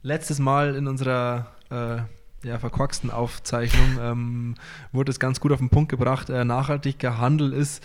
letztes 0.02 0.38
Mal 0.38 0.76
in 0.76 0.87
unserer 0.87 1.48
äh, 1.70 2.46
ja, 2.46 2.58
verkorksten 2.58 3.10
Aufzeichnung 3.10 3.98
ähm, 4.00 4.54
wurde 4.92 5.10
es 5.10 5.18
ganz 5.18 5.40
gut 5.40 5.50
auf 5.50 5.58
den 5.58 5.70
Punkt 5.70 5.90
gebracht. 5.90 6.30
Äh, 6.30 6.44
nachhaltiger 6.44 7.18
Handel 7.18 7.52
ist 7.52 7.82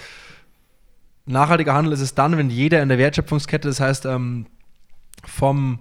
nachhaltiger 1.25 1.73
Handel 1.73 1.93
ist 1.93 2.01
es 2.01 2.13
dann, 2.13 2.37
wenn 2.37 2.49
jeder 2.49 2.81
in 2.83 2.89
der 2.89 2.97
Wertschöpfungskette, 2.97 3.67
das 3.67 3.79
heißt 3.79 4.05
ähm, 4.05 4.47
vom 5.25 5.79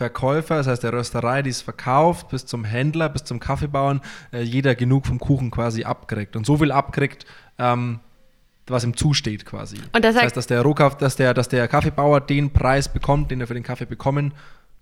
Verkäufer, 0.00 0.56
das 0.56 0.66
heißt 0.66 0.82
der 0.82 0.94
Rösterei, 0.94 1.42
die 1.42 1.50
es 1.50 1.60
verkauft, 1.60 2.30
bis 2.30 2.46
zum 2.46 2.64
Händler, 2.64 3.10
bis 3.10 3.22
zum 3.24 3.38
Kaffeebauern, 3.38 4.00
äh, 4.32 4.40
jeder 4.40 4.74
genug 4.74 5.06
vom 5.06 5.18
Kuchen 5.18 5.50
quasi 5.50 5.84
abkriegt. 5.84 6.36
Und 6.36 6.46
so 6.46 6.56
viel 6.56 6.72
abkriegt, 6.72 7.26
ähm, 7.58 8.00
was 8.66 8.82
ihm 8.82 8.96
zusteht 8.96 9.44
quasi. 9.44 9.76
Und 9.92 10.02
das, 10.02 10.14
das 10.14 10.24
heißt, 10.24 10.36
dass 10.38 10.46
der, 10.46 10.62
Rohkaff, 10.62 10.96
dass, 10.96 11.16
der, 11.16 11.34
dass 11.34 11.48
der 11.48 11.68
Kaffeebauer 11.68 12.22
den 12.22 12.50
Preis 12.50 12.90
bekommt, 12.90 13.30
den 13.30 13.42
er 13.42 13.46
für 13.46 13.52
den 13.52 13.62
Kaffee 13.62 13.84
bekommen 13.84 14.32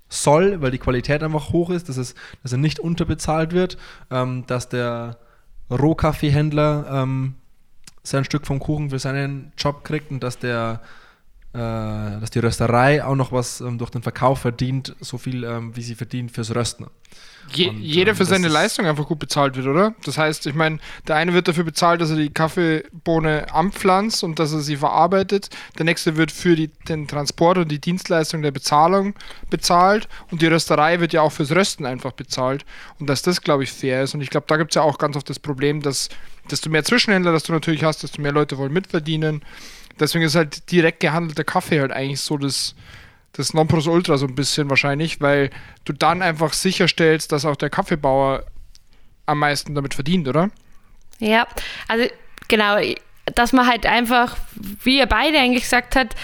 soll, 0.09 0.63
weil 0.63 0.71
die 0.71 0.79
Qualität 0.79 1.25
einfach 1.25 1.53
hoch 1.53 1.71
ist, 1.71 1.89
dass, 1.89 1.97
es, 1.97 2.15
dass 2.45 2.53
er 2.53 2.59
nicht 2.59 2.79
unterbezahlt 2.79 3.53
wird, 3.53 3.77
ähm, 4.13 4.45
dass 4.47 4.69
der 4.69 5.19
Rohkaffeehändler 5.69 6.87
ähm, 6.93 7.35
sein 8.05 8.25
Stück 8.25 8.47
vom 8.47 8.61
Kuchen 8.61 8.91
für 8.91 9.01
seinen 9.01 9.53
Job 9.59 9.83
kriegt 9.83 10.13
und 10.13 10.23
dass 10.23 10.39
der 10.39 10.81
dass 11.59 12.31
die 12.31 12.38
Rösterei 12.38 13.05
auch 13.05 13.14
noch 13.14 13.33
was 13.33 13.61
ähm, 13.61 13.79
durch 13.79 13.90
den 13.90 14.03
Verkauf 14.03 14.40
verdient, 14.40 14.94
so 15.01 15.18
viel 15.18 15.44
ähm, 15.44 15.75
wie 15.77 15.83
sie 15.83 15.94
verdient 15.94 16.31
fürs 16.31 16.55
Rösten. 16.55 16.87
Je, 17.55 17.71
und, 17.71 17.81
jeder 17.81 18.11
ähm, 18.11 18.16
für 18.16 18.25
seine 18.25 18.49
Leistung 18.49 18.87
einfach 18.87 19.07
gut 19.07 19.18
bezahlt 19.18 19.57
wird, 19.57 19.66
oder? 19.66 19.94
Das 20.05 20.18
heißt, 20.18 20.47
ich 20.47 20.55
meine, 20.55 20.79
der 21.07 21.16
eine 21.16 21.33
wird 21.33 21.49
dafür 21.49 21.64
bezahlt, 21.64 22.01
dass 22.01 22.11
er 22.11 22.16
die 22.16 22.31
Kaffeebohne 22.31 23.53
anpflanzt 23.55 24.23
und 24.23 24.38
dass 24.38 24.53
er 24.53 24.61
sie 24.61 24.77
verarbeitet. 24.77 25.49
Der 25.79 25.85
nächste 25.85 26.16
wird 26.16 26.31
für 26.31 26.57
die, 26.57 26.68
den 26.88 27.09
Transport 27.09 27.59
und 27.59 27.71
die 27.71 27.81
Dienstleistung 27.81 28.42
der 28.42 28.51
Bezahlung 28.51 29.14
bezahlt. 29.51 30.09
Und 30.31 30.42
die 30.42 30.47
Rösterei 30.47 31.01
wird 31.01 31.12
ja 31.12 31.23
auch 31.23 31.33
fürs 31.33 31.53
Rösten 31.53 31.87
einfach 31.87 32.12
bezahlt. 32.12 32.64
Und 33.01 33.09
dass 33.09 33.23
das, 33.23 33.40
glaube 33.40 33.62
ich, 33.62 33.73
fair 33.73 34.03
ist. 34.03 34.14
Und 34.14 34.21
ich 34.21 34.31
glaube, 34.31 34.47
da 34.47 34.57
gibt 34.57 34.73
es 34.73 34.75
ja 34.75 34.83
auch 34.83 34.99
ganz 34.99 35.16
oft 35.16 35.31
das 35.31 35.38
Problem, 35.38 35.81
dass 35.81 36.11
desto 36.51 36.71
mehr 36.71 36.85
Zwischenhändler, 36.85 37.33
dass 37.33 37.44
du 37.44 37.53
natürlich 37.53 37.85
hast, 37.85 38.03
desto 38.03 38.21
mehr 38.21 38.33
Leute 38.33 38.59
wollen 38.59 38.73
mitverdienen. 38.73 39.42
Deswegen 40.01 40.25
ist 40.25 40.35
halt 40.35 40.71
direkt 40.71 41.01
gehandelter 41.01 41.45
Kaffee 41.45 41.81
halt 41.81 41.93
eigentlich 41.93 42.21
so 42.21 42.37
das, 42.37 42.75
das 43.33 43.55
Nonplusultra 43.55 44.17
so 44.19 44.27
ein 44.27 44.35
bisschen 44.35 44.71
wahrscheinlich, 44.71 45.21
weil 45.21 45.51
du 45.85 45.93
dann 45.93 46.23
einfach 46.23 46.53
sicherstellst, 46.53 47.33
dass 47.33 47.45
auch 47.45 47.57
der 47.57 47.71
Kaffeebauer 47.71 48.45
am 49.27 49.39
meisten 49.39 49.75
damit 49.75 49.95
verdient, 49.95 50.29
oder? 50.29 50.51
Ja, 51.19 51.47
also 51.89 52.07
genau, 52.49 52.77
dass 53.35 53.53
man 53.53 53.67
halt 53.67 53.87
einfach, 53.87 54.37
wie 54.83 54.99
ihr 54.99 55.07
beide 55.07 55.39
eigentlich 55.39 55.65
gesagt 55.65 55.97
habt, 55.97 56.15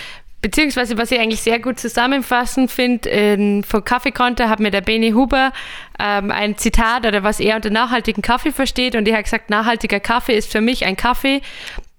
beziehungsweise 0.44 0.98
was 0.98 1.10
ich 1.10 1.18
eigentlich 1.18 1.40
sehr 1.40 1.58
gut 1.58 1.80
zusammenfassen 1.80 2.68
finde, 2.68 3.62
von 3.66 3.82
Kaffeekonter 3.82 4.50
hat 4.50 4.60
mir 4.60 4.70
der 4.70 4.82
Benny 4.82 5.12
Huber 5.12 5.52
ähm, 5.98 6.30
ein 6.30 6.58
Zitat 6.58 7.06
oder 7.06 7.22
was 7.22 7.40
er 7.40 7.56
unter 7.56 7.70
nachhaltigen 7.70 8.22
Kaffee 8.22 8.52
versteht 8.52 8.94
und 8.94 9.08
er 9.08 9.16
hat 9.16 9.24
gesagt, 9.24 9.48
nachhaltiger 9.48 10.00
Kaffee 10.00 10.36
ist 10.36 10.52
für 10.52 10.60
mich 10.60 10.84
ein 10.84 10.96
Kaffee, 10.96 11.40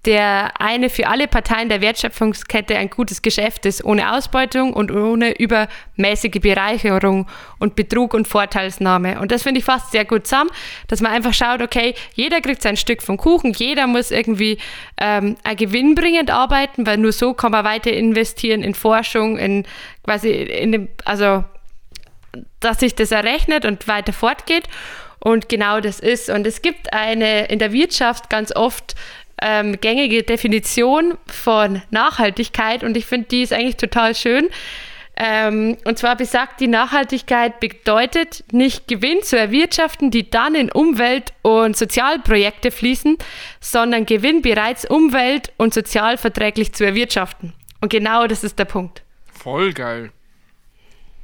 der 0.06 0.60
eine 0.60 0.88
für 0.88 1.08
alle 1.08 1.26
Parteien 1.26 1.68
der 1.68 1.80
Wertschöpfungskette 1.80 2.76
ein 2.76 2.88
gutes 2.90 3.22
Geschäft 3.22 3.66
ist, 3.66 3.84
ohne 3.84 4.12
Ausbeutung 4.12 4.72
und 4.72 4.92
ohne 4.92 5.38
übermäßige 5.38 6.40
Bereicherung 6.40 7.28
und 7.58 7.74
Betrug 7.74 8.14
und 8.14 8.28
Vorteilsnahme. 8.28 9.20
Und 9.20 9.32
das 9.32 9.42
finde 9.42 9.58
ich 9.58 9.64
fast 9.64 9.90
sehr 9.90 10.04
gut 10.04 10.26
zusammen, 10.26 10.50
dass 10.86 11.00
man 11.00 11.12
einfach 11.12 11.34
schaut, 11.34 11.60
okay, 11.60 11.94
jeder 12.14 12.40
kriegt 12.40 12.62
sein 12.62 12.76
Stück 12.76 13.02
vom 13.02 13.16
Kuchen, 13.16 13.52
jeder 13.52 13.86
muss 13.88 14.12
irgendwie 14.12 14.58
ähm, 14.98 15.36
gewinnbringend 15.56 16.30
arbeiten, 16.30 16.86
weil 16.86 16.98
nur 16.98 17.12
so 17.12 17.34
kann 17.34 17.50
man 17.52 17.64
weiter 17.64 17.92
investieren 17.92 18.62
in 18.62 18.74
Forschung, 18.74 19.36
in 19.38 19.64
quasi 20.04 20.30
in 20.30 20.72
dem, 20.72 20.88
also 21.04 21.44
dass 22.60 22.80
sich 22.80 22.94
das 22.94 23.10
errechnet 23.10 23.64
und 23.64 23.88
weiter 23.88 24.12
fortgeht. 24.12 24.64
Und 25.18 25.48
genau 25.48 25.80
das 25.80 25.98
ist. 25.98 26.30
Und 26.30 26.46
es 26.46 26.62
gibt 26.62 26.92
eine 26.92 27.46
in 27.46 27.58
der 27.58 27.72
Wirtschaft 27.72 28.30
ganz 28.30 28.54
oft 28.54 28.94
ähm, 29.42 29.78
gängige 29.80 30.22
Definition 30.22 31.18
von 31.26 31.82
Nachhaltigkeit 31.90 32.82
und 32.82 32.96
ich 32.96 33.06
finde, 33.06 33.28
die 33.28 33.42
ist 33.42 33.52
eigentlich 33.52 33.76
total 33.76 34.14
schön. 34.14 34.48
Ähm, 35.18 35.78
und 35.86 35.98
zwar 35.98 36.14
besagt 36.14 36.60
die 36.60 36.68
Nachhaltigkeit 36.68 37.58
bedeutet 37.58 38.44
nicht 38.52 38.86
Gewinn 38.86 39.22
zu 39.22 39.38
erwirtschaften, 39.38 40.10
die 40.10 40.28
dann 40.28 40.54
in 40.54 40.70
Umwelt- 40.70 41.32
und 41.40 41.74
Sozialprojekte 41.74 42.70
fließen, 42.70 43.16
sondern 43.58 44.04
Gewinn 44.04 44.42
bereits 44.42 44.84
umwelt- 44.84 45.52
und 45.56 45.72
sozialverträglich 45.72 46.74
zu 46.74 46.84
erwirtschaften. 46.84 47.54
Und 47.80 47.88
genau 47.88 48.26
das 48.26 48.44
ist 48.44 48.58
der 48.58 48.66
Punkt. 48.66 49.02
Voll 49.32 49.72
geil. 49.72 50.10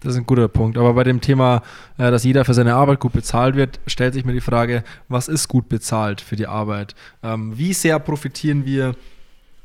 Das 0.03 0.15
ist 0.15 0.19
ein 0.19 0.27
guter 0.27 0.49
Punkt. 0.49 0.77
Aber 0.77 0.95
bei 0.95 1.05
dem 1.05 1.21
Thema, 1.21 1.63
äh, 1.97 2.11
dass 2.11 2.25
jeder 2.25 2.45
für 2.45 2.55
seine 2.55 2.75
Arbeit 2.75 3.01
gut 3.01 3.13
bezahlt 3.13 3.55
wird, 3.55 3.81
stellt 3.87 4.15
sich 4.15 4.25
mir 4.25 4.33
die 4.33 4.41
Frage, 4.41 4.83
was 5.09 5.29
ist 5.29 5.49
gut 5.49 5.69
bezahlt 5.69 6.21
für 6.21 6.37
die 6.37 6.47
Arbeit? 6.47 6.95
Ähm, 7.23 7.57
wie 7.57 7.73
sehr 7.73 7.99
profitieren 7.99 8.65
wir 8.65 8.97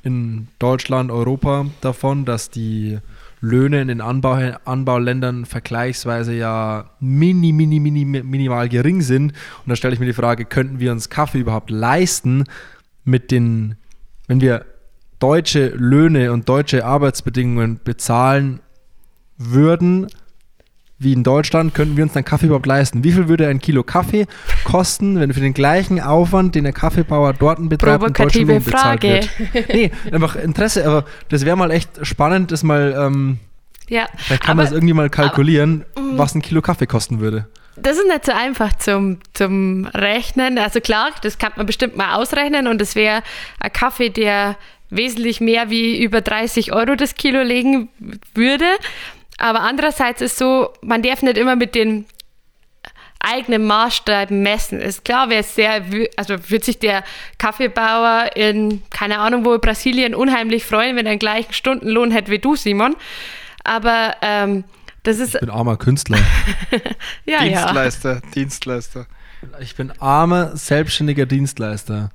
in 0.04 0.48
Deutschland, 0.60 1.12
Europa 1.12 1.66
davon, 1.82 2.24
dass 2.24 2.50
die 2.50 3.00
Löhne 3.42 3.82
in 3.82 3.88
den 3.88 4.02
Anbau, 4.02 4.34
Anbauländern 4.66 5.46
vergleichsweise 5.46 6.34
ja 6.34 6.90
mini, 7.00 7.52
mini, 7.52 7.80
mini, 7.80 8.06
minimal 8.06 8.70
gering 8.70 9.02
sind. 9.02 9.32
Und 9.32 9.70
da 9.70 9.76
stelle 9.76 9.94
ich 9.94 10.00
mir 10.00 10.06
die 10.06 10.14
Frage, 10.14 10.46
könnten 10.46 10.80
wir 10.80 10.92
uns 10.92 11.10
Kaffee 11.10 11.40
überhaupt 11.40 11.70
leisten 11.70 12.46
mit 13.04 13.32
den, 13.32 13.76
wenn 14.28 14.42
wir 14.42 14.66
deutsche 15.20 15.70
Löhne 15.70 16.32
und 16.32 16.48
deutsche 16.48 16.86
Arbeitsbedingungen 16.86 17.80
bezahlen 17.84 18.60
würden, 19.38 20.08
wie 21.00 21.14
in 21.14 21.24
Deutschland, 21.24 21.76
könnten 21.76 21.96
wir 21.96 22.04
uns 22.04 22.14
dann 22.14 22.26
Kaffee 22.26 22.48
überhaupt 22.48 22.66
leisten? 22.66 23.04
Wie 23.04 23.12
viel 23.12 23.28
würde 23.28 23.48
ein 23.48 23.60
Kilo 23.60 23.84
Kaffee 23.84 24.26
kosten, 24.64 25.20
wenn 25.20 25.32
für 25.34 25.40
den 25.40 25.54
gleichen 25.54 26.02
Aufwand, 26.02 26.56
den 26.56 26.64
der 26.64 26.74
Kaffeebauer 26.74 27.34
dort 27.34 27.58
betreibt, 27.70 28.00
Provokative 28.00 28.54
in 28.54 28.62
Frage. 28.62 29.22
Wird? 29.54 29.70
nee, 29.74 29.92
einfach 30.12 30.36
Interesse, 30.36 30.88
aber 30.88 31.06
das 31.30 31.46
wäre 31.46 31.56
mal 31.56 31.70
echt 31.72 31.90
spannend, 32.02 32.52
das 32.52 32.64
mal, 32.64 32.96
ähm, 32.98 33.38
ja, 33.88 34.08
vielleicht 34.18 34.42
kann 34.42 34.52
aber, 34.52 34.64
man 34.64 34.66
das 34.66 34.74
irgendwie 34.74 34.94
mal 34.94 35.10
kalkulieren, 35.10 35.86
aber, 35.96 36.06
mm. 36.06 36.18
was 36.18 36.34
ein 36.34 36.42
Kilo 36.42 36.62
Kaffee 36.62 36.88
kosten 36.88 37.20
würde. 37.20 37.48
Das 37.80 37.96
ist 37.98 38.08
nicht 38.08 38.26
so 38.26 38.32
einfach 38.32 38.74
zum, 38.78 39.20
zum 39.34 39.86
Rechnen. 39.86 40.58
Also 40.58 40.82
klar, 40.82 41.12
das 41.22 41.38
kann 41.38 41.54
man 41.58 41.68
bestimmt 41.68 41.96
mal 41.96 42.16
ausrechnen 42.16 42.66
und 42.66 42.82
es 42.82 42.96
wäre 42.96 43.22
ein 43.60 43.72
Kaffee, 43.72 44.10
der 44.10 44.58
wesentlich 44.90 45.42
mehr 45.42 45.70
wie 45.70 46.02
über 46.02 46.22
30 46.22 46.74
Euro 46.74 46.96
das 46.96 47.16
Kilo 47.16 47.44
legen 47.44 47.90
würde. 48.34 48.66
Aber 49.38 49.62
andererseits 49.62 50.22
ist 50.22 50.38
so, 50.38 50.74
man 50.82 51.04
darf 51.04 51.22
nicht 51.22 51.38
immer 51.38 51.56
mit 51.56 51.76
den 51.76 52.06
eigenen 53.20 53.66
Maßstäben 53.66 54.42
messen. 54.42 54.80
Ist 54.80 55.06
klar, 55.06 55.30
wäre 55.30 55.44
sehr, 55.44 55.84
also 56.16 56.36
wird 56.50 56.64
sich 56.64 56.80
der 56.80 57.04
Kaffeebauer 57.38 58.32
in, 58.36 58.84
keine 58.90 59.20
Ahnung 59.20 59.46
wo, 59.46 59.58
Brasilien 59.58 60.16
unheimlich 60.16 60.66
freuen, 60.66 60.96
wenn 60.96 61.06
er 61.06 61.14
den 61.14 61.20
gleichen 61.20 61.54
Stundenlohn 61.54 62.12
hätte 62.12 62.32
wie 62.32 62.40
du, 62.40 62.56
Simon. 62.56 62.96
Aber 63.64 64.16
ähm, 64.22 64.64
das 65.04 65.20
ist. 65.20 65.36
Ich 65.36 65.42
bin 65.42 65.50
armer 65.50 65.78
Künstler. 65.78 66.20
ja, 67.26 67.44
Dienstleister, 67.44 68.14
ja. 68.16 68.32
Dienstleister. 68.34 69.08
Ich 69.60 69.76
bin 69.76 69.92
armer, 70.00 70.56
selbstständiger 70.56 71.26
Dienstleister. 71.26 72.12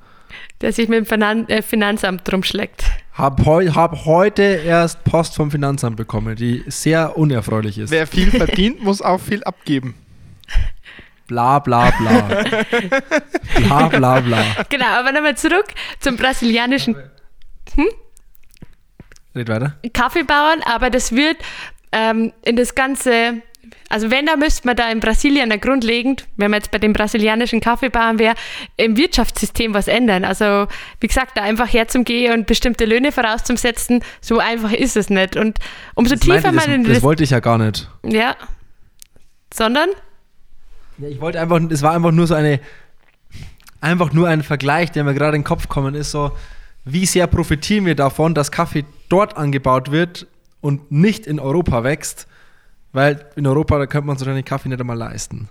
Der 0.60 0.72
sich 0.72 0.88
mit 0.88 1.10
dem 1.10 1.48
äh, 1.48 1.62
Finanzamt 1.62 2.30
drum 2.30 2.42
schlägt. 2.42 2.84
Hab, 3.12 3.44
heu, 3.44 3.68
hab 3.68 4.06
heute 4.06 4.42
erst 4.42 5.04
Post 5.04 5.36
vom 5.36 5.50
Finanzamt 5.50 5.96
bekommen, 5.96 6.34
die 6.34 6.64
sehr 6.66 7.18
unerfreulich 7.18 7.78
ist. 7.78 7.90
Wer 7.90 8.06
viel 8.06 8.30
verdient, 8.30 8.82
muss 8.82 9.02
auch 9.02 9.20
viel 9.20 9.44
abgeben. 9.44 9.94
Bla 11.26 11.58
bla 11.58 11.90
bla. 11.90 12.44
bla 13.56 13.88
bla 13.88 14.20
bla. 14.20 14.44
Genau, 14.68 14.86
aber 14.86 15.12
nochmal 15.12 15.36
zurück 15.36 15.66
zum 16.00 16.16
brasilianischen. 16.16 16.96
Hm? 17.74 17.88
Red 19.34 19.48
weiter. 19.48 19.76
Kaffeebauern, 19.92 20.62
aber 20.64 20.90
das 20.90 21.12
wird 21.12 21.36
ähm, 21.92 22.32
in 22.42 22.56
das 22.56 22.74
ganze 22.74 23.42
also 23.88 24.10
wenn, 24.10 24.26
da 24.26 24.36
müsste 24.36 24.66
man 24.66 24.76
da 24.76 24.90
in 24.90 25.00
Brasilien 25.00 25.50
grundlegend, 25.60 26.26
wenn 26.36 26.50
man 26.50 26.60
jetzt 26.60 26.70
bei 26.70 26.78
den 26.78 26.92
brasilianischen 26.92 27.60
Kaffeebauern 27.60 28.18
wäre, 28.18 28.34
im 28.76 28.96
Wirtschaftssystem 28.96 29.74
was 29.74 29.86
ändern. 29.86 30.24
Also 30.24 30.66
wie 31.00 31.06
gesagt, 31.06 31.36
da 31.36 31.42
einfach 31.42 31.72
herzugehen 31.72 32.32
und 32.32 32.46
bestimmte 32.46 32.84
Löhne 32.84 33.12
vorauszusetzen, 33.12 34.02
so 34.20 34.38
einfach 34.38 34.72
ist 34.72 34.96
es 34.96 35.10
nicht. 35.10 35.36
Und 35.36 35.58
umso 35.94 36.14
das 36.14 36.20
tiefer 36.20 36.52
man 36.52 36.70
in 36.70 36.84
das, 36.84 36.94
das 36.94 37.02
wollte 37.02 37.22
ich 37.22 37.30
ja 37.30 37.40
gar 37.40 37.58
nicht. 37.58 37.88
Ja. 38.04 38.34
Sondern? 39.52 39.90
Ja, 40.98 41.08
ich 41.08 41.20
wollte 41.20 41.40
einfach, 41.40 41.60
es 41.70 41.82
war 41.82 41.92
einfach 41.92 42.12
nur 42.12 42.26
so 42.26 42.34
eine, 42.34 42.60
einfach 43.80 44.12
nur 44.12 44.28
ein 44.28 44.42
Vergleich, 44.42 44.90
der 44.90 45.04
mir 45.04 45.14
gerade 45.14 45.36
in 45.36 45.42
den 45.42 45.46
Kopf 45.46 45.62
gekommen 45.64 45.94
ist, 45.94 46.10
so, 46.10 46.32
wie 46.84 47.06
sehr 47.06 47.26
profitieren 47.26 47.84
wir 47.86 47.94
davon, 47.94 48.34
dass 48.34 48.50
Kaffee 48.50 48.84
dort 49.08 49.36
angebaut 49.36 49.90
wird 49.90 50.26
und 50.60 50.90
nicht 50.90 51.26
in 51.26 51.38
Europa 51.38 51.84
wächst 51.84 52.26
weil 52.92 53.24
in 53.36 53.46
Europa, 53.46 53.78
da 53.78 53.86
könnte 53.86 54.06
man 54.06 54.18
sich 54.18 54.26
den 54.26 54.44
Kaffee 54.44 54.68
nicht 54.68 54.80
einmal 54.80 54.96
leisten. 54.96 55.48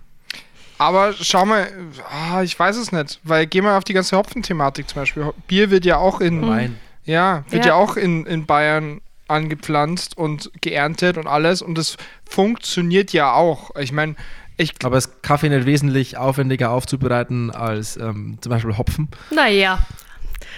Aber 0.78 1.14
schau 1.14 1.46
mal, 1.46 1.68
ah, 2.10 2.42
ich 2.42 2.58
weiß 2.58 2.76
es 2.78 2.92
nicht, 2.92 3.20
weil 3.24 3.46
geh 3.46 3.62
mal 3.62 3.78
auf 3.78 3.84
die 3.84 3.94
ganze 3.94 4.18
Hopfenthematik 4.18 4.90
zum 4.90 5.02
Beispiel. 5.02 5.32
Bier 5.48 5.70
wird 5.70 5.86
ja 5.86 5.98
auch 5.98 6.22
in, 6.22 6.48
Wein. 6.48 6.78
ja, 7.06 7.44
wird 7.50 7.66
ja. 7.66 7.74
ja 7.74 7.76
auch 7.76 7.98
in, 7.98 8.26
in 8.26 8.48
Bayern 8.48 9.02
angepflanzt 9.28 10.18
und 10.18 10.52
geerntet 10.60 11.18
und 11.18 11.28
alles 11.28 11.62
und 11.62 11.78
das 11.78 11.98
funktioniert 12.28 13.14
ja 13.14 13.34
auch. 13.34 13.76
Ich 13.80 13.92
meine, 13.92 14.16
ich 14.58 14.74
aber 14.84 14.98
ist 14.98 15.24
Kaffee 15.24 15.50
nicht 15.50 15.66
wesentlich 15.66 16.18
aufwendiger 16.18 16.72
aufzubereiten 16.72 17.52
als 17.52 17.98
ähm, 17.98 18.38
zum 18.42 18.50
Beispiel 18.50 18.78
Hopfen? 18.78 19.10
Naja, 19.30 19.80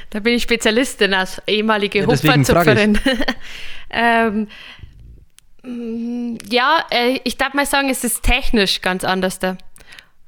da 0.09 0.19
bin 0.19 0.33
ich 0.33 0.43
Spezialistin 0.43 1.13
als 1.13 1.41
ehemalige 1.47 1.99
ja, 1.99 2.07
Hopferzupferin. 2.07 2.97
ähm, 3.89 4.47
ja, 5.65 6.85
äh, 6.89 7.19
ich 7.23 7.37
darf 7.37 7.53
mal 7.53 7.65
sagen, 7.65 7.89
es 7.89 8.03
ist 8.03 8.23
technisch 8.23 8.81
ganz 8.81 9.03
anders 9.03 9.39
da. 9.39 9.57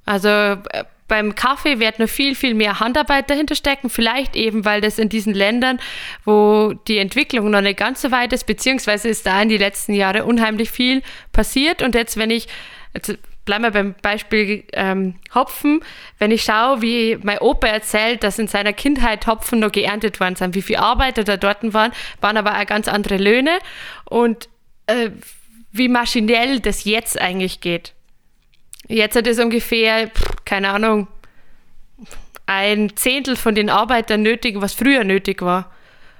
Also 0.05 0.29
äh, 0.29 0.85
beim 1.07 1.35
Kaffee 1.35 1.79
wird 1.79 1.99
noch 1.99 2.07
viel, 2.07 2.35
viel 2.35 2.53
mehr 2.53 2.79
Handarbeit 2.79 3.29
dahinter 3.29 3.55
stecken. 3.55 3.89
Vielleicht 3.89 4.35
eben, 4.35 4.65
weil 4.65 4.81
das 4.81 4.97
in 4.97 5.09
diesen 5.09 5.33
Ländern, 5.33 5.79
wo 6.23 6.73
die 6.87 6.97
Entwicklung 6.97 7.51
noch 7.51 7.61
nicht 7.61 7.77
ganz 7.77 8.01
so 8.01 8.11
weit 8.11 8.33
ist, 8.33 8.47
beziehungsweise 8.47 9.09
ist 9.09 9.25
da 9.25 9.41
in 9.41 9.49
den 9.49 9.59
letzten 9.59 9.93
Jahren 9.93 10.23
unheimlich 10.23 10.71
viel 10.71 11.03
passiert. 11.31 11.81
Und 11.81 11.95
jetzt, 11.95 12.17
wenn 12.17 12.31
ich, 12.31 12.47
jetzt 12.93 13.17
bleiben 13.43 13.63
wir 13.63 13.71
beim 13.71 13.93
Beispiel 14.01 14.63
ähm, 14.73 15.15
Hopfen, 15.35 15.81
wenn 16.17 16.31
ich 16.31 16.43
schaue, 16.43 16.81
wie 16.81 17.19
mein 17.21 17.37
Opa 17.37 17.67
erzählt, 17.67 18.23
dass 18.23 18.39
in 18.39 18.47
seiner 18.47 18.73
Kindheit 18.73 19.27
Hopfen 19.27 19.59
noch 19.59 19.71
geerntet 19.71 20.19
worden 20.19 20.35
sind, 20.35 20.55
wie 20.55 20.63
viele 20.63 20.79
Arbeiter 20.79 21.23
da 21.23 21.37
dort 21.37 21.61
waren, 21.73 21.91
waren 22.21 22.37
aber 22.37 22.57
auch 22.59 22.65
ganz 22.65 22.87
andere 22.87 23.17
Löhne. 23.17 23.59
Und 24.05 24.49
äh, 24.87 25.11
wie 25.71 25.87
maschinell 25.89 26.59
das 26.59 26.85
jetzt 26.85 27.19
eigentlich 27.19 27.59
geht. 27.59 27.93
Jetzt 28.87 29.15
hat 29.15 29.27
es 29.27 29.39
ungefähr, 29.39 30.11
keine 30.45 30.69
Ahnung, 30.69 31.07
ein 32.45 32.95
Zehntel 32.95 33.35
von 33.35 33.55
den 33.55 33.69
Arbeitern 33.69 34.21
nötig, 34.21 34.61
was 34.61 34.73
früher 34.73 35.03
nötig 35.03 35.41
war. 35.41 35.71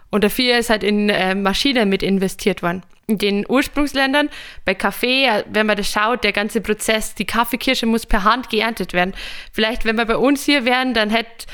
Und 0.09 0.23
dafür 0.23 0.57
ist 0.57 0.69
halt 0.69 0.83
in 0.83 1.09
äh, 1.09 1.35
Maschinen 1.35 1.89
mit 1.89 2.01
investiert 2.01 2.63
worden. 2.63 2.83
In 3.07 3.17
den 3.17 3.45
Ursprungsländern, 3.47 4.29
bei 4.63 4.73
Kaffee, 4.73 5.25
äh, 5.25 5.43
wenn 5.49 5.67
man 5.67 5.77
das 5.77 5.91
schaut, 5.91 6.23
der 6.23 6.31
ganze 6.31 6.61
Prozess, 6.61 7.15
die 7.15 7.25
Kaffeekirsche 7.25 7.85
muss 7.85 8.05
per 8.05 8.23
Hand 8.23 8.49
geerntet 8.49 8.93
werden. 8.93 9.13
Vielleicht, 9.51 9.85
wenn 9.85 9.97
wir 9.97 10.05
bei 10.05 10.17
uns 10.17 10.45
hier 10.45 10.65
wären, 10.65 10.93
dann 10.93 11.09
hätte 11.09 11.45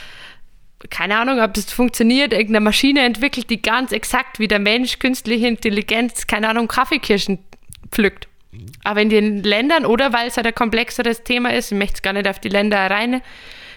keine 0.89 1.17
Ahnung, 1.17 1.39
ob 1.39 1.53
das 1.53 1.71
funktioniert, 1.71 2.33
irgendeine 2.33 2.61
Maschine 2.61 3.01
entwickelt, 3.01 3.49
die 3.49 3.61
ganz 3.61 3.91
exakt 3.91 4.39
wie 4.39 4.47
der 4.47 4.59
Mensch, 4.59 4.99
künstliche 4.99 5.47
Intelligenz, 5.47 6.27
keine 6.27 6.49
Ahnung, 6.49 6.67
Kaffeekirschen 6.67 7.39
pflückt. 7.91 8.27
Aber 8.83 9.01
in 9.01 9.09
den 9.09 9.43
Ländern, 9.43 9.85
oder 9.85 10.11
weil 10.13 10.27
es 10.27 10.37
halt 10.37 10.47
ein 10.47 10.55
komplexeres 10.55 11.23
Thema 11.23 11.53
ist, 11.53 11.71
ich 11.71 11.77
möchte 11.77 11.95
es 11.95 12.01
gar 12.01 12.13
nicht 12.13 12.27
auf 12.27 12.39
die 12.39 12.49
Länder 12.49 12.77
rein 12.89 13.21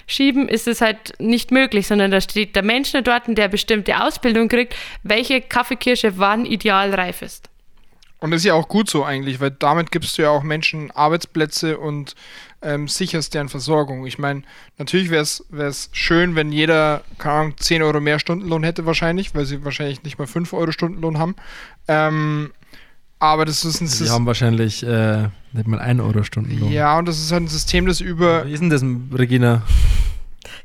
schieben, 0.07 0.49
ist 0.49 0.69
es 0.69 0.81
halt 0.81 1.15
nicht 1.19 1.51
möglich, 1.51 1.87
sondern 1.87 2.11
da 2.11 2.21
steht 2.21 2.57
der 2.57 2.63
Mensch 2.63 2.93
dort, 2.93 3.23
der 3.29 3.49
bestimmte 3.49 4.03
Ausbildung 4.03 4.49
kriegt, 4.49 4.75
welche 5.03 5.41
Kaffeekirsche 5.41 6.19
wann 6.19 6.45
ideal 6.45 6.95
reif 6.95 7.23
ist. 7.23 7.49
Und 8.21 8.31
das 8.31 8.41
ist 8.41 8.47
ja 8.47 8.55
auch 8.55 8.69
gut 8.69 8.89
so 8.89 9.05
eigentlich, 9.05 9.41
weil 9.41 9.51
damit 9.51 9.91
gibst 9.91 10.17
du 10.17 10.23
ja 10.23 10.31
auch 10.31 10.43
Menschen 10.43 10.91
Arbeitsplätze 10.91 11.79
und 11.79 12.15
ähm, 12.65 12.89
sicherst 12.89 13.35
deren 13.35 13.49
Versorgung. 13.49 14.07
Ich 14.07 14.19
meine, 14.19 14.43
natürlich 14.79 15.11
wäre 15.11 15.23
es 15.23 15.91
schön, 15.93 16.35
wenn 16.35 16.51
jeder, 16.51 17.03
keine 17.19 17.35
Ahnung, 17.35 17.55
10 17.57 17.83
Euro 17.83 18.01
mehr 18.01 18.19
Stundenlohn 18.19 18.65
hätte 18.65 18.87
wahrscheinlich, 18.87 19.35
weil 19.35 19.45
sie 19.45 19.65
wahrscheinlich 19.65 20.03
nicht 20.03 20.19
mal 20.19 20.27
5 20.27 20.53
Euro 20.53 20.73
Stundenlohn 20.73 21.19
haben. 21.19 21.37
Ähm, 21.89 22.53
aber 23.19 23.45
das 23.45 23.65
ist 23.65 23.81
ein 23.81 23.87
Sie 23.87 24.11
haben 24.11 24.27
wahrscheinlich 24.27 24.83
äh, 24.83 25.29
nicht 25.53 25.67
mal 25.67 25.79
1 25.79 26.01
Euro 26.01 26.23
Stundenlohn. 26.25 26.73
Ja, 26.73 26.99
und 26.99 27.07
das 27.07 27.19
ist 27.19 27.33
halt 27.33 27.45
ein 27.45 27.49
System, 27.49 27.87
das 27.87 28.01
über. 28.01 28.47
Wie 28.47 28.53
ist 28.53 28.61
denn 28.61 28.71
das, 28.71 28.83
Regina? 29.19 29.63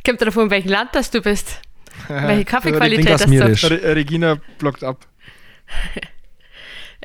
Kommt 0.05 0.21
davon, 0.21 0.45
in 0.45 0.49
welchem 0.49 0.69
Land 0.69 0.89
das 0.93 1.11
du 1.11 1.21
bist. 1.21 1.61
Welche 2.07 2.45
Kaffeequalität 2.45 3.09
das 3.09 3.25
du 3.25 3.69
Re 3.69 3.95
Regina 3.95 4.37
blockt 4.57 4.83
ab. 4.83 5.05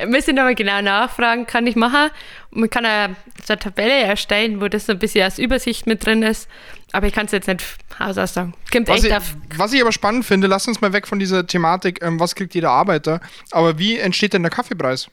Müsste 0.07 0.33
ich 0.33 0.37
nochmal 0.37 0.57
genau 0.57 0.83
nachfragen, 0.83 1.47
kann 1.47 1.67
ich 1.69 1.77
machen. 1.77 2.11
Man 2.51 2.69
kann 2.69 2.85
eine, 2.85 3.15
so 3.45 3.53
eine 3.53 3.61
Tabelle 3.61 4.03
erstellen, 4.03 4.61
wo 4.61 4.67
das 4.67 4.87
so 4.87 4.93
ein 4.93 4.99
bisschen 4.99 5.23
als 5.23 5.39
Übersicht 5.39 5.87
mit 5.87 6.05
drin 6.05 6.23
ist. 6.23 6.49
Aber 6.93 7.07
ich 7.07 7.13
kann 7.13 7.27
es 7.27 7.33
jetzt 7.33 7.47
nicht 7.47 7.65
aus 8.01 8.17
sagen. 8.35 8.55
Kommt 8.73 8.89
was, 8.89 8.99
echt 8.99 9.07
ich, 9.07 9.15
auf. 9.15 9.37
was 9.57 9.73
ich 9.73 9.81
aber 9.81 9.93
spannend 9.93 10.25
finde, 10.25 10.49
lass 10.49 10.67
uns 10.67 10.81
mal 10.81 10.93
weg 10.93 11.07
von 11.07 11.21
dieser 11.21 11.47
Thematik, 11.47 12.03
ähm, 12.03 12.19
was 12.19 12.35
kriegt 12.35 12.55
jeder 12.55 12.71
Arbeiter. 12.71 13.21
Aber 13.53 13.79
wie 13.79 13.97
entsteht 13.97 14.33
denn 14.33 14.43
der 14.43 14.51
Kaffeepreis? 14.51 15.09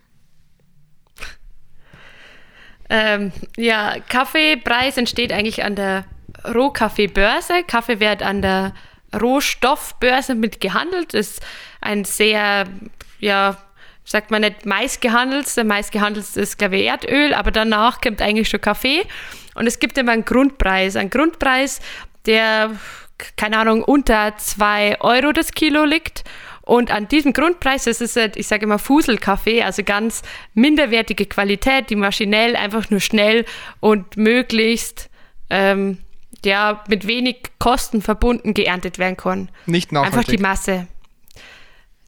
Ähm, 2.89 3.31
ja, 3.55 3.95
Kaffeepreis 4.09 4.97
entsteht 4.97 5.31
eigentlich 5.31 5.63
an 5.63 5.75
der 5.75 6.05
Rohkaffeebörse. 6.53 7.63
Kaffee 7.67 7.99
wird 7.99 8.23
an 8.23 8.41
der 8.41 8.73
Rohstoffbörse 9.19 10.35
mit 10.35 10.59
gehandelt. 10.59 11.13
Ist 11.13 11.41
ein 11.81 12.03
sehr, 12.03 12.65
ja, 13.19 13.57
sagt 14.03 14.31
man 14.31 14.41
nicht 14.41 14.65
meistgehandelste. 14.65 15.63
Meistgehandelste 15.63 16.41
ist, 16.41 16.57
glaube 16.57 16.77
ich, 16.77 16.87
Erdöl, 16.87 17.33
aber 17.33 17.51
danach 17.51 18.01
kommt 18.01 18.21
eigentlich 18.21 18.49
schon 18.49 18.61
Kaffee. 18.61 19.03
Und 19.55 19.67
es 19.67 19.79
gibt 19.79 19.97
immer 19.97 20.11
einen 20.11 20.25
Grundpreis. 20.25 20.95
Ein 20.95 21.09
Grundpreis, 21.09 21.79
der, 22.25 22.71
keine 23.35 23.57
Ahnung, 23.57 23.83
unter 23.83 24.35
2 24.37 25.01
Euro 25.01 25.31
das 25.31 25.51
Kilo 25.51 25.85
liegt. 25.85 26.23
Und 26.61 26.91
an 26.91 27.07
diesem 27.07 27.33
Grundpreis, 27.33 27.85
das 27.85 28.01
ist, 28.01 28.17
ich 28.17 28.47
sage 28.47 28.63
immer 28.63 28.79
Fuselkaffee, 28.79 29.63
also 29.63 29.83
ganz 29.83 30.21
minderwertige 30.53 31.25
Qualität, 31.25 31.89
die 31.89 31.95
maschinell 31.95 32.55
einfach 32.55 32.89
nur 32.89 32.99
schnell 32.99 33.45
und 33.79 34.15
möglichst 34.15 35.09
ähm, 35.49 35.97
ja, 36.45 36.83
mit 36.87 37.07
wenig 37.07 37.37
Kosten 37.59 38.01
verbunden 38.01 38.53
geerntet 38.53 38.99
werden 38.99 39.17
kann. 39.17 39.49
Nicht 39.65 39.91
nachhaltig. 39.91 40.17
Einfach 40.17 40.31
die 40.31 40.37
Masse. 40.37 40.87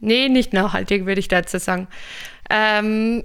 Nee, 0.03 0.27
nicht 0.27 0.51
nachhaltig, 0.53 1.05
würde 1.05 1.19
ich 1.19 1.29
dazu 1.29 1.59
sagen. 1.59 1.87
Ähm, 2.49 3.23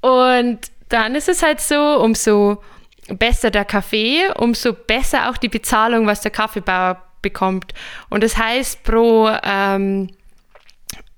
und 0.00 0.60
dann 0.88 1.14
ist 1.14 1.28
es 1.28 1.42
halt 1.42 1.60
so, 1.60 2.00
umso 2.00 2.62
besser 3.08 3.50
der 3.50 3.64
Kaffee, 3.64 4.30
umso 4.36 4.72
besser 4.72 5.28
auch 5.28 5.36
die 5.36 5.48
Bezahlung, 5.48 6.06
was 6.06 6.20
der 6.20 6.30
Kaffeebauer 6.30 7.02
bekommt. 7.20 7.74
Und 8.10 8.22
das 8.22 8.38
heißt, 8.38 8.84
pro 8.84 9.28
ähm, 9.42 10.10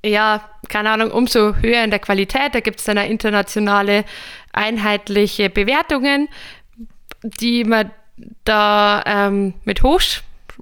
ja, 0.02 0.48
keine 0.68 0.90
Ahnung, 0.90 1.10
umso 1.10 1.56
höher 1.56 1.84
in 1.84 1.90
der 1.90 1.98
Qualität. 1.98 2.54
Da 2.54 2.60
gibt 2.60 2.78
es 2.78 2.86
dann 2.86 2.96
eine 2.96 3.10
internationale 3.10 4.04
einheitliche 4.52 5.50
Bewertungen, 5.50 6.28
die 7.22 7.64
man 7.64 7.90
da 8.44 9.02
ähm, 9.04 9.54
mit 9.64 9.82
hoch, 9.82 10.00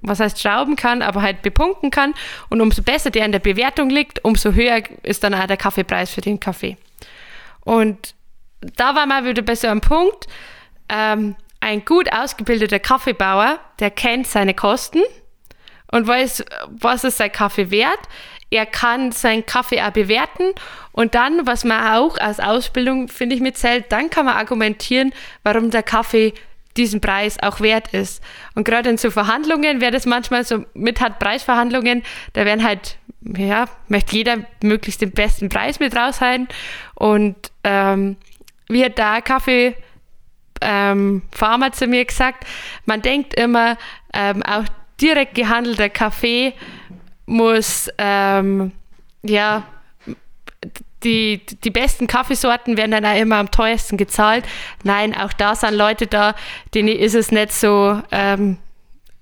was 0.01 0.19
heißt 0.19 0.39
schrauben 0.39 0.75
kann, 0.75 1.01
aber 1.01 1.21
halt 1.21 1.41
bepunkten 1.41 1.91
kann. 1.91 2.13
Und 2.49 2.61
umso 2.61 2.81
besser 2.81 3.09
der 3.09 3.25
in 3.25 3.31
der 3.31 3.39
Bewertung 3.39 3.89
liegt, 3.89 4.23
umso 4.23 4.53
höher 4.53 4.81
ist 5.03 5.23
dann 5.23 5.33
auch 5.33 5.47
der 5.47 5.57
Kaffeepreis 5.57 6.11
für 6.11 6.21
den 6.21 6.39
Kaffee. 6.39 6.77
Und 7.61 8.15
da 8.61 8.95
war 8.95 9.05
mal 9.05 9.25
wieder 9.25 9.41
bei 9.41 9.55
so 9.55 9.67
einem 9.67 9.81
Punkt, 9.81 10.27
ähm, 10.89 11.35
ein 11.59 11.83
gut 11.85 12.11
ausgebildeter 12.11 12.79
Kaffeebauer, 12.79 13.59
der 13.79 13.91
kennt 13.91 14.27
seine 14.27 14.53
Kosten 14.53 15.01
und 15.91 16.07
weiß, 16.07 16.45
was 16.67 17.03
ist 17.03 17.17
sein 17.17 17.31
Kaffee 17.31 17.71
wert. 17.71 17.99
Er 18.49 18.65
kann 18.65 19.11
seinen 19.11 19.45
Kaffee 19.45 19.81
auch 19.81 19.91
bewerten 19.91 20.53
und 20.91 21.13
dann, 21.13 21.45
was 21.45 21.63
man 21.63 21.95
auch 21.95 22.17
als 22.17 22.39
Ausbildung, 22.39 23.07
finde 23.07 23.35
ich, 23.35 23.41
mitzählt, 23.41 23.85
dann 23.91 24.09
kann 24.09 24.25
man 24.25 24.37
argumentieren, 24.37 25.13
warum 25.43 25.69
der 25.69 25.83
Kaffee 25.83 26.33
diesen 26.77 27.01
Preis 27.01 27.37
auch 27.41 27.59
wert 27.59 27.93
ist. 27.93 28.23
Und 28.55 28.63
gerade 28.63 28.89
in 28.89 28.97
so 28.97 29.11
Verhandlungen, 29.11 29.81
wer 29.81 29.91
das 29.91 30.05
manchmal 30.05 30.43
so 30.43 30.65
mit 30.73 31.01
hat, 31.01 31.19
Preisverhandlungen, 31.19 32.03
da 32.33 32.45
werden 32.45 32.63
halt, 32.63 32.97
ja, 33.21 33.65
möchte 33.87 34.15
jeder 34.15 34.37
möglichst 34.63 35.01
den 35.01 35.11
besten 35.11 35.49
Preis 35.49 35.79
mit 35.79 35.95
raushalten. 35.95 36.47
Und 36.95 37.35
ähm, 37.63 38.17
wie 38.67 38.85
hat 38.85 38.99
da 38.99 39.21
Kaffee 39.21 39.75
ähm, 40.61 41.23
zu 41.71 41.87
mir 41.87 42.05
gesagt, 42.05 42.45
man 42.85 43.01
denkt 43.01 43.33
immer, 43.33 43.77
ähm, 44.13 44.43
auch 44.43 44.65
direkt 45.01 45.35
gehandelter 45.35 45.89
Kaffee 45.89 46.53
muss, 47.25 47.89
ähm, 47.97 48.71
ja, 49.23 49.63
die, 51.03 51.45
die 51.63 51.69
besten 51.69 52.07
Kaffeesorten 52.07 52.77
werden 52.77 52.91
dann 52.91 53.05
auch 53.05 53.19
immer 53.19 53.37
am 53.37 53.51
teuersten 53.51 53.97
gezahlt. 53.97 54.45
Nein, 54.83 55.15
auch 55.15 55.33
da 55.33 55.55
sind 55.55 55.75
Leute 55.75 56.07
da, 56.07 56.35
denen 56.73 56.89
ist 56.89 57.15
es 57.15 57.31
nicht 57.31 57.53
so 57.53 58.01
ähm, 58.11 58.57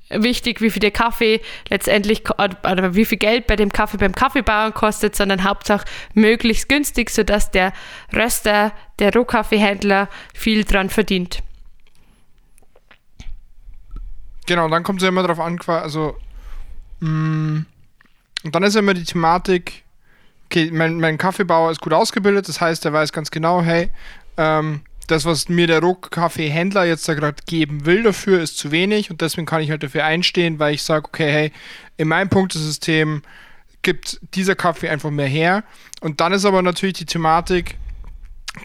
wichtig, 0.09 0.61
wie 0.61 0.69
viel 0.69 0.79
der 0.79 0.91
Kaffee 0.91 1.41
letztendlich 1.69 2.23
oder 2.29 2.95
wie 2.95 3.05
viel 3.05 3.17
Geld 3.17 3.47
bei 3.47 3.55
dem 3.55 3.71
Kaffee 3.71 3.97
beim 3.97 4.13
Kaffeebauern 4.13 4.73
kostet, 4.73 5.15
sondern 5.15 5.43
Hauptsache 5.43 5.85
möglichst 6.13 6.69
günstig, 6.69 7.09
sodass 7.09 7.51
der 7.51 7.73
Röster, 8.13 8.71
der 8.99 9.13
Rohkaffeehändler 9.13 10.09
viel 10.33 10.63
dran 10.63 10.89
verdient. 10.89 11.43
Genau, 14.47 14.69
dann 14.69 14.83
kommt 14.83 14.99
es 14.99 15.03
ja 15.03 15.09
immer 15.09 15.23
darauf 15.23 15.41
an, 15.41 15.59
also 15.67 16.15
mh, 17.01 17.09
mm, 17.09 17.65
und 18.43 18.55
dann 18.55 18.63
ist 18.63 18.75
ja 18.75 18.79
immer 18.79 18.93
die 18.93 19.03
Thematik, 19.03 19.83
okay, 20.49 20.71
mein, 20.71 20.99
mein 20.99 21.17
Kaffeebauer 21.17 21.71
ist 21.71 21.81
gut 21.81 21.93
ausgebildet, 21.93 22.47
das 22.47 22.61
heißt, 22.61 22.85
er 22.85 22.93
weiß 22.93 23.11
ganz 23.11 23.31
genau, 23.31 23.61
hey, 23.61 23.89
ähm, 24.37 24.81
das, 25.07 25.25
was 25.25 25.47
mir 25.47 25.67
der 25.67 25.79
Rohkaffeehändler 25.79 26.85
jetzt 26.85 27.07
da 27.07 27.13
gerade 27.13 27.41
geben 27.45 27.85
will 27.85 28.03
dafür, 28.03 28.41
ist 28.41 28.57
zu 28.57 28.71
wenig 28.71 29.09
und 29.09 29.21
deswegen 29.21 29.45
kann 29.45 29.61
ich 29.61 29.71
halt 29.71 29.83
dafür 29.83 30.03
einstehen, 30.03 30.59
weil 30.59 30.73
ich 30.73 30.83
sage, 30.83 31.05
okay, 31.05 31.31
hey, 31.31 31.51
in 31.95 32.09
meinem 32.09 32.29
Punktesystem 32.29 33.21
gibt 33.81 34.19
dieser 34.35 34.55
Kaffee 34.55 34.89
einfach 34.89 35.11
mehr 35.11 35.27
her. 35.27 35.63
Und 36.01 36.19
dann 36.19 36.33
ist 36.33 36.43
aber 36.43 36.61
natürlich 36.61 36.97
die 36.97 37.05
Thematik, 37.05 37.77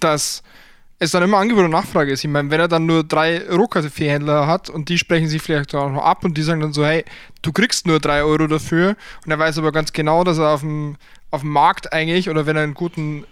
dass 0.00 0.42
es 1.02 1.10
dann 1.10 1.22
immer 1.22 1.38
Angebot 1.38 1.64
und 1.64 1.70
Nachfrage 1.72 2.12
ist. 2.12 2.24
Ich 2.24 2.30
meine, 2.30 2.50
wenn 2.50 2.60
er 2.60 2.68
dann 2.68 2.86
nur 2.86 3.02
drei 3.02 3.42
Rohkaffeehändler 3.50 4.46
hat 4.46 4.70
und 4.70 4.88
die 4.88 4.98
sprechen 4.98 5.28
sich 5.28 5.42
vielleicht 5.42 5.74
auch 5.74 5.90
noch 5.90 6.02
ab 6.02 6.24
und 6.24 6.36
die 6.38 6.42
sagen 6.42 6.60
dann 6.60 6.72
so, 6.72 6.84
hey, 6.84 7.04
du 7.42 7.52
kriegst 7.52 7.86
nur 7.86 7.98
drei 7.98 8.22
Euro 8.22 8.46
dafür 8.46 8.96
und 9.24 9.30
er 9.30 9.38
weiß 9.38 9.58
aber 9.58 9.72
ganz 9.72 9.92
genau, 9.92 10.22
dass 10.22 10.38
er 10.38 10.50
auf 10.50 10.60
dem, 10.60 10.96
auf 11.30 11.40
dem 11.40 11.50
Markt 11.50 11.92
eigentlich 11.92 12.30
oder 12.30 12.46
wenn 12.46 12.56
er 12.56 12.62
einen 12.62 12.74
guten 12.74 13.24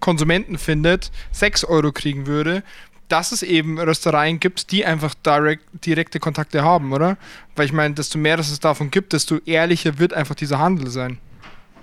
Konsumenten 0.00 0.56
findet, 0.56 1.10
sechs 1.30 1.62
Euro 1.62 1.92
kriegen 1.92 2.26
würde, 2.26 2.62
dass 3.08 3.32
es 3.32 3.42
eben 3.42 3.78
Röstereien 3.78 4.40
gibt, 4.40 4.70
die 4.72 4.86
einfach 4.86 5.14
direkt, 5.14 5.64
direkte 5.84 6.20
Kontakte 6.20 6.62
haben, 6.62 6.92
oder? 6.92 7.18
Weil 7.54 7.66
ich 7.66 7.72
meine, 7.72 7.94
desto 7.94 8.18
mehr 8.18 8.36
dass 8.36 8.50
es 8.50 8.60
davon 8.60 8.90
gibt, 8.90 9.12
desto 9.12 9.38
ehrlicher 9.44 9.98
wird 9.98 10.14
einfach 10.14 10.34
dieser 10.34 10.58
Handel 10.58 10.88
sein. 10.88 11.18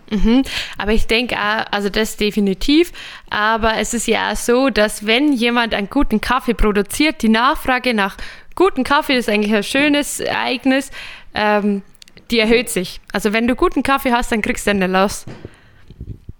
Mhm. 0.09 0.43
Aber 0.77 0.91
ich 0.91 1.07
denke 1.07 1.35
auch, 1.35 1.65
also 1.71 1.89
das 1.89 2.17
definitiv. 2.17 2.91
Aber 3.29 3.77
es 3.77 3.93
ist 3.93 4.07
ja 4.07 4.31
auch 4.31 4.35
so, 4.35 4.69
dass 4.69 5.05
wenn 5.05 5.33
jemand 5.33 5.73
einen 5.73 5.89
guten 5.89 6.21
Kaffee 6.21 6.53
produziert, 6.53 7.21
die 7.21 7.29
Nachfrage 7.29 7.93
nach 7.93 8.17
guten 8.55 8.83
Kaffee 8.83 9.17
ist 9.17 9.29
eigentlich 9.29 9.53
ein 9.53 9.63
schönes 9.63 10.19
Ereignis, 10.19 10.91
ähm, 11.33 11.83
die 12.31 12.39
erhöht 12.39 12.69
sich. 12.69 12.99
Also 13.13 13.33
wenn 13.33 13.47
du 13.47 13.55
guten 13.55 13.83
Kaffee 13.83 14.11
hast, 14.11 14.31
dann 14.31 14.41
kriegst 14.41 14.67
du 14.67 14.71
einen 14.71 14.91
los. 14.91 15.25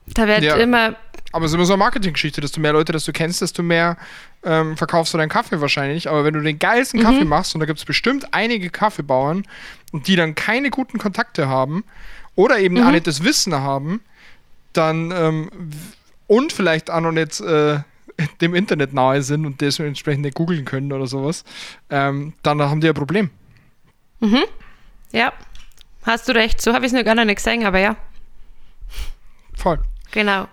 Da 0.08 0.28
wird 0.28 0.44
ja. 0.44 0.56
immer. 0.56 0.96
Aber 1.32 1.46
es 1.46 1.52
ist 1.52 1.56
immer 1.56 1.66
so 1.66 1.74
eine 1.74 1.80
Marketinggeschichte, 1.80 2.42
desto 2.42 2.60
mehr 2.60 2.74
Leute, 2.74 2.94
dass 2.94 3.06
du 3.06 3.12
kennst, 3.12 3.42
desto 3.42 3.62
mehr 3.62 3.98
ähm, 4.44 4.78
verkaufst 4.78 5.14
du 5.14 5.18
deinen 5.18 5.30
Kaffee 5.30 5.62
wahrscheinlich. 5.62 6.10
Aber 6.10 6.24
wenn 6.24 6.34
du 6.34 6.42
den 6.42 6.58
geilsten 6.58 7.00
mhm. 7.00 7.04
Kaffee 7.04 7.26
machst, 7.26 7.54
und 7.54 7.60
da 7.60 7.66
gibt 7.66 7.80
es 7.80 7.86
bestimmt 7.86 8.34
einige 8.34 8.70
Kaffeebauern, 8.70 9.44
die 9.94 10.16
dann 10.16 10.36
keine 10.36 10.70
guten 10.70 10.98
Kontakte 10.98 11.48
haben, 11.48 11.84
oder 12.38 12.60
eben 12.60 12.76
mhm. 12.76 12.84
auch 12.84 12.92
nicht 12.92 13.08
das 13.08 13.26
Wissen 13.26 13.54
haben, 13.54 14.00
dann 14.72 15.12
ähm, 15.12 15.50
und 16.28 16.54
vielleicht 16.54 16.90
auch 16.90 17.02
noch 17.02 17.12
nicht 17.12 17.42
äh, 17.42 17.80
dem 18.42 18.56
Internet 18.56 18.94
nahe 18.94 19.22
sind 19.22 19.46
und 19.46 19.60
dementsprechend 19.60 20.22
nicht 20.22 20.36
googeln 20.36 20.64
können 20.64 20.94
oder 20.94 21.08
sowas, 21.08 21.44
ähm, 21.90 22.34
dann 22.44 22.62
haben 22.62 22.80
die 22.80 22.88
ein 22.88 22.94
Problem. 22.94 23.30
Mhm. 24.20 24.44
Ja, 25.12 25.34
hast 26.04 26.30
du 26.30 26.34
recht. 26.34 26.62
So 26.62 26.74
habe 26.74 26.86
ich 26.86 26.94
es 26.94 26.98
noch 26.98 27.04
gar 27.04 27.16
nicht 27.16 27.36
gesehen, 27.36 27.66
aber 27.66 27.80
ja. 27.80 27.96
Voll. 29.56 29.80
Genau. 30.12 30.48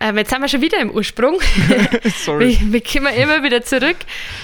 Ähm, 0.00 0.16
jetzt 0.18 0.30
sind 0.30 0.40
wir 0.40 0.48
schon 0.48 0.62
wieder 0.62 0.80
im 0.80 0.90
Ursprung. 0.90 1.38
Sorry. 2.24 2.58
Wir, 2.60 2.72
wir 2.72 2.82
kommen 2.82 3.14
immer 3.14 3.42
wieder 3.42 3.62
zurück. 3.62 3.98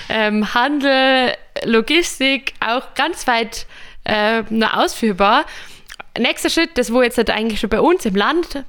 Ähm, 0.08 0.54
Handel 0.54 1.34
Logistik 1.64 2.52
auch 2.60 2.94
ganz 2.94 3.26
weit 3.26 3.66
äh, 4.04 4.42
nur 4.50 4.76
ausführbar. 4.76 5.46
Nächster 6.16 6.50
Schritt, 6.50 6.70
das 6.76 6.92
wo 6.92 7.02
jetzt 7.02 7.18
halt 7.18 7.30
eigentlich 7.30 7.60
schon 7.60 7.70
bei 7.70 7.80
uns 7.80 8.04
im 8.04 8.14
Land 8.14 8.64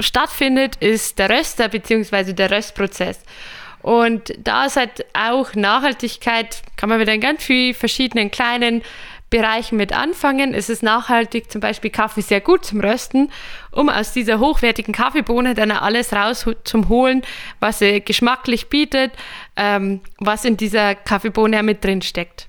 stattfindet, 0.00 0.76
ist 0.76 1.18
der 1.18 1.30
Röster 1.30 1.68
bzw. 1.68 2.32
der 2.32 2.50
Röstprozess. 2.50 3.20
Und 3.82 4.32
da 4.38 4.64
ist 4.64 4.76
halt 4.76 5.04
auch 5.12 5.54
Nachhaltigkeit, 5.54 6.62
kann 6.76 6.88
man 6.88 6.98
mit 6.98 7.08
in 7.08 7.20
ganz 7.20 7.44
vielen 7.44 7.74
verschiedenen 7.74 8.30
kleinen 8.30 8.82
Bereichen 9.28 9.76
mit 9.76 9.92
anfangen. 9.92 10.54
Es 10.54 10.68
ist 10.70 10.82
nachhaltig, 10.82 11.50
zum 11.50 11.60
Beispiel 11.60 11.90
Kaffee 11.90 12.20
sehr 12.20 12.40
gut 12.40 12.64
zum 12.64 12.80
Rösten, 12.80 13.32
um 13.72 13.88
aus 13.88 14.12
dieser 14.12 14.38
hochwertigen 14.38 14.94
Kaffeebohne 14.94 15.54
dann 15.54 15.70
alles 15.70 16.12
raus 16.12 16.46
zum 16.64 16.88
Holen, 16.88 17.22
was 17.60 17.80
sie 17.80 18.00
geschmacklich 18.00 18.68
bietet, 18.68 19.12
ähm, 19.56 20.00
was 20.18 20.44
in 20.44 20.56
dieser 20.56 20.94
Kaffeebohne 20.94 21.62
mit 21.62 21.84
drin 21.84 22.00
steckt. 22.00 22.46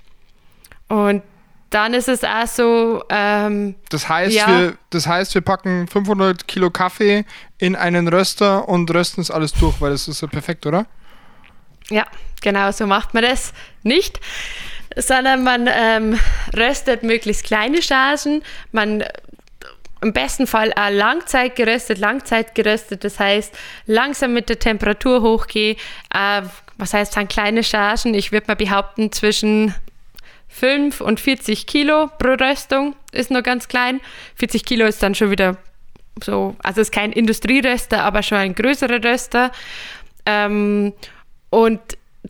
Und 0.88 1.22
dann 1.70 1.94
ist 1.94 2.08
es 2.08 2.22
auch 2.24 2.46
so. 2.46 3.04
Ähm, 3.08 3.74
das, 3.90 4.08
heißt, 4.08 4.34
ja. 4.34 4.46
wir, 4.46 4.78
das 4.90 5.06
heißt, 5.06 5.34
wir 5.34 5.42
packen 5.42 5.88
500 5.88 6.46
Kilo 6.46 6.70
Kaffee 6.70 7.24
in 7.58 7.74
einen 7.74 8.08
Röster 8.08 8.68
und 8.68 8.92
rösten 8.92 9.20
es 9.20 9.30
alles 9.30 9.52
durch, 9.52 9.80
weil 9.80 9.90
das 9.90 10.08
ist 10.08 10.22
ja 10.22 10.28
perfekt, 10.28 10.66
oder? 10.66 10.86
Ja, 11.88 12.06
genau 12.42 12.70
so 12.72 12.86
macht 12.86 13.14
man 13.14 13.22
das 13.22 13.52
nicht, 13.82 14.20
sondern 14.96 15.44
man 15.44 15.68
ähm, 15.72 16.18
röstet 16.56 17.02
möglichst 17.02 17.44
kleine 17.44 17.82
Chargen. 17.82 18.42
Man 18.72 19.04
im 20.02 20.12
besten 20.12 20.46
Fall 20.46 20.72
auch 20.74 20.90
Langzeit 20.90 21.56
geröstet, 21.56 21.98
Langzeit 21.98 22.54
geröstet, 22.54 23.02
das 23.02 23.18
heißt 23.18 23.56
langsam 23.86 24.34
mit 24.34 24.48
der 24.48 24.58
Temperatur 24.58 25.22
hochgehen. 25.22 25.76
Äh, 26.14 26.42
was 26.78 26.92
heißt 26.92 27.16
dann 27.16 27.28
kleine 27.28 27.64
Chargen? 27.64 28.14
Ich 28.14 28.32
würde 28.32 28.48
mal 28.48 28.56
behaupten, 28.56 29.10
zwischen 29.10 29.74
5 30.58 31.02
und 31.02 31.20
40 31.20 31.66
Kilo 31.66 32.08
pro 32.18 32.32
Röstung 32.32 32.96
ist 33.12 33.30
nur 33.30 33.42
ganz 33.42 33.68
klein. 33.68 34.00
40 34.36 34.64
Kilo 34.64 34.86
ist 34.86 35.02
dann 35.02 35.14
schon 35.14 35.30
wieder 35.30 35.58
so, 36.24 36.56
also 36.62 36.80
ist 36.80 36.92
kein 36.92 37.12
Industrieröster, 37.12 38.02
aber 38.02 38.22
schon 38.22 38.38
ein 38.38 38.54
größerer 38.54 39.04
Röster. 39.04 39.52
Ähm, 40.24 40.94
und 41.50 41.80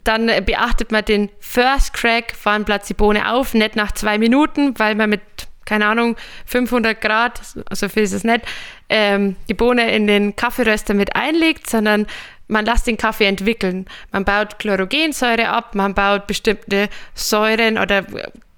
dann 0.03 0.27
beachtet 0.45 0.91
man 0.91 1.05
den 1.05 1.31
First 1.39 1.93
Crack, 1.95 2.35
fahren 2.35 2.65
Platz 2.65 2.89
die 2.89 2.95
Bohne 2.95 3.33
auf, 3.33 3.55
nicht 3.55 3.77
nach 3.77 3.93
zwei 3.93 4.19
Minuten, 4.19 4.77
weil 4.77 4.97
man 4.97 5.09
mit, 5.09 5.21
keine 5.65 5.87
Ahnung, 5.87 6.17
500 6.47 7.01
Grad, 7.01 7.41
so 7.71 7.89
viel 7.89 8.03
ist 8.03 8.13
es 8.13 8.25
nicht, 8.25 8.43
ähm, 8.89 9.37
die 9.49 9.55
Bohne 9.55 9.95
in 9.95 10.09
den 10.09 10.35
Kaffeeröster 10.35 10.95
mit 10.95 11.15
einlegt, 11.15 11.71
sondern 11.71 12.07
man 12.49 12.65
lässt 12.65 12.87
den 12.87 12.97
Kaffee 12.97 13.27
entwickeln. 13.27 13.87
Man 14.13 14.25
baut 14.25 14.59
Chlorogensäure 14.59 15.49
ab, 15.49 15.75
man 15.75 15.95
baut 15.95 16.27
bestimmte 16.27 16.89
Säuren 17.15 17.79
oder 17.79 18.05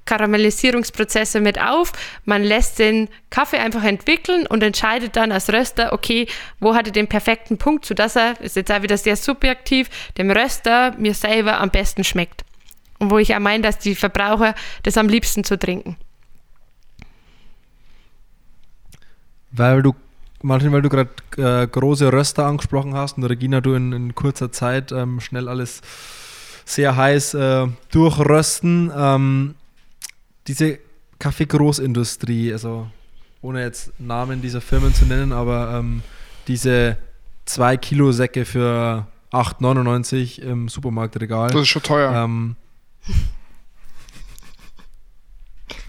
Karamellisierungsprozesse 0.08 1.40
mit 1.40 1.60
auf. 1.60 1.92
Man 2.24 2.42
lässt 2.42 2.78
den 2.78 3.08
Kaffee 3.30 3.58
einfach 3.58 3.84
entwickeln 3.84 4.46
und 4.46 4.62
entscheidet 4.62 5.16
dann 5.16 5.32
als 5.32 5.52
Röster, 5.52 5.92
okay, 5.92 6.26
wo 6.60 6.74
hat 6.74 6.86
er 6.86 6.92
den 6.92 7.08
perfekten 7.08 7.58
Punkt, 7.58 7.84
sodass 7.84 8.16
er, 8.16 8.40
ist 8.40 8.56
jetzt 8.56 8.72
auch 8.72 8.82
wieder 8.82 8.96
sehr 8.96 9.16
subjektiv, 9.16 9.90
dem 10.16 10.30
Röster 10.30 10.94
mir 10.96 11.14
selber 11.14 11.60
am 11.60 11.70
besten 11.70 12.04
schmeckt. 12.04 12.44
Und 12.98 13.10
wo 13.10 13.18
ich 13.18 13.34
auch 13.34 13.38
meine, 13.38 13.62
dass 13.62 13.78
die 13.78 13.94
Verbraucher 13.94 14.54
das 14.82 14.96
am 14.96 15.08
liebsten 15.08 15.44
zu 15.44 15.58
trinken. 15.58 15.96
Weil 19.50 19.82
du 19.82 19.94
Martin, 20.42 20.72
weil 20.72 20.82
du 20.82 20.88
gerade 20.88 21.10
äh, 21.36 21.66
große 21.66 22.12
Röster 22.12 22.46
angesprochen 22.46 22.94
hast 22.94 23.16
und 23.16 23.24
Regina, 23.24 23.60
du 23.60 23.74
in, 23.74 23.92
in 23.92 24.14
kurzer 24.14 24.52
Zeit 24.52 24.92
ähm, 24.92 25.20
schnell 25.20 25.48
alles 25.48 25.80
sehr 26.64 26.96
heiß 26.96 27.34
äh, 27.34 27.66
durchrösten. 27.90 28.92
Ähm, 28.94 29.54
diese 30.46 30.78
Kaffeegroßindustrie, 31.18 32.52
also 32.52 32.88
ohne 33.40 33.62
jetzt 33.62 33.92
Namen 33.98 34.42
dieser 34.42 34.60
Firmen 34.60 34.94
zu 34.94 35.06
nennen, 35.06 35.32
aber 35.32 35.78
ähm, 35.78 36.02
diese 36.46 36.96
2 37.46 37.76
Kilo 37.78 38.12
Säcke 38.12 38.44
für 38.44 39.06
8,99 39.32 40.40
im 40.40 40.68
Supermarktregal. 40.68 41.50
Das 41.50 41.62
ist 41.62 41.68
schon 41.68 41.82
teuer. 41.82 42.12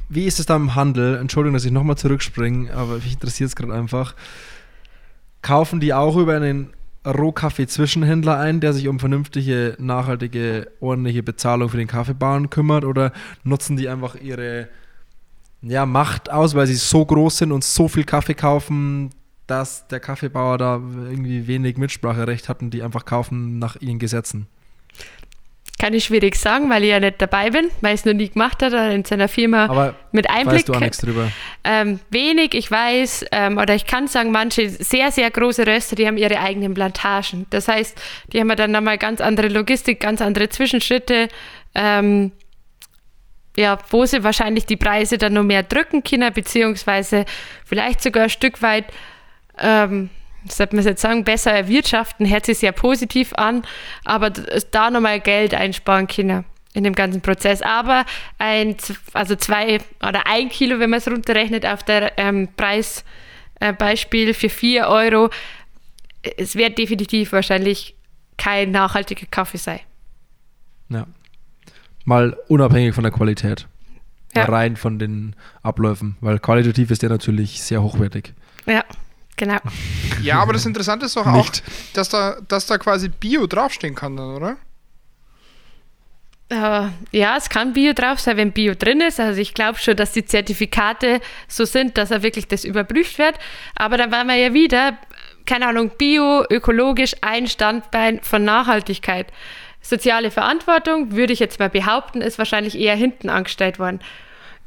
Wie 0.09 0.25
ist 0.25 0.39
es 0.39 0.47
da 0.47 0.55
im 0.55 0.73
Handel? 0.73 1.17
Entschuldigung, 1.17 1.53
dass 1.53 1.65
ich 1.65 1.71
nochmal 1.71 1.97
zurückspringe, 1.97 2.73
aber 2.73 2.95
mich 2.95 3.13
interessiert 3.13 3.49
es 3.49 3.55
gerade 3.55 3.73
einfach. 3.73 4.15
Kaufen 5.43 5.79
die 5.79 5.93
auch 5.93 6.17
über 6.17 6.35
einen 6.35 6.73
Rohkaffee-Zwischenhändler 7.05 8.37
ein, 8.39 8.59
der 8.59 8.73
sich 8.73 8.87
um 8.87 8.99
vernünftige, 8.99 9.77
nachhaltige, 9.79 10.71
ordentliche 10.79 11.21
Bezahlung 11.21 11.69
für 11.69 11.77
den 11.77 11.87
Kaffeebauern 11.87 12.49
kümmert? 12.49 12.85
Oder 12.85 13.13
nutzen 13.43 13.77
die 13.77 13.87
einfach 13.87 14.15
ihre 14.15 14.67
ja, 15.61 15.85
Macht 15.85 16.31
aus, 16.31 16.55
weil 16.55 16.65
sie 16.65 16.75
so 16.75 17.05
groß 17.05 17.37
sind 17.37 17.51
und 17.51 17.63
so 17.63 17.87
viel 17.87 18.03
Kaffee 18.03 18.33
kaufen, 18.33 19.11
dass 19.45 19.87
der 19.87 19.99
Kaffeebauer 19.99 20.57
da 20.57 20.75
irgendwie 20.75 21.45
wenig 21.45 21.77
Mitspracherecht 21.77 22.49
hat 22.49 22.63
und 22.63 22.71
die 22.71 22.81
einfach 22.81 23.05
kaufen 23.05 23.59
nach 23.59 23.75
ihren 23.75 23.99
Gesetzen? 23.99 24.47
Kann 25.79 25.93
ich 25.93 26.03
schwierig 26.03 26.35
sagen, 26.35 26.69
weil 26.69 26.83
ich 26.83 26.89
ja 26.89 26.99
nicht 26.99 27.21
dabei 27.21 27.51
bin, 27.51 27.69
weil 27.79 27.95
ich 27.95 28.01
es 28.01 28.05
noch 28.05 28.13
nie 28.13 28.27
gemacht 28.27 28.61
hat 28.61 28.73
oder 28.73 28.91
in 28.91 29.05
seiner 29.05 29.29
Firma 29.29 29.65
Aber 29.65 29.95
mit 30.11 30.29
Einblick. 30.29 30.55
Weißt 30.55 30.69
du 30.69 30.73
auch 30.73 30.79
nichts 30.81 30.97
drüber? 30.97 31.31
Ähm, 31.63 32.01
wenig, 32.09 32.53
ich 32.53 32.69
weiß, 32.69 33.25
ähm, 33.31 33.57
oder 33.57 33.75
ich 33.75 33.85
kann 33.85 34.07
sagen, 34.07 34.31
manche 34.31 34.69
sehr, 34.69 35.09
sehr 35.11 35.31
große 35.31 35.65
Röster, 35.65 35.95
die 35.95 36.05
haben 36.05 36.17
ihre 36.17 36.37
eigenen 36.37 36.73
Plantagen. 36.73 37.45
Das 37.49 37.69
heißt, 37.69 37.99
die 38.33 38.41
haben 38.41 38.53
dann 38.57 38.71
nochmal 38.71 38.97
ganz 38.97 39.21
andere 39.21 39.47
Logistik, 39.47 40.01
ganz 40.01 40.21
andere 40.21 40.49
Zwischenschritte, 40.49 41.29
ähm, 41.73 42.33
ja, 43.55 43.77
wo 43.89 44.05
sie 44.05 44.21
wahrscheinlich 44.23 44.65
die 44.65 44.77
Preise 44.77 45.17
dann 45.17 45.33
noch 45.33 45.43
mehr 45.43 45.63
drücken 45.63 46.03
können, 46.03 46.33
beziehungsweise 46.33 47.23
vielleicht 47.65 48.01
sogar 48.03 48.23
ein 48.23 48.29
Stück 48.29 48.61
weit 48.61 48.85
ähm, 49.57 50.09
sollte 50.47 50.75
man 50.75 50.85
jetzt 50.85 51.01
sagen, 51.01 51.23
besser 51.23 51.51
erwirtschaften, 51.51 52.29
hört 52.29 52.45
sich 52.45 52.59
sehr 52.59 52.71
positiv 52.71 53.33
an, 53.33 53.63
aber 54.05 54.29
da 54.29 54.89
nochmal 54.89 55.19
Geld 55.19 55.53
einsparen 55.53 56.07
können 56.07 56.45
in 56.73 56.83
dem 56.83 56.93
ganzen 56.93 57.21
Prozess. 57.21 57.61
Aber 57.61 58.05
ein, 58.37 58.75
also 59.13 59.35
zwei 59.35 59.79
oder 60.01 60.27
ein 60.27 60.49
Kilo, 60.49 60.79
wenn 60.79 60.89
man 60.89 60.99
es 60.99 61.07
runterrechnet 61.07 61.65
auf 61.65 61.83
der 61.83 62.17
ähm, 62.17 62.47
Preisbeispiel 62.55 64.29
äh, 64.29 64.33
für 64.33 64.49
vier 64.49 64.87
Euro, 64.87 65.29
es 66.37 66.55
wird 66.55 66.77
definitiv 66.77 67.31
wahrscheinlich 67.31 67.95
kein 68.37 68.71
nachhaltiger 68.71 69.25
Kaffee 69.29 69.57
sein. 69.57 69.79
Ja. 70.89 71.05
Mal 72.05 72.37
unabhängig 72.47 72.95
von 72.95 73.03
der 73.03 73.11
Qualität. 73.11 73.67
Ja. 74.35 74.45
Rein 74.45 74.75
von 74.75 74.99
den 74.99 75.35
Abläufen, 75.63 76.15
weil 76.21 76.37
qualitativ 76.37 76.91
ist 76.91 77.01
der 77.01 77.09
natürlich 77.09 77.63
sehr 77.63 77.81
hochwertig. 77.81 78.33
Ja, 78.67 78.83
genau. 79.39 79.57
Ja, 80.21 80.39
aber 80.39 80.53
das 80.53 80.65
Interessante 80.65 81.07
ist 81.07 81.15
doch 81.15 81.25
auch, 81.25 81.33
Nicht. 81.33 81.63
dass 81.93 82.09
da, 82.09 82.37
dass 82.47 82.67
da 82.67 82.77
quasi 82.77 83.09
Bio 83.09 83.47
draufstehen 83.47 83.95
kann, 83.95 84.15
dann, 84.15 84.35
oder? 84.35 84.57
Äh, 86.49 86.89
ja, 87.11 87.37
es 87.37 87.49
kann 87.49 87.73
Bio 87.73 87.93
drauf 87.93 88.19
sein, 88.19 88.37
wenn 88.37 88.51
Bio 88.51 88.73
drin 88.73 89.01
ist. 89.01 89.19
Also 89.19 89.39
ich 89.39 89.53
glaube 89.53 89.79
schon, 89.79 89.95
dass 89.95 90.11
die 90.11 90.25
Zertifikate 90.25 91.21
so 91.47 91.65
sind, 91.65 91.97
dass 91.97 92.11
er 92.11 92.23
wirklich 92.23 92.47
das 92.47 92.65
überprüft 92.65 93.17
wird. 93.17 93.35
Aber 93.75 93.97
dann 93.97 94.11
waren 94.11 94.27
wir 94.27 94.35
ja 94.35 94.53
wieder, 94.53 94.97
keine 95.45 95.67
Ahnung, 95.67 95.91
Bio, 95.97 96.43
ökologisch 96.49 97.15
ein 97.21 97.47
Standbein 97.47 98.19
von 98.21 98.43
Nachhaltigkeit. 98.43 99.27
Soziale 99.81 100.31
Verantwortung, 100.31 101.11
würde 101.11 101.33
ich 101.33 101.39
jetzt 101.39 101.59
mal 101.59 101.69
behaupten, 101.69 102.21
ist 102.21 102.37
wahrscheinlich 102.37 102.77
eher 102.77 102.95
hinten 102.95 103.29
angestellt 103.29 103.79
worden. 103.79 103.99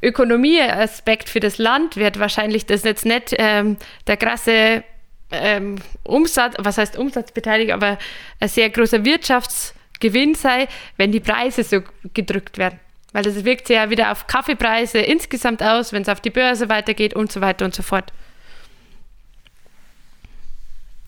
Ökonomieaspekt 0.03 1.29
für 1.29 1.39
das 1.39 1.57
Land 1.57 1.95
wird 1.95 2.19
wahrscheinlich 2.19 2.65
das 2.65 2.83
jetzt 2.83 3.05
nicht 3.05 3.33
ähm, 3.37 3.77
der 4.07 4.17
krasse 4.17 4.83
ähm, 5.31 5.77
Umsatz, 6.03 6.55
was 6.59 6.77
heißt 6.77 6.97
Umsatzbeteiligung, 6.97 7.73
aber 7.73 7.97
ein 8.39 8.49
sehr 8.49 8.69
großer 8.69 9.05
Wirtschaftsgewinn 9.05 10.35
sei, 10.35 10.67
wenn 10.97 11.11
die 11.11 11.19
Preise 11.19 11.63
so 11.63 11.81
gedrückt 12.13 12.57
werden. 12.57 12.79
Weil 13.13 13.23
das 13.23 13.45
wirkt 13.45 13.67
sich 13.67 13.75
ja 13.75 13.89
wieder 13.89 14.11
auf 14.11 14.27
Kaffeepreise 14.27 14.99
insgesamt 14.99 15.61
aus, 15.63 15.93
wenn 15.93 16.01
es 16.01 16.09
auf 16.09 16.19
die 16.19 16.31
Börse 16.31 16.69
weitergeht 16.69 17.13
und 17.13 17.31
so 17.31 17.41
weiter 17.41 17.63
und 17.65 17.73
so 17.73 17.83
fort. 17.83 18.11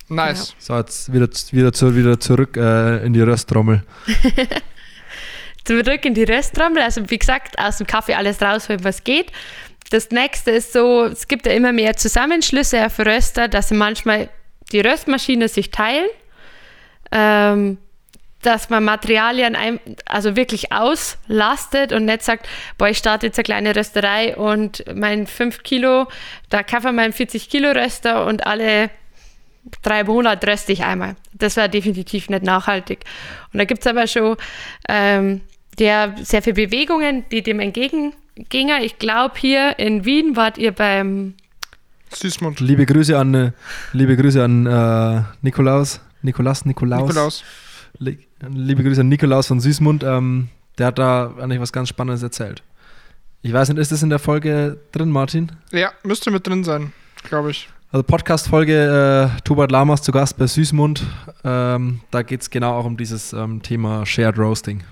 Nice. 0.08 0.56
So, 0.60 0.78
jetzt 0.78 1.12
wieder, 1.12 1.28
wieder, 1.52 1.74
zu, 1.74 1.96
wieder 1.96 2.20
zurück 2.20 2.58
äh, 2.58 3.04
in 3.04 3.14
die 3.14 3.22
Rösttrommel. 3.22 3.84
Zurück 5.66 6.06
in 6.06 6.14
die 6.14 6.24
Rösttrommel, 6.24 6.82
also 6.82 7.10
wie 7.10 7.18
gesagt, 7.18 7.58
aus 7.58 7.78
dem 7.78 7.88
Kaffee 7.88 8.14
alles 8.14 8.42
rausholen, 8.42 8.84
was 8.84 9.04
geht. 9.04 9.32
Das 9.90 10.12
nächste 10.12 10.52
ist 10.52 10.74
so, 10.74 11.06
es 11.06 11.28
gibt 11.28 11.46
ja 11.46 11.54
immer 11.54 11.74
mehr 11.74 11.96
Zusammenschlüsse 11.96 12.90
für 12.90 13.06
Röster, 13.06 13.48
dass 13.48 13.70
sie 13.70 13.76
manchmal 13.76 14.30
die 14.72 14.80
Röstmaschine 14.80 15.48
sich 15.48 15.72
teilen, 15.72 16.08
ähm, 17.12 17.78
dass 18.42 18.70
man 18.70 18.84
Materialien 18.84 19.56
ein, 19.56 19.80
also 20.06 20.36
wirklich 20.36 20.72
auslastet 20.72 21.92
und 21.92 22.06
nicht 22.06 22.22
sagt, 22.22 22.48
boah, 22.78 22.88
ich 22.88 22.98
starte 22.98 23.26
jetzt 23.26 23.40
eine 23.40 23.44
kleine 23.44 23.76
Rösterei 23.76 24.36
und 24.36 24.84
mein 24.94 25.26
5 25.26 25.64
Kilo, 25.64 26.08
da 26.50 26.62
kaufe 26.62 26.90
ich 26.90 26.94
meinen 26.94 27.14
40 27.14 27.50
Kilo 27.50 27.72
Röster 27.72 28.26
und 28.26 28.46
alle 28.46 28.92
drei 29.82 30.04
Monate 30.04 30.48
röste 30.48 30.74
ich 30.74 30.84
einmal. 30.84 31.16
Das 31.34 31.56
wäre 31.56 31.70
definitiv 31.70 32.30
nicht 32.30 32.44
nachhaltig. 32.44 33.04
Und 33.52 33.60
da 33.60 33.66
gibt 33.66 33.82
es 33.82 33.88
aber 33.88 34.06
schon 34.06 34.38
ähm, 34.88 35.42
ja, 35.80 36.16
sehr 36.22 36.42
viele 36.42 36.56
Bewegungen, 36.56 37.26
die 37.32 37.42
dem 37.42 37.60
entgegengingen. 37.60 38.14
Ich 38.82 39.00
glaube, 39.00 39.36
hier 39.38 39.80
in 39.80 40.06
Wien 40.06 40.36
wart 40.36 40.58
ihr 40.58 40.72
beim 40.72 41.34
Süßmund. 42.14 42.60
Liebe 42.60 42.86
Grüße 42.86 43.18
an, 43.18 43.34
äh, 43.34 43.52
liebe 43.94 44.16
Grüße 44.18 44.44
an 44.44 44.66
äh, 44.66 45.22
Nikolaus, 45.42 46.02
Nikolaus, 46.22 46.66
Nikolaus. 46.66 47.08
Nikolaus. 47.08 47.44
Li- 48.00 48.20
Liebe 48.48 48.84
Grüße 48.84 49.02
an 49.02 49.10
Nikolaus 49.10 49.48
von 49.48 49.60
Süßmund. 49.60 50.04
Ähm, 50.04 50.50
der 50.78 50.88
hat 50.88 51.00
da 51.00 51.34
eigentlich 51.40 51.62
was 51.62 51.72
ganz 51.72 51.90
Spannendes 51.90 52.22
erzählt. 52.24 52.62
Ich 53.42 53.54
weiß 53.54 53.70
nicht, 53.70 53.78
ist 53.80 53.92
das 53.92 54.04
in 54.04 54.10
der 54.10 54.20
Folge 54.20 54.78
drin, 54.92 55.10
Martin? 55.10 55.52
Ja, 55.72 55.92
müsste 56.04 56.32
mit 56.32 56.46
drin 56.46 56.64
sein, 56.64 56.92
glaube 57.24 57.52
ich. 57.52 57.70
Also 57.92 58.04
Podcast-Folge 58.04 59.32
äh, 59.38 59.42
Tobert 59.44 59.72
Lamas 59.72 60.02
zu 60.02 60.12
Gast 60.12 60.38
bei 60.38 60.48
Süßmund. 60.48 61.04
Ähm, 61.44 62.02
da 62.12 62.24
geht 62.24 62.42
es 62.42 62.50
genau 62.50 62.74
auch 62.78 62.86
um 62.86 62.98
dieses 62.98 63.32
ähm, 63.32 63.62
Thema 63.62 64.06
Shared 64.06 64.38
Roasting. 64.38 64.84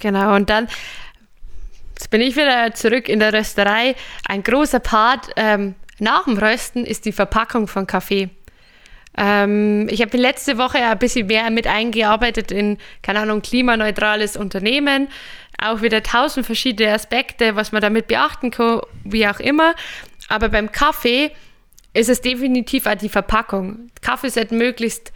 Genau, 0.00 0.34
und 0.34 0.50
dann 0.50 0.68
jetzt 1.94 2.10
bin 2.10 2.20
ich 2.20 2.36
wieder 2.36 2.72
zurück 2.74 3.08
in 3.08 3.20
der 3.20 3.32
Rösterei. 3.32 3.94
Ein 4.26 4.42
großer 4.42 4.80
Part 4.80 5.28
ähm, 5.36 5.74
nach 5.98 6.24
dem 6.24 6.38
Rösten 6.38 6.84
ist 6.84 7.04
die 7.04 7.12
Verpackung 7.12 7.68
von 7.68 7.86
Kaffee. 7.86 8.30
Ähm, 9.16 9.88
ich 9.90 10.00
habe 10.00 10.16
letzte 10.16 10.56
Woche 10.56 10.78
ein 10.78 10.98
bisschen 10.98 11.26
mehr 11.26 11.50
mit 11.50 11.66
eingearbeitet 11.66 12.52
in, 12.52 12.78
keine 13.02 13.20
Ahnung, 13.20 13.42
klimaneutrales 13.42 14.36
Unternehmen. 14.36 15.08
Auch 15.62 15.82
wieder 15.82 16.02
tausend 16.02 16.46
verschiedene 16.46 16.92
Aspekte, 16.92 17.54
was 17.54 17.70
man 17.72 17.82
damit 17.82 18.06
beachten 18.06 18.50
kann, 18.50 18.80
wie 19.04 19.26
auch 19.26 19.40
immer. 19.40 19.74
Aber 20.28 20.48
beim 20.48 20.72
Kaffee 20.72 21.32
ist 21.92 22.08
es 22.08 22.22
definitiv 22.22 22.86
auch 22.86 22.94
die 22.94 23.08
Verpackung. 23.08 23.90
Kaffee 24.00 24.30
sollte 24.30 24.54
möglichst 24.54 25.12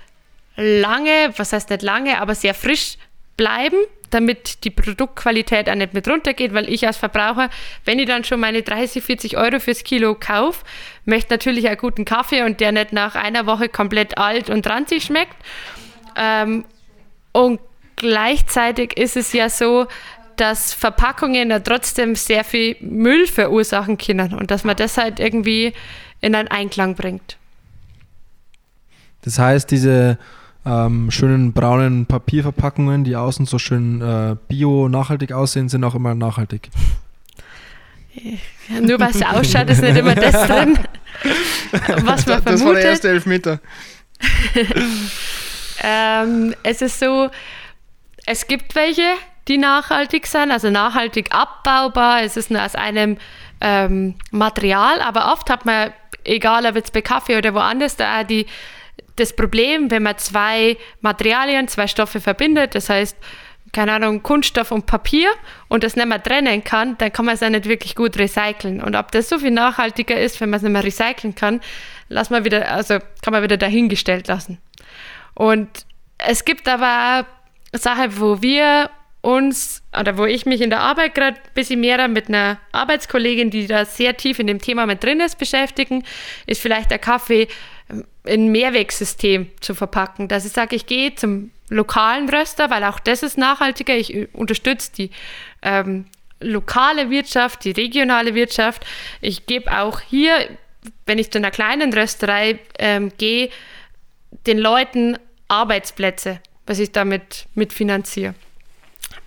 lange, 0.56 1.32
was 1.36 1.52
heißt 1.52 1.70
nicht 1.70 1.82
lange, 1.82 2.20
aber 2.20 2.34
sehr 2.34 2.52
frisch 2.52 2.98
bleiben, 3.36 3.78
damit 4.14 4.64
die 4.64 4.70
Produktqualität 4.70 5.68
auch 5.68 5.74
nicht 5.74 5.92
mit 5.92 6.08
runtergeht, 6.08 6.54
weil 6.54 6.68
ich 6.68 6.86
als 6.86 6.96
Verbraucher, 6.96 7.50
wenn 7.84 7.98
ich 7.98 8.06
dann 8.06 8.24
schon 8.24 8.40
meine 8.40 8.62
30, 8.62 9.02
40 9.02 9.36
Euro 9.36 9.58
fürs 9.58 9.82
Kilo 9.82 10.14
kaufe, 10.14 10.64
möchte 11.04 11.34
natürlich 11.34 11.66
einen 11.66 11.76
guten 11.76 12.04
Kaffee 12.04 12.42
und 12.42 12.60
der 12.60 12.72
nicht 12.72 12.92
nach 12.92 13.16
einer 13.16 13.46
Woche 13.46 13.68
komplett 13.68 14.16
alt 14.16 14.48
und 14.50 14.66
ranzig 14.66 15.04
schmeckt. 15.04 15.36
Ähm, 16.16 16.64
und 17.32 17.60
gleichzeitig 17.96 18.96
ist 18.96 19.16
es 19.16 19.32
ja 19.32 19.48
so, 19.48 19.86
dass 20.36 20.72
Verpackungen 20.72 21.50
ja 21.50 21.60
trotzdem 21.60 22.14
sehr 22.14 22.44
viel 22.44 22.76
Müll 22.80 23.26
verursachen 23.26 23.98
können 23.98 24.34
und 24.34 24.50
dass 24.50 24.64
man 24.64 24.76
das 24.76 24.96
halt 24.96 25.20
irgendwie 25.20 25.72
in 26.20 26.34
einen 26.34 26.48
Einklang 26.48 26.94
bringt. 26.94 27.36
Das 29.22 29.38
heißt, 29.38 29.70
diese 29.70 30.18
ähm, 30.66 31.10
schönen 31.10 31.52
braunen 31.52 32.06
Papierverpackungen, 32.06 33.04
die 33.04 33.16
außen 33.16 33.46
so 33.46 33.58
schön 33.58 34.00
äh, 34.00 34.36
bio-nachhaltig 34.48 35.32
aussehen, 35.32 35.68
sind 35.68 35.84
auch 35.84 35.94
immer 35.94 36.14
nachhaltig. 36.14 36.70
Ja, 38.68 38.80
nur 38.80 39.00
weil 39.00 39.10
es 39.10 39.22
ausschaut, 39.22 39.68
ist 39.68 39.82
nicht 39.82 39.96
immer 39.96 40.14
das 40.14 40.46
drin, 40.46 40.78
was 42.04 42.04
man 42.04 42.06
Das 42.06 42.26
war 42.26 42.40
der 42.40 42.58
vermutet. 42.58 42.84
erste 42.84 43.08
Elfmeter. 43.08 43.60
Ähm, 45.82 46.54
es 46.62 46.80
ist 46.80 46.98
so, 46.98 47.30
es 48.26 48.46
gibt 48.46 48.74
welche, 48.74 49.02
die 49.48 49.58
nachhaltig 49.58 50.26
sind, 50.26 50.50
also 50.50 50.70
nachhaltig 50.70 51.34
abbaubar. 51.34 52.22
Es 52.22 52.36
ist 52.36 52.50
nur 52.50 52.64
aus 52.64 52.74
einem 52.74 53.18
ähm, 53.60 54.14
Material, 54.30 55.00
aber 55.02 55.32
oft 55.32 55.50
hat 55.50 55.66
man, 55.66 55.92
egal 56.24 56.64
ob 56.64 56.76
jetzt 56.76 56.92
bei 56.92 57.02
Kaffee 57.02 57.36
oder 57.36 57.52
woanders, 57.54 57.96
da 57.96 58.20
auch 58.20 58.26
die, 58.26 58.46
das 59.16 59.34
Problem, 59.34 59.90
wenn 59.90 60.02
man 60.02 60.18
zwei 60.18 60.76
Materialien, 61.00 61.68
zwei 61.68 61.86
Stoffe 61.86 62.20
verbindet, 62.20 62.74
das 62.74 62.88
heißt, 62.88 63.16
keine 63.72 63.92
Ahnung, 63.92 64.22
Kunststoff 64.22 64.70
und 64.70 64.86
Papier 64.86 65.28
und 65.68 65.84
das 65.84 65.96
nicht 65.96 66.06
mehr 66.06 66.22
trennen 66.22 66.64
kann, 66.64 66.96
dann 66.98 67.12
kann 67.12 67.24
man 67.24 67.34
es 67.34 67.42
auch 67.42 67.48
nicht 67.48 67.68
wirklich 67.68 67.94
gut 67.96 68.16
recyceln. 68.16 68.80
Und 68.80 68.94
ob 68.94 69.10
das 69.10 69.28
so 69.28 69.38
viel 69.38 69.50
nachhaltiger 69.50 70.18
ist, 70.18 70.40
wenn 70.40 70.50
man 70.50 70.58
es 70.58 70.62
nicht 70.62 70.72
mehr 70.72 70.84
recyceln 70.84 71.34
kann, 71.34 71.60
lass 72.08 72.30
mal 72.30 72.44
wieder, 72.44 72.70
also 72.70 72.98
kann 73.22 73.32
man 73.32 73.42
wieder 73.42 73.56
dahingestellt 73.56 74.28
lassen. 74.28 74.58
Und 75.34 75.68
es 76.18 76.44
gibt 76.44 76.68
aber 76.68 77.26
Sachen, 77.72 78.20
wo 78.20 78.40
wir 78.40 78.90
uns, 79.20 79.82
oder 79.98 80.18
wo 80.18 80.26
ich 80.26 80.46
mich 80.46 80.60
in 80.60 80.70
der 80.70 80.80
Arbeit 80.80 81.14
gerade 81.14 81.38
ein 81.38 81.54
bisschen 81.54 81.80
mehr 81.80 82.06
mit 82.08 82.28
einer 82.28 82.58
Arbeitskollegin, 82.72 83.50
die 83.50 83.66
da 83.66 83.84
sehr 83.84 84.16
tief 84.16 84.38
in 84.38 84.46
dem 84.46 84.60
Thema 84.60 84.86
mit 84.86 85.02
drin 85.02 85.20
ist, 85.20 85.38
beschäftigen, 85.38 86.04
ist 86.46 86.60
vielleicht 86.60 86.90
der 86.90 86.98
Kaffee 86.98 87.48
in 88.24 88.50
Mehrwegsystem 88.50 89.50
zu 89.60 89.74
verpacken. 89.74 90.28
Dass 90.28 90.44
ich 90.44 90.52
sage, 90.52 90.76
ich 90.76 90.86
gehe 90.86 91.14
zum 91.14 91.50
lokalen 91.68 92.28
Röster, 92.28 92.70
weil 92.70 92.84
auch 92.84 92.98
das 92.98 93.22
ist 93.22 93.38
nachhaltiger. 93.38 93.96
Ich 93.96 94.14
äh, 94.14 94.28
unterstütze 94.32 94.92
die 94.92 95.10
ähm, 95.62 96.06
lokale 96.40 97.10
Wirtschaft, 97.10 97.64
die 97.64 97.70
regionale 97.70 98.34
Wirtschaft. 98.34 98.84
Ich 99.20 99.46
gebe 99.46 99.76
auch 99.78 100.00
hier, 100.00 100.48
wenn 101.06 101.18
ich 101.18 101.30
zu 101.30 101.38
einer 101.38 101.50
kleinen 101.50 101.92
Rösterei 101.92 102.58
ähm, 102.78 103.12
gehe, 103.18 103.50
den 104.46 104.58
Leuten 104.58 105.18
Arbeitsplätze, 105.48 106.40
was 106.66 106.78
ich 106.78 106.92
damit 106.92 107.46
mitfinanziere. 107.54 108.34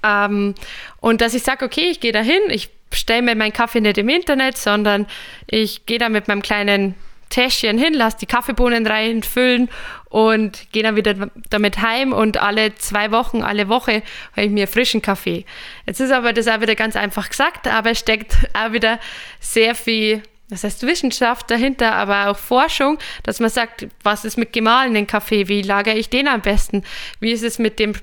Ähm, 0.04 0.56
und 1.00 1.22
dass 1.22 1.34
ich 1.34 1.44
sage, 1.44 1.66
okay, 1.66 1.90
ich 1.90 2.00
gehe 2.00 2.12
da 2.12 2.22
hin, 2.22 2.42
ich 2.50 2.70
stelle 2.92 3.22
mir 3.22 3.36
meinen 3.36 3.54
Kaffee 3.54 3.82
nicht 3.82 3.98
im 3.98 4.10
Internet, 4.10 4.58
sondern 4.58 5.08
ich 5.48 5.86
gehe 5.86 6.00
da 6.00 6.10
mit 6.10 6.28
meinem 6.28 6.42
kleinen 6.42 6.96
Täschchen 7.30 7.78
hin, 7.78 7.94
lasse 7.94 8.18
die 8.20 8.26
Kaffeebohnen 8.26 8.86
reinfüllen 8.88 9.70
und 10.10 10.72
gehe 10.72 10.84
dann 10.84 10.96
wieder 10.96 11.30
damit 11.50 11.82
heim. 11.82 12.14
Und 12.14 12.38
alle 12.38 12.76
zwei 12.76 13.12
Wochen, 13.12 13.44
alle 13.44 13.70
Woche 13.70 14.04
habe 14.32 14.46
ich 14.46 14.52
mir 14.52 14.68
frischen 14.68 15.02
Kaffee. 15.02 15.46
Jetzt 15.86 16.00
ist 16.00 16.12
aber 16.12 16.34
das 16.34 16.48
auch 16.48 16.62
wieder 16.62 16.76
ganz 16.76 16.96
einfach 16.96 17.30
gesagt, 17.30 17.68
aber 17.68 17.92
es 17.92 18.00
steckt 18.00 18.38
auch 18.54 18.72
wieder 18.72 19.00
sehr 19.40 19.76
viel 19.76 20.24
das 20.50 20.64
heißt 20.64 20.84
Wissenschaft 20.88 21.52
dahinter, 21.52 21.94
aber 21.94 22.30
auch 22.30 22.38
Forschung, 22.38 22.98
dass 23.24 23.42
man 23.42 23.50
sagt, 23.50 23.88
was 24.02 24.24
ist 24.24 24.38
mit 24.38 24.54
gemahlenen 24.54 25.06
Kaffee, 25.06 25.50
wie 25.50 25.62
lagere 25.62 25.96
ich 25.96 26.10
den 26.10 26.28
am 26.28 26.42
besten, 26.42 26.84
wie 27.20 27.32
ist 27.32 27.44
es 27.44 27.60
mit 27.60 27.80
dem 27.80 27.94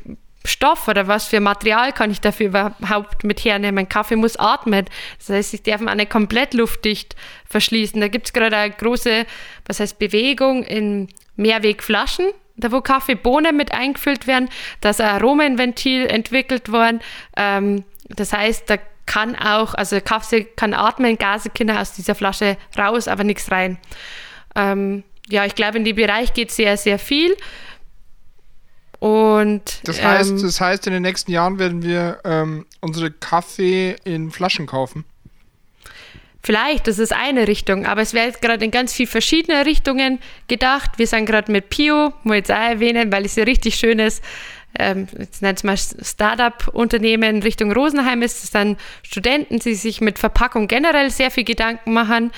Stoff 0.46 0.88
oder 0.88 1.08
was 1.08 1.26
für 1.26 1.40
Material 1.40 1.92
kann 1.92 2.10
ich 2.10 2.20
dafür 2.20 2.46
überhaupt 2.46 3.24
mit 3.24 3.44
hernehmen. 3.44 3.88
Kaffee 3.88 4.16
muss 4.16 4.36
atmen, 4.36 4.86
das 5.18 5.30
heißt, 5.30 5.54
ich 5.54 5.62
darf 5.62 5.80
ihn 5.80 5.88
auch 5.88 5.94
nicht 5.94 6.10
komplett 6.10 6.54
luftdicht 6.54 7.16
verschließen. 7.48 8.00
Da 8.00 8.08
gibt 8.08 8.26
es 8.26 8.32
gerade 8.32 8.56
eine 8.56 8.74
große, 8.74 9.26
was 9.66 9.80
heißt 9.80 9.98
Bewegung 9.98 10.62
in 10.64 11.08
Mehrwegflaschen, 11.36 12.26
da 12.56 12.70
wo 12.70 12.80
Kaffeebohnen 12.80 13.56
mit 13.56 13.72
eingefüllt 13.72 14.26
werden, 14.26 14.48
da 14.80 14.90
ist 14.90 15.00
ein 15.00 15.08
Aromenventil 15.08 16.06
entwickelt 16.06 16.70
worden. 16.70 17.00
Ähm, 17.36 17.84
das 18.08 18.32
heißt, 18.32 18.68
da 18.68 18.76
kann 19.06 19.36
auch, 19.36 19.74
also 19.74 20.00
Kaffee 20.00 20.44
kann 20.44 20.74
atmen, 20.74 21.18
Gase 21.18 21.50
können 21.50 21.76
aus 21.76 21.92
dieser 21.92 22.14
Flasche 22.14 22.56
raus, 22.78 23.08
aber 23.08 23.24
nichts 23.24 23.50
rein. 23.50 23.78
Ähm, 24.54 25.04
ja, 25.28 25.44
ich 25.46 25.54
glaube, 25.54 25.78
in 25.78 25.84
dem 25.84 25.96
Bereich 25.96 26.32
geht 26.34 26.50
sehr, 26.50 26.76
sehr 26.76 26.98
viel. 26.98 27.36
Und 29.04 29.80
Das 29.84 30.02
heißt, 30.02 30.30
ähm, 30.30 30.42
das 30.42 30.62
heißt, 30.62 30.86
in 30.86 30.94
den 30.94 31.02
nächsten 31.02 31.30
Jahren 31.30 31.58
werden 31.58 31.82
wir 31.82 32.20
ähm, 32.24 32.64
unsere 32.80 33.10
Kaffee 33.10 33.96
in 34.04 34.30
Flaschen 34.30 34.66
kaufen. 34.66 35.04
Vielleicht, 36.42 36.86
das 36.86 36.98
ist 36.98 37.12
eine 37.12 37.46
Richtung, 37.46 37.84
aber 37.84 38.00
es 38.00 38.14
wäre 38.14 38.28
jetzt 38.28 38.40
gerade 38.40 38.64
in 38.64 38.70
ganz 38.70 38.94
viel 38.94 39.06
verschiedene 39.06 39.66
Richtungen 39.66 40.20
gedacht. 40.48 40.92
Wir 40.96 41.06
sind 41.06 41.26
gerade 41.26 41.52
mit 41.52 41.68
Pio, 41.68 42.14
muss 42.22 42.32
ich 42.32 42.38
jetzt 42.38 42.50
auch 42.50 42.56
erwähnen, 42.56 43.12
weil 43.12 43.26
es 43.26 43.36
ja 43.36 43.44
richtig 43.44 43.74
schön 43.74 43.98
ist. 43.98 44.24
Ähm, 44.78 45.06
jetzt 45.18 45.42
nennt 45.42 45.58
es 45.58 45.64
mal 45.64 45.76
Startup-Unternehmen 45.76 47.42
Richtung 47.42 47.72
Rosenheim 47.72 48.22
ist 48.22 48.42
es 48.42 48.52
dann 48.52 48.78
Studenten, 49.02 49.58
die 49.58 49.74
sich 49.74 50.00
mit 50.00 50.18
Verpackung 50.18 50.66
generell 50.66 51.10
sehr 51.10 51.30
viel 51.30 51.44
Gedanken 51.44 51.92
machen. 51.92 52.32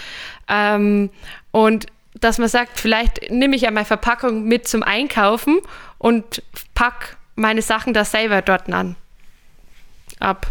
Ähm, 0.48 1.10
und 1.52 1.86
dass 2.20 2.38
man 2.38 2.48
sagt, 2.48 2.80
vielleicht 2.80 3.30
nehme 3.30 3.54
ich 3.54 3.68
einmal 3.68 3.84
Verpackung 3.84 4.44
mit 4.44 4.66
zum 4.66 4.82
Einkaufen 4.82 5.60
und 5.99 6.42
pack 6.74 7.16
meine 7.34 7.62
Sachen 7.62 7.94
da 7.94 8.05
selber 8.05 8.42
dort 8.42 8.72
an. 8.72 8.97
Ab. 10.18 10.51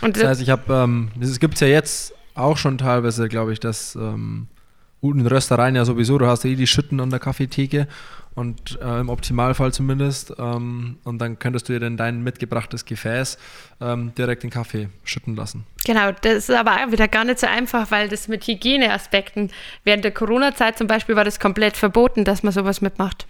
Und 0.00 0.16
Das 0.16 0.24
heißt, 0.24 0.42
ich 0.42 0.50
habe, 0.50 0.72
ähm, 0.72 1.10
es 1.20 1.40
gibt 1.40 1.58
ja 1.60 1.66
jetzt 1.66 2.14
auch 2.34 2.56
schon 2.56 2.78
teilweise, 2.78 3.28
glaube 3.28 3.52
ich, 3.52 3.60
dass 3.60 3.96
ähm, 3.96 4.46
guten 5.00 5.26
Röstereien 5.26 5.74
ja 5.74 5.84
sowieso, 5.84 6.18
du 6.18 6.26
hast 6.26 6.44
ja 6.44 6.50
eh 6.50 6.56
die 6.56 6.66
Schütten 6.66 7.00
an 7.00 7.10
der 7.10 7.18
Kaffeetheke 7.18 7.88
und 8.34 8.78
äh, 8.80 9.00
im 9.00 9.08
Optimalfall 9.08 9.72
zumindest. 9.72 10.32
Ähm, 10.38 10.98
und 11.04 11.18
dann 11.18 11.38
könntest 11.38 11.68
du 11.68 11.72
dir 11.72 11.80
dann 11.80 11.96
dein 11.96 12.22
mitgebrachtes 12.22 12.84
Gefäß 12.84 13.36
ähm, 13.80 14.14
direkt 14.16 14.44
in 14.44 14.50
Kaffee 14.50 14.88
schütten 15.02 15.34
lassen. 15.34 15.64
Genau, 15.84 16.12
das 16.12 16.48
ist 16.48 16.50
aber 16.50 16.76
auch 16.76 16.92
wieder 16.92 17.08
gar 17.08 17.24
nicht 17.24 17.40
so 17.40 17.48
einfach, 17.48 17.90
weil 17.90 18.08
das 18.08 18.28
mit 18.28 18.46
Hygieneaspekten, 18.46 19.50
während 19.82 20.04
der 20.04 20.12
Corona-Zeit 20.12 20.78
zum 20.78 20.86
Beispiel 20.86 21.16
war 21.16 21.24
das 21.24 21.40
komplett 21.40 21.76
verboten, 21.76 22.24
dass 22.24 22.42
man 22.44 22.52
sowas 22.52 22.80
mitmacht. 22.80 23.26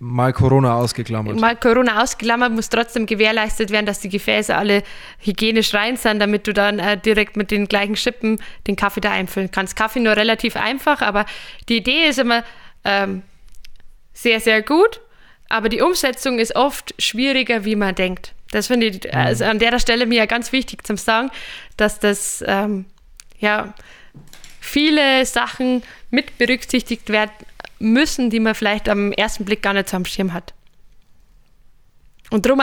Mal 0.00 0.32
Corona 0.32 0.76
ausgeklammert. 0.76 1.40
Mal 1.40 1.56
Corona 1.56 2.02
ausgeklammert, 2.02 2.52
muss 2.52 2.68
trotzdem 2.68 3.06
gewährleistet 3.06 3.70
werden, 3.70 3.86
dass 3.86 3.98
die 3.98 4.08
Gefäße 4.08 4.54
alle 4.54 4.84
hygienisch 5.18 5.74
rein 5.74 5.96
sind, 5.96 6.20
damit 6.20 6.46
du 6.46 6.52
dann 6.52 6.78
äh, 6.78 6.96
direkt 6.96 7.36
mit 7.36 7.50
den 7.50 7.66
gleichen 7.66 7.96
Schippen 7.96 8.40
den 8.68 8.76
Kaffee 8.76 9.00
da 9.00 9.10
einfüllen 9.10 9.50
kannst. 9.50 9.74
Kaffee 9.74 9.98
nur 9.98 10.16
relativ 10.16 10.54
einfach, 10.54 11.02
aber 11.02 11.26
die 11.68 11.78
Idee 11.78 12.06
ist 12.06 12.20
immer 12.20 12.44
ähm, 12.84 13.22
sehr, 14.12 14.38
sehr 14.38 14.62
gut, 14.62 15.00
aber 15.48 15.68
die 15.68 15.80
Umsetzung 15.80 16.38
ist 16.38 16.54
oft 16.54 16.94
schwieriger, 17.02 17.64
wie 17.64 17.74
man 17.74 17.96
denkt. 17.96 18.34
Das 18.52 18.68
finde 18.68 18.86
ich 18.86 19.14
also 19.14 19.44
an 19.44 19.58
der 19.58 19.80
Stelle 19.80 20.06
mir 20.06 20.28
ganz 20.28 20.52
wichtig 20.52 20.86
zum 20.86 20.96
Sagen, 20.96 21.30
dass 21.76 21.98
das 21.98 22.44
ähm, 22.46 22.84
ja 23.40 23.74
viele 24.60 25.26
Sachen 25.26 25.82
mit 26.10 26.38
berücksichtigt 26.38 27.10
werden 27.10 27.32
müssen, 27.78 28.30
die 28.30 28.40
man 28.40 28.54
vielleicht 28.54 28.88
am 28.88 29.12
ersten 29.12 29.44
Blick 29.44 29.62
gar 29.62 29.72
nicht 29.72 29.88
so 29.88 29.96
am 29.96 30.04
Schirm 30.04 30.32
hat. 30.32 30.54
Und 32.30 32.44
darum 32.44 32.60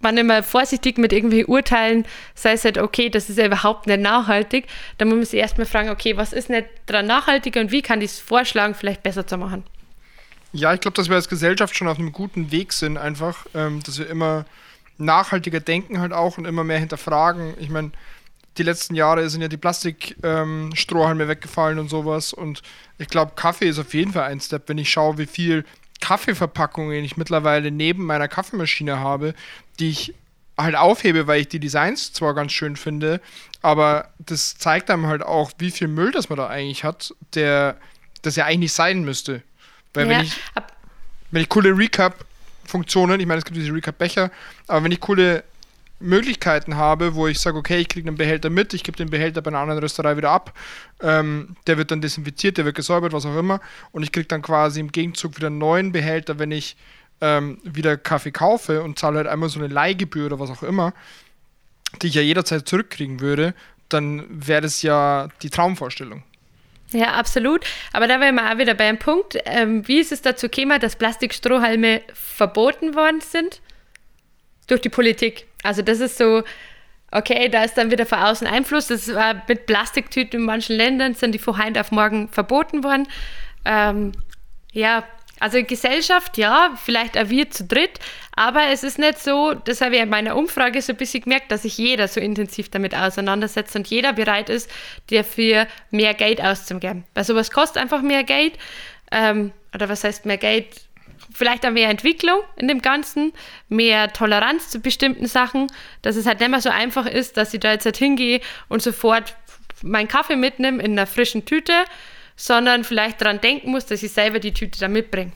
man 0.00 0.16
immer 0.16 0.42
vorsichtig 0.42 0.98
mit 0.98 1.12
irgendwie 1.12 1.44
Urteilen, 1.44 2.04
sei 2.34 2.52
es 2.52 2.64
halt, 2.64 2.78
okay, 2.78 3.08
das 3.08 3.30
ist 3.30 3.38
ja 3.38 3.46
überhaupt 3.46 3.86
nicht 3.86 4.00
nachhaltig, 4.00 4.66
dann 4.98 5.08
muss 5.08 5.16
man 5.16 5.24
sich 5.26 5.38
erstmal 5.38 5.66
fragen, 5.66 5.90
okay, 5.90 6.16
was 6.16 6.32
ist 6.32 6.50
nicht 6.50 6.66
dran 6.86 7.06
nachhaltig 7.06 7.56
und 7.56 7.70
wie 7.70 7.82
kann 7.82 8.00
ich 8.00 8.12
es 8.12 8.18
vorschlagen, 8.18 8.74
vielleicht 8.74 9.02
besser 9.02 9.26
zu 9.26 9.38
machen. 9.38 9.62
Ja, 10.52 10.74
ich 10.74 10.80
glaube, 10.80 10.96
dass 10.96 11.08
wir 11.08 11.16
als 11.16 11.28
Gesellschaft 11.28 11.76
schon 11.76 11.88
auf 11.88 11.98
einem 11.98 12.12
guten 12.12 12.50
Weg 12.50 12.72
sind, 12.72 12.96
einfach, 12.96 13.46
ähm, 13.54 13.82
dass 13.84 13.98
wir 13.98 14.08
immer 14.08 14.44
nachhaltiger 14.98 15.60
denken 15.60 16.00
halt 16.00 16.12
auch 16.12 16.38
und 16.38 16.44
immer 16.44 16.62
mehr 16.62 16.78
hinterfragen. 16.78 17.54
Ich 17.58 17.68
meine, 17.68 17.90
die 18.56 18.62
letzten 18.62 18.94
Jahre 18.94 19.28
sind 19.28 19.42
ja 19.42 19.48
die 19.48 19.56
Plastikstrohhalme 19.56 21.22
ähm, 21.22 21.28
weggefallen 21.28 21.78
und 21.78 21.88
sowas. 21.88 22.32
Und 22.32 22.62
ich 22.98 23.08
glaube, 23.08 23.32
Kaffee 23.34 23.68
ist 23.68 23.78
auf 23.78 23.94
jeden 23.94 24.12
Fall 24.12 24.24
ein 24.24 24.40
Step, 24.40 24.68
wenn 24.68 24.78
ich 24.78 24.90
schaue, 24.90 25.18
wie 25.18 25.26
viel 25.26 25.64
Kaffeeverpackungen 26.00 27.04
ich 27.04 27.16
mittlerweile 27.16 27.70
neben 27.70 28.04
meiner 28.04 28.28
Kaffeemaschine 28.28 29.00
habe, 29.00 29.34
die 29.78 29.90
ich 29.90 30.14
halt 30.56 30.76
aufhebe, 30.76 31.26
weil 31.26 31.40
ich 31.40 31.48
die 31.48 31.58
Designs 31.58 32.12
zwar 32.12 32.34
ganz 32.34 32.52
schön 32.52 32.76
finde, 32.76 33.20
aber 33.62 34.10
das 34.18 34.56
zeigt 34.56 34.90
einem 34.90 35.06
halt 35.06 35.22
auch, 35.22 35.50
wie 35.58 35.70
viel 35.70 35.88
Müll 35.88 36.12
das 36.12 36.28
man 36.28 36.38
da 36.38 36.46
eigentlich 36.46 36.84
hat, 36.84 37.12
der 37.34 37.76
das 38.22 38.36
ja 38.36 38.44
eigentlich 38.44 38.58
nicht 38.58 38.72
sein 38.72 39.02
müsste. 39.04 39.42
Weil 39.94 40.04
ja, 40.10 40.18
wenn 40.18 40.24
ich 40.24 40.40
wenn 41.30 41.42
ich 41.42 41.48
coole 41.48 41.76
Recap-Funktionen, 41.76 43.18
ich 43.18 43.26
meine, 43.26 43.38
es 43.38 43.44
gibt 43.44 43.56
diese 43.56 43.72
Recap-Becher, 43.72 44.30
aber 44.68 44.84
wenn 44.84 44.92
ich 44.92 45.00
coole 45.00 45.42
Möglichkeiten 46.04 46.76
habe, 46.76 47.14
wo 47.14 47.26
ich 47.26 47.40
sage, 47.40 47.58
okay, 47.58 47.78
ich 47.78 47.88
kriege 47.88 48.06
einen 48.08 48.16
Behälter 48.16 48.50
mit, 48.50 48.74
ich 48.74 48.84
gebe 48.84 48.96
den 48.96 49.10
Behälter 49.10 49.42
bei 49.42 49.48
einer 49.48 49.58
anderen 49.58 49.80
Rösterei 49.80 50.16
wieder 50.16 50.30
ab, 50.30 50.56
ähm, 51.02 51.56
der 51.66 51.78
wird 51.78 51.90
dann 51.90 52.00
desinfiziert, 52.00 52.58
der 52.58 52.64
wird 52.64 52.76
gesäubert, 52.76 53.12
was 53.12 53.26
auch 53.26 53.36
immer, 53.36 53.60
und 53.92 54.02
ich 54.02 54.12
kriege 54.12 54.26
dann 54.26 54.42
quasi 54.42 54.80
im 54.80 54.92
Gegenzug 54.92 55.36
wieder 55.36 55.48
einen 55.48 55.58
neuen 55.58 55.92
Behälter, 55.92 56.38
wenn 56.38 56.52
ich 56.52 56.76
ähm, 57.20 57.58
wieder 57.64 57.96
Kaffee 57.96 58.32
kaufe 58.32 58.82
und 58.82 58.98
zahle 58.98 59.18
halt 59.18 59.26
einmal 59.28 59.48
so 59.48 59.58
eine 59.58 59.68
Leihgebühr 59.68 60.26
oder 60.26 60.38
was 60.38 60.50
auch 60.50 60.62
immer, 60.62 60.92
die 62.02 62.08
ich 62.08 62.14
ja 62.14 62.22
jederzeit 62.22 62.68
zurückkriegen 62.68 63.20
würde, 63.20 63.54
dann 63.88 64.26
wäre 64.28 64.62
das 64.62 64.82
ja 64.82 65.28
die 65.42 65.50
Traumvorstellung. 65.50 66.22
Ja, 66.90 67.14
absolut. 67.14 67.64
Aber 67.92 68.06
da 68.06 68.20
wären 68.20 68.36
wir 68.36 68.52
auch 68.52 68.58
wieder 68.58 68.74
bei 68.74 68.88
einem 68.88 68.98
Punkt. 68.98 69.36
Ähm, 69.46 69.86
wie 69.88 69.98
ist 69.98 70.12
es 70.12 70.22
dazu 70.22 70.48
gekommen, 70.48 70.80
dass 70.80 70.96
Plastikstrohhalme 70.96 72.02
verboten 72.12 72.94
worden 72.94 73.20
sind? 73.20 73.60
Durch 74.66 74.80
die 74.80 74.88
Politik. 74.88 75.46
Also 75.62 75.82
das 75.82 76.00
ist 76.00 76.18
so, 76.18 76.42
okay, 77.10 77.48
da 77.48 77.64
ist 77.64 77.74
dann 77.74 77.90
wieder 77.90 78.06
von 78.06 78.18
außen 78.18 78.46
Einfluss. 78.46 78.88
Das 78.88 79.14
war 79.14 79.42
mit 79.48 79.66
Plastiktüten 79.66 80.40
in 80.40 80.46
manchen 80.46 80.76
Ländern, 80.76 81.14
sind 81.14 81.32
die 81.32 81.38
von 81.38 81.62
heute 81.62 81.80
auf 81.80 81.90
morgen 81.90 82.28
verboten 82.28 82.84
worden. 82.84 83.06
Ähm, 83.64 84.12
ja, 84.72 85.04
also 85.40 85.62
Gesellschaft, 85.62 86.38
ja, 86.38 86.72
vielleicht 86.82 87.18
auch 87.18 87.28
wir 87.28 87.50
zu 87.50 87.64
dritt, 87.64 87.98
aber 88.36 88.68
es 88.68 88.84
ist 88.84 88.98
nicht 88.98 89.18
so, 89.18 89.54
das 89.54 89.80
habe 89.80 89.96
ich 89.96 90.02
in 90.02 90.08
meiner 90.08 90.36
Umfrage 90.36 90.80
so 90.80 90.92
ein 90.92 90.96
bisschen 90.96 91.22
gemerkt, 91.24 91.50
dass 91.50 91.62
sich 91.62 91.76
jeder 91.76 92.08
so 92.08 92.20
intensiv 92.20 92.70
damit 92.70 92.94
auseinandersetzt 92.94 93.74
und 93.76 93.86
jeder 93.88 94.12
bereit 94.12 94.48
ist, 94.48 94.70
dafür 95.10 95.66
mehr 95.90 96.14
Geld 96.14 96.40
auszugeben. 96.40 97.04
Weil 97.14 97.24
sowas 97.24 97.50
kostet 97.50 97.82
einfach 97.82 98.02
mehr 98.02 98.24
Geld. 98.24 98.58
Ähm, 99.10 99.52
oder 99.74 99.88
was 99.88 100.04
heißt 100.04 100.24
mehr 100.24 100.38
Geld? 100.38 100.83
Vielleicht 101.34 101.66
auch 101.66 101.70
mehr 101.70 101.90
Entwicklung 101.90 102.40
in 102.56 102.68
dem 102.68 102.80
Ganzen, 102.80 103.32
mehr 103.68 104.12
Toleranz 104.12 104.70
zu 104.70 104.80
bestimmten 104.80 105.26
Sachen, 105.26 105.66
dass 106.00 106.16
es 106.16 106.24
halt 106.24 106.40
nicht 106.40 106.50
mehr 106.50 106.60
so 106.60 106.70
einfach 106.70 107.06
ist, 107.06 107.36
dass 107.36 107.52
ich 107.52 107.60
da 107.60 107.72
jetzt 107.72 107.84
halt 107.84 107.96
hingehe 107.96 108.40
und 108.68 108.80
sofort 108.80 109.36
meinen 109.82 110.08
Kaffee 110.08 110.36
mitnehme 110.36 110.82
in 110.82 110.92
einer 110.92 111.06
frischen 111.06 111.44
Tüte, 111.44 111.84
sondern 112.36 112.84
vielleicht 112.84 113.20
daran 113.20 113.40
denken 113.40 113.72
muss, 113.72 113.84
dass 113.86 114.02
ich 114.02 114.12
selber 114.12 114.38
die 114.38 114.54
Tüte 114.54 114.78
da 114.78 114.88
mitbringe. 114.88 115.32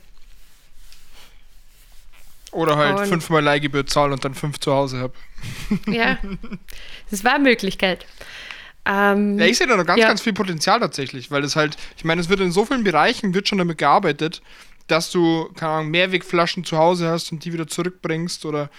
Oder 2.51 2.77
halt 2.77 2.99
und 2.99 3.07
fünfmal 3.07 3.43
Leihgebühr 3.43 3.87
zahlen 3.87 4.13
und 4.13 4.25
dann 4.25 4.35
fünf 4.35 4.59
zu 4.59 4.73
Hause 4.73 5.01
habe. 5.01 5.13
Ja, 5.87 6.19
das 7.11 7.25
war 7.25 7.35
eine 7.35 7.45
Möglichkeit. 7.45 8.07
Ähm, 8.87 9.39
ja, 9.39 9.47
ich 9.47 9.59
sehe 9.59 9.67
da 9.67 9.77
noch 9.77 9.85
ganz, 9.85 10.01
ja. 10.01 10.09
ganz 10.09 10.23
viel 10.23 10.33
Potenzial 10.33 10.81
tatsächlich, 10.81 11.31
weil 11.31 11.45
es 11.45 11.57
halt, 11.57 11.77
ich 11.97 12.05
meine, 12.05 12.23
es 12.23 12.31
wird 12.31 12.41
in 12.41 12.53
so 12.53 12.65
vielen 12.65 12.85
Bereichen, 12.85 13.35
wird 13.35 13.49
schon 13.49 13.59
damit 13.59 13.77
gearbeitet, 13.77 14.41
dass 14.89 15.11
du, 15.11 15.51
keine 15.57 15.73
Ahnung, 15.73 15.91
Mehrwegflaschen 15.91 16.65
zu 16.65 16.77
Hause 16.77 17.09
hast 17.09 17.31
und 17.33 17.45
die 17.45 17.53
wieder 17.53 17.67
zurückbringst 17.67 18.45
oder 18.45 18.71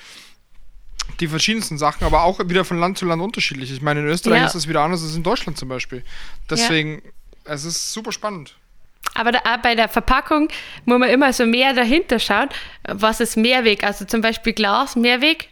die 1.19 1.27
verschiedensten 1.27 1.77
Sachen, 1.77 2.05
aber 2.05 2.23
auch 2.23 2.39
wieder 2.45 2.65
von 2.65 2.79
Land 2.79 2.97
zu 2.97 3.05
Land 3.05 3.21
unterschiedlich. 3.21 3.71
Ich 3.71 3.81
meine, 3.81 4.01
in 4.01 4.07
Österreich 4.07 4.41
ja. 4.41 4.45
ist 4.45 4.55
das 4.55 4.67
wieder 4.67 4.81
anders 4.81 5.03
als 5.03 5.15
in 5.15 5.23
Deutschland 5.23 5.57
zum 5.57 5.69
Beispiel. 5.69 6.03
Deswegen, 6.49 7.01
ja. 7.45 7.53
es 7.53 7.65
ist 7.65 7.93
super 7.93 8.11
spannend. 8.11 8.55
Aber 9.15 9.31
da, 9.31 9.57
bei 9.57 9.75
der 9.75 9.89
Verpackung 9.89 10.49
muss 10.85 10.99
man 10.99 11.09
immer 11.09 11.33
so 11.33 11.45
mehr 11.45 11.73
dahinter 11.73 12.19
schauen, 12.19 12.49
was 12.87 13.19
ist 13.19 13.37
Mehrweg. 13.37 13.83
Also 13.83 14.05
zum 14.05 14.21
Beispiel 14.21 14.53
Glas, 14.53 14.95
Mehrweg, 14.95 15.49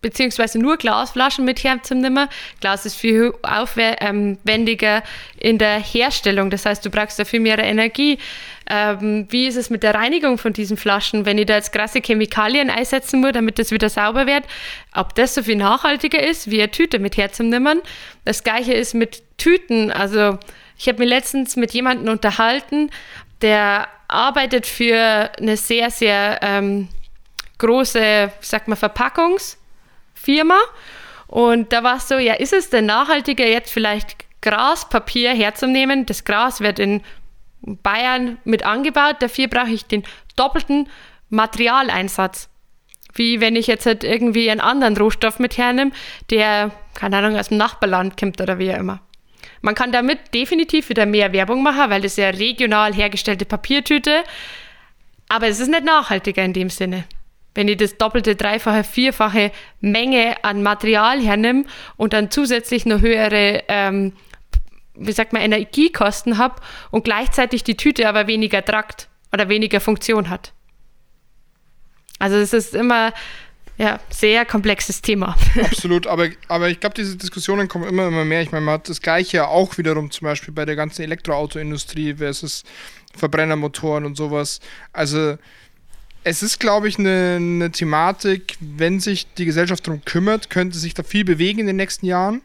beziehungsweise 0.00 0.58
nur 0.58 0.76
Glasflaschen 0.76 1.44
mit 1.44 1.62
herzunehmen. 1.62 2.28
Glas 2.60 2.86
ist 2.86 2.96
viel 2.96 3.34
aufwendiger 3.42 5.02
in 5.38 5.58
der 5.58 5.78
Herstellung, 5.78 6.50
das 6.50 6.64
heißt, 6.64 6.84
du 6.84 6.90
brauchst 6.90 7.18
da 7.18 7.24
viel 7.24 7.40
mehr 7.40 7.58
Energie. 7.58 8.18
Ähm, 8.70 9.26
wie 9.30 9.46
ist 9.46 9.56
es 9.56 9.70
mit 9.70 9.82
der 9.82 9.94
Reinigung 9.94 10.36
von 10.36 10.52
diesen 10.52 10.76
Flaschen, 10.76 11.24
wenn 11.24 11.38
ich 11.38 11.46
da 11.46 11.54
jetzt 11.56 11.72
krasse 11.72 12.00
Chemikalien 12.00 12.68
einsetzen 12.70 13.20
muss, 13.20 13.32
damit 13.32 13.58
das 13.58 13.70
wieder 13.70 13.88
sauber 13.88 14.26
wird? 14.26 14.44
Ob 14.94 15.14
das 15.14 15.34
so 15.34 15.42
viel 15.42 15.56
nachhaltiger 15.56 16.22
ist, 16.22 16.50
wie 16.50 16.60
eine 16.60 16.70
Tüte 16.70 16.98
mit 16.98 17.16
herzunehmen? 17.16 17.80
Das 18.24 18.44
gleiche 18.44 18.74
ist 18.74 18.94
mit 18.94 19.22
Tüten. 19.38 19.90
Also 19.90 20.38
ich 20.76 20.88
habe 20.88 20.98
mich 20.98 21.08
letztens 21.08 21.56
mit 21.56 21.72
jemandem 21.72 22.12
unterhalten, 22.12 22.90
der 23.40 23.88
arbeitet 24.08 24.66
für 24.66 25.30
eine 25.38 25.56
sehr, 25.56 25.90
sehr 25.90 26.38
ähm, 26.42 26.88
große, 27.58 28.32
sag 28.40 28.68
mal, 28.68 28.76
Verpackungsfirma. 28.76 30.58
Und 31.26 31.72
da 31.72 31.82
war 31.82 31.96
es 31.96 32.08
so, 32.08 32.16
ja, 32.16 32.34
ist 32.34 32.52
es 32.52 32.70
denn 32.70 32.86
nachhaltiger, 32.86 33.46
jetzt 33.46 33.70
vielleicht 33.70 34.16
Graspapier 34.40 35.34
herzunehmen? 35.34 36.06
Das 36.06 36.24
Gras 36.24 36.60
wird 36.60 36.78
in 36.78 37.02
Bayern 37.62 38.38
mit 38.44 38.64
angebaut, 38.64 39.16
dafür 39.20 39.48
brauche 39.48 39.70
ich 39.70 39.84
den 39.84 40.04
doppelten 40.36 40.88
Materialeinsatz. 41.30 42.48
Wie 43.14 43.40
wenn 43.40 43.56
ich 43.56 43.66
jetzt 43.66 43.86
halt 43.86 44.04
irgendwie 44.04 44.50
einen 44.50 44.60
anderen 44.60 44.96
Rohstoff 44.96 45.38
mit 45.38 45.58
hernehme, 45.58 45.92
der, 46.30 46.70
keine 46.94 47.18
Ahnung, 47.18 47.36
aus 47.36 47.48
dem 47.48 47.56
Nachbarland 47.56 48.18
kommt 48.18 48.40
oder 48.40 48.58
wie 48.58 48.72
auch 48.72 48.78
immer. 48.78 49.00
Man 49.60 49.74
kann 49.74 49.92
damit 49.92 50.34
definitiv 50.34 50.88
wieder 50.88 51.06
mehr 51.06 51.32
Werbung 51.32 51.62
machen, 51.62 51.90
weil 51.90 52.02
das 52.02 52.16
ja 52.16 52.28
regional 52.30 52.94
hergestellte 52.94 53.44
Papiertüte, 53.44 54.22
aber 55.28 55.48
es 55.48 55.58
ist 55.58 55.68
nicht 55.68 55.84
nachhaltiger 55.84 56.44
in 56.44 56.52
dem 56.52 56.70
Sinne 56.70 57.04
wenn 57.58 57.66
ich 57.66 57.76
das 57.76 57.98
doppelte, 57.98 58.36
dreifache, 58.36 58.84
vierfache 58.84 59.50
Menge 59.80 60.36
an 60.44 60.62
Material 60.62 61.20
hernehme 61.20 61.64
und 61.96 62.12
dann 62.12 62.30
zusätzlich 62.30 62.86
noch 62.86 63.00
höhere, 63.00 63.64
ähm, 63.66 64.12
wie 64.98 65.12
sagt 65.12 65.32
man, 65.32 65.42
Energiekosten 65.42 66.38
habe 66.38 66.56
und 66.90 67.04
gleichzeitig 67.04 67.64
die 67.64 67.76
Tüte 67.76 68.08
aber 68.08 68.26
weniger 68.26 68.64
tragt 68.64 69.08
oder 69.32 69.48
weniger 69.48 69.80
Funktion 69.80 70.28
hat. 70.28 70.52
Also 72.18 72.36
es 72.36 72.52
ist 72.52 72.74
immer 72.74 73.12
ja, 73.78 74.00
sehr 74.10 74.44
komplexes 74.44 75.02
Thema. 75.02 75.36
Absolut, 75.62 76.08
aber, 76.08 76.28
aber 76.48 76.68
ich 76.68 76.80
glaube, 76.80 76.94
diese 76.96 77.16
Diskussionen 77.16 77.68
kommen 77.68 77.88
immer, 77.88 78.08
immer 78.08 78.24
mehr. 78.24 78.42
Ich 78.42 78.50
meine, 78.50 78.64
man 78.64 78.74
hat 78.74 78.88
das 78.88 79.00
Gleiche 79.00 79.46
auch 79.46 79.78
wiederum 79.78 80.10
zum 80.10 80.24
Beispiel 80.24 80.52
bei 80.52 80.64
der 80.64 80.74
ganzen 80.74 81.02
Elektroautoindustrie 81.02 82.14
versus 82.14 82.64
Verbrennermotoren 83.16 84.04
und 84.04 84.16
sowas. 84.16 84.58
Also 84.92 85.38
es 86.24 86.42
ist, 86.42 86.58
glaube 86.58 86.88
ich, 86.88 86.98
eine, 86.98 87.36
eine 87.36 87.70
Thematik, 87.70 88.56
wenn 88.60 88.98
sich 88.98 89.32
die 89.34 89.44
Gesellschaft 89.44 89.86
darum 89.86 90.04
kümmert, 90.04 90.50
könnte 90.50 90.76
sich 90.76 90.94
da 90.94 91.04
viel 91.04 91.24
bewegen 91.24 91.60
in 91.60 91.66
den 91.68 91.76
nächsten 91.76 92.06
Jahren. 92.06 92.42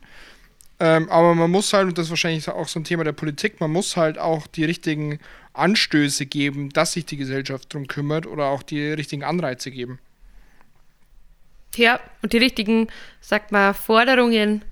Ähm, 0.79 1.09
aber 1.09 1.35
man 1.35 1.51
muss 1.51 1.71
halt, 1.73 1.87
und 1.87 1.97
das 1.97 2.05
ist 2.05 2.09
wahrscheinlich 2.09 2.47
auch 2.49 2.67
so 2.67 2.79
ein 2.79 2.83
Thema 2.83 3.03
der 3.03 3.11
Politik, 3.11 3.59
man 3.59 3.71
muss 3.71 3.95
halt 3.95 4.17
auch 4.17 4.47
die 4.47 4.65
richtigen 4.65 5.19
Anstöße 5.53 6.25
geben, 6.25 6.69
dass 6.69 6.93
sich 6.93 7.05
die 7.05 7.17
Gesellschaft 7.17 7.73
darum 7.73 7.87
kümmert 7.87 8.25
oder 8.25 8.45
auch 8.45 8.63
die 8.63 8.87
richtigen 8.87 9.23
Anreize 9.23 9.71
geben. 9.71 9.99
Ja, 11.75 11.99
und 12.21 12.33
die 12.33 12.37
richtigen, 12.37 12.87
sagt 13.21 13.51
man, 13.51 13.73
Forderungen. 13.73 14.63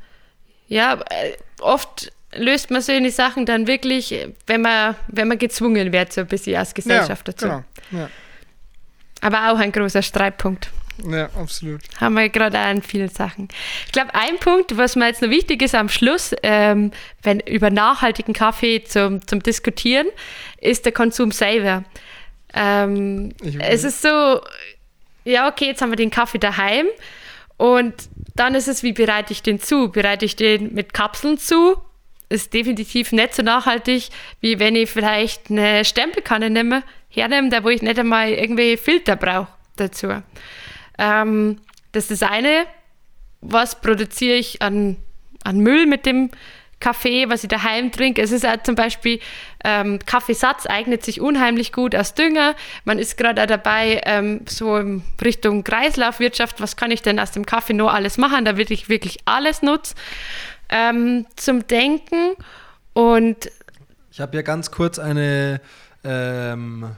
Ja, 0.68 1.02
äh, 1.10 1.38
oft 1.60 2.12
löst 2.34 2.72
man 2.72 2.82
solche 2.82 3.12
Sachen 3.12 3.46
dann 3.46 3.68
wirklich, 3.68 4.16
wenn 4.48 4.62
man, 4.62 4.96
wenn 5.08 5.28
man 5.28 5.38
gezwungen 5.38 5.92
wird, 5.92 6.14
so 6.14 6.22
ein 6.22 6.28
bisschen 6.28 6.56
als 6.56 6.74
Gesellschaft 6.74 7.28
ja, 7.28 7.34
dazu. 7.34 7.46
Genau. 7.46 7.64
Ja. 7.92 8.10
Aber 9.22 9.52
auch 9.52 9.60
ein 9.60 9.72
großer 9.72 10.02
Streitpunkt. 10.02 10.72
Ja, 11.10 11.26
absolut. 11.36 11.82
Haben 12.00 12.16
wir 12.16 12.30
gerade 12.30 12.58
in 12.72 12.82
vielen 12.82 13.10
Sachen. 13.10 13.48
Ich 13.86 13.92
glaube, 13.92 14.14
ein 14.14 14.38
Punkt, 14.40 14.78
was 14.78 14.96
mir 14.96 15.08
jetzt 15.08 15.22
noch 15.22 15.30
wichtig 15.30 15.62
ist 15.62 15.76
am 15.76 15.90
Schluss, 15.90 16.34
ähm, 16.44 16.92
wenn 17.24 17.40
über 17.40 17.70
nachhaltigen 17.70 18.34
Kaffee 18.34 18.84
zum, 18.84 19.26
zum 19.28 19.42
Diskutieren, 19.42 20.08
ist 20.60 20.86
der 20.86 20.92
Konsum 20.92 21.32
selber. 21.32 21.84
Ähm, 22.54 23.34
es 23.60 23.84
ist 23.84 24.02
so, 24.02 24.42
ja, 25.24 25.48
okay, 25.50 25.66
jetzt 25.66 25.82
haben 25.82 25.92
wir 25.92 25.96
den 25.96 26.12
Kaffee 26.12 26.40
daheim 26.40 26.88
und 27.58 27.94
dann 28.36 28.56
ist 28.56 28.68
es, 28.68 28.84
wie 28.84 28.94
bereite 28.94 29.34
ich 29.34 29.44
den 29.44 29.60
zu? 29.60 29.92
Bereite 29.92 30.26
ich 30.26 30.36
den 30.36 30.74
mit 30.74 30.94
Kapseln 30.94 31.38
zu? 31.38 31.78
Ist 32.30 32.54
definitiv 32.54 33.12
nicht 33.12 33.36
so 33.36 33.44
nachhaltig, 33.44 34.10
wie 34.40 34.58
wenn 34.60 34.76
ich 34.76 34.90
vielleicht 34.90 35.50
eine 35.50 35.84
Stempelkanne 35.84 36.50
nehme, 36.50 36.84
hernehme, 37.10 37.50
da 37.50 37.64
wo 37.64 37.70
ich 37.70 37.82
nicht 37.82 38.00
einmal 38.00 38.30
irgendwelche 38.30 38.78
Filter 38.78 39.16
brauche 39.16 39.50
dazu. 39.76 40.08
Ähm, 41.02 41.58
das 41.92 42.10
ist 42.10 42.22
das 42.22 42.30
eine. 42.30 42.66
Was 43.42 43.82
produziere 43.82 44.36
ich 44.36 44.62
an, 44.62 44.98
an 45.44 45.60
Müll 45.60 45.88
mit 45.88 46.06
dem 46.06 46.30
Kaffee, 46.82 47.30
was 47.30 47.44
ich 47.44 47.50
daheim 47.50 47.92
trinke. 47.92 48.22
Es 48.22 48.32
ist 48.32 48.46
auch 48.46 48.62
zum 48.64 48.76
Beispiel 48.76 49.20
ähm, 49.64 50.00
Kaffeesatz 50.06 50.66
eignet 50.68 51.06
sich 51.06 51.22
unheimlich 51.22 51.72
gut 51.72 51.96
als 51.96 52.16
Dünger. 52.16 52.56
Man 52.84 53.00
ist 53.00 53.18
gerade 53.18 53.46
dabei, 53.48 54.02
ähm, 54.06 54.42
so 54.50 54.76
in 54.78 55.04
Richtung 55.24 55.64
Kreislaufwirtschaft, 55.64 56.60
was 56.60 56.76
kann 56.76 56.92
ich 56.92 57.02
denn 57.02 57.20
aus 57.20 57.32
dem 57.32 57.46
Kaffee 57.46 57.74
nur 57.74 57.94
alles 57.94 58.18
machen, 58.18 58.44
da 58.44 58.58
ich 58.58 58.90
wirklich 58.90 59.20
alles 59.26 59.62
nutze. 59.62 59.96
Ähm, 60.70 61.26
zum 61.36 61.68
Denken 61.68 62.36
und 62.94 63.50
ich 64.12 64.20
habe 64.20 64.36
ja 64.36 64.42
ganz 64.42 64.72
kurz 64.72 65.00
eine 65.00 65.62
ähm, 66.04 66.96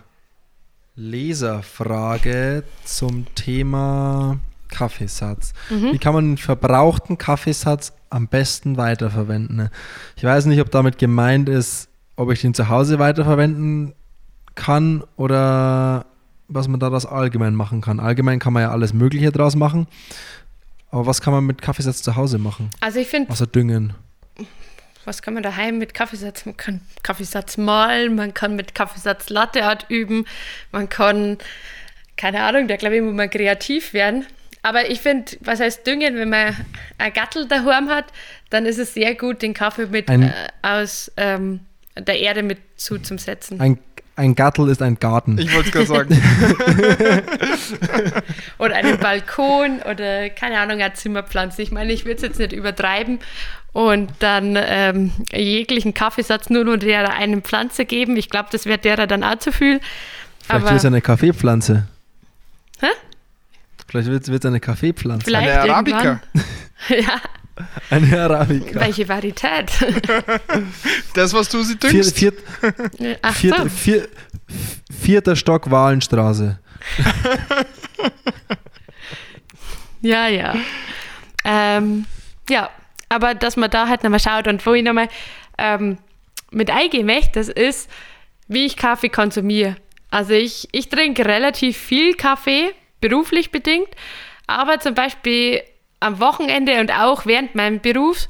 Leserfrage 0.95 2.63
zum 2.83 3.25
Thema 3.35 4.37
Kaffeesatz. 4.69 5.53
Mhm. 5.69 5.93
Wie 5.93 5.97
kann 5.97 6.13
man 6.13 6.25
einen 6.25 6.37
verbrauchten 6.37 7.17
Kaffeesatz 7.17 7.93
am 8.09 8.27
besten 8.27 8.77
weiterverwenden? 8.77 9.69
Ich 10.15 10.23
weiß 10.23 10.45
nicht, 10.45 10.61
ob 10.61 10.71
damit 10.71 10.97
gemeint 10.97 11.49
ist, 11.49 11.89
ob 12.15 12.31
ich 12.31 12.41
den 12.41 12.53
zu 12.53 12.69
Hause 12.69 12.99
weiterverwenden 12.99 13.93
kann 14.55 15.03
oder 15.15 16.05
was 16.47 16.67
man 16.67 16.79
da 16.79 16.89
das 16.89 17.05
allgemein 17.05 17.55
machen 17.55 17.81
kann. 17.81 17.99
Allgemein 17.99 18.39
kann 18.39 18.53
man 18.53 18.61
ja 18.61 18.71
alles 18.71 18.93
Mögliche 18.93 19.31
draus 19.31 19.55
machen. 19.55 19.87
Aber 20.91 21.07
was 21.07 21.21
kann 21.21 21.33
man 21.33 21.43
mit 21.45 21.61
Kaffeesatz 21.61 22.03
zu 22.03 22.15
Hause 22.15 22.37
machen? 22.37 22.69
Also 22.81 22.99
ich 22.99 23.07
finde. 23.07 23.31
Außer 23.31 23.47
düngen. 23.47 23.93
Was 25.05 25.21
kann 25.21 25.33
man 25.33 25.43
daheim 25.43 25.77
mit 25.77 25.93
Kaffeesatz? 25.93 26.45
Man 26.45 26.57
kann 26.57 26.81
Kaffeesatz 27.03 27.57
malen, 27.57 28.15
man 28.15 28.33
kann 28.33 28.55
mit 28.55 28.73
Kaffeesatz 28.73 29.29
Latteart 29.29 29.85
üben, 29.89 30.25
man 30.71 30.89
kann, 30.89 31.37
keine 32.15 32.43
Ahnung, 32.43 32.67
da 32.67 32.77
glaube 32.77 32.95
ich, 32.95 33.01
muss 33.01 33.13
man 33.13 33.29
kreativ 33.29 33.93
werden. 33.93 34.25
Aber 34.61 34.89
ich 34.89 35.01
finde, 35.01 35.33
was 35.41 35.59
heißt 35.59 35.85
düngen, 35.85 36.15
wenn 36.15 36.29
man 36.29 36.55
ein 36.97 37.11
Gattel 37.11 37.47
daheim 37.47 37.89
hat, 37.89 38.05
dann 38.49 38.65
ist 38.65 38.79
es 38.79 38.93
sehr 38.93 39.13
gut, 39.13 39.41
den 39.41 39.53
Kaffee 39.53 39.87
mit 39.87 40.07
ein, 40.07 40.23
äh, 40.23 40.33
aus 40.61 41.11
ähm, 41.17 41.59
der 41.97 42.19
Erde 42.19 42.43
mit 42.43 42.59
zuzusetzen. 42.77 43.59
Ein, 43.59 43.77
ein 44.15 44.35
Gattel 44.35 44.69
ist 44.69 44.81
ein 44.81 44.99
Garten. 44.99 45.37
Ich 45.37 45.53
wollte 45.53 45.67
es 45.67 45.73
gerade 45.73 45.85
sagen. 45.85 46.17
oder 48.57 48.75
einen 48.75 48.99
Balkon 48.99 49.81
oder 49.81 50.29
keine 50.29 50.59
Ahnung, 50.59 50.81
eine 50.81 50.93
Zimmerpflanze. 50.93 51.61
Ich 51.61 51.71
meine, 51.71 51.91
ich 51.91 52.05
würde 52.05 52.15
es 52.15 52.21
jetzt 52.21 52.39
nicht 52.39 52.53
übertreiben 52.53 53.19
und 53.73 54.11
dann 54.19 54.57
ähm, 54.57 55.11
jeglichen 55.31 55.93
Kaffeesatz 55.93 56.49
nur 56.49 56.63
nur 56.63 56.77
der 56.77 57.11
einen 57.11 57.41
Pflanze 57.41 57.85
geben. 57.85 58.15
Ich 58.15 58.29
glaube, 58.29 58.49
das 58.51 58.65
wäre 58.65 58.77
derer 58.77 59.07
dann 59.07 59.23
auch 59.23 59.39
zu 59.39 59.51
viel. 59.51 59.81
Vielleicht 60.45 60.65
ist 60.67 60.71
es 60.73 60.85
eine 60.85 61.01
Kaffeepflanze. 61.01 61.87
Hä? 62.79 62.87
Vielleicht 63.87 64.09
wird 64.09 64.43
es 64.43 64.45
eine 64.45 64.59
Kaffeepflanze. 64.59 65.25
Vielleicht 65.25 65.49
eine 65.49 65.73
Arabica. 65.73 66.21
ja. 66.89 67.21
Eine 67.89 68.21
Arabica. 68.21 68.79
Welche 68.79 69.07
Varietät? 69.07 69.71
das, 71.13 71.33
was 71.33 71.49
du 71.49 71.63
sie 71.63 71.77
düngst. 71.77 72.17
Vier, 72.17 72.33
vier, 72.97 73.17
Ach 73.21 73.35
vier, 73.35 73.55
so. 73.55 73.69
vier, 73.69 74.07
vierter 74.91 75.35
Stock 75.35 75.69
Wahlenstraße. 75.69 76.59
ja, 80.01 80.27
ja. 80.27 80.55
Ähm, 81.45 82.05
ja, 82.49 82.69
aber 83.13 83.35
dass 83.35 83.57
man 83.57 83.69
da 83.69 83.87
halt 83.87 84.03
nochmal 84.03 84.19
schaut 84.19 84.47
und 84.47 84.65
wo 84.65 84.73
ich 84.73 84.83
nochmal 84.83 85.07
ähm, 85.57 85.97
mit 86.51 86.71
eingehen 86.71 87.05
möchte, 87.05 87.39
das 87.39 87.49
ist, 87.49 87.89
wie 88.47 88.65
ich 88.65 88.77
Kaffee 88.77 89.09
konsumiere. 89.09 89.75
Also 90.09 90.33
ich, 90.33 90.67
ich 90.71 90.89
trinke 90.89 91.25
relativ 91.25 91.77
viel 91.77 92.13
Kaffee, 92.13 92.71
beruflich 93.01 93.51
bedingt, 93.51 93.89
aber 94.47 94.79
zum 94.79 94.93
Beispiel 94.93 95.61
am 95.99 96.19
Wochenende 96.19 96.79
und 96.79 96.91
auch 96.91 97.25
während 97.25 97.55
meinem 97.55 97.79
Beruf 97.79 98.27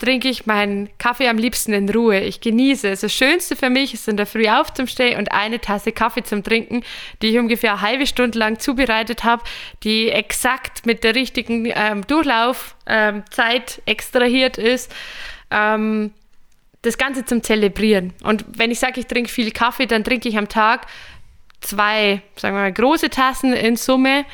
trinke 0.00 0.28
ich 0.28 0.46
meinen 0.46 0.88
Kaffee 0.98 1.28
am 1.28 1.38
liebsten 1.38 1.72
in 1.72 1.88
Ruhe. 1.88 2.20
Ich 2.20 2.40
genieße 2.40 2.88
es. 2.88 3.00
Das 3.00 3.12
Schönste 3.12 3.54
für 3.54 3.70
mich 3.70 3.94
ist 3.94 4.08
in 4.08 4.16
der 4.16 4.26
Früh 4.26 4.48
aufzustehen 4.48 5.18
und 5.18 5.30
eine 5.30 5.60
Tasse 5.60 5.92
Kaffee 5.92 6.24
zum 6.24 6.42
Trinken, 6.42 6.82
die 7.22 7.28
ich 7.28 7.38
ungefähr 7.38 7.72
eine 7.72 7.80
halbe 7.82 8.06
Stunde 8.06 8.38
lang 8.38 8.58
zubereitet 8.58 9.22
habe, 9.22 9.44
die 9.84 10.08
exakt 10.08 10.86
mit 10.86 11.04
der 11.04 11.14
richtigen 11.14 11.70
ähm, 11.72 12.06
Durchlaufzeit 12.06 12.78
ähm, 12.86 13.82
extrahiert 13.86 14.58
ist. 14.58 14.92
Ähm, 15.50 16.12
das 16.82 16.96
Ganze 16.96 17.26
zum 17.26 17.42
Zelebrieren. 17.42 18.14
Und 18.24 18.44
wenn 18.56 18.70
ich 18.70 18.80
sage, 18.80 19.00
ich 19.00 19.06
trinke 19.06 19.30
viel 19.30 19.50
Kaffee, 19.50 19.86
dann 19.86 20.02
trinke 20.02 20.28
ich 20.30 20.38
am 20.38 20.48
Tag 20.48 20.86
zwei, 21.60 22.22
sagen 22.36 22.56
wir 22.56 22.62
mal, 22.62 22.72
große 22.72 23.10
Tassen 23.10 23.52
in 23.52 23.76
Summe. 23.76 24.24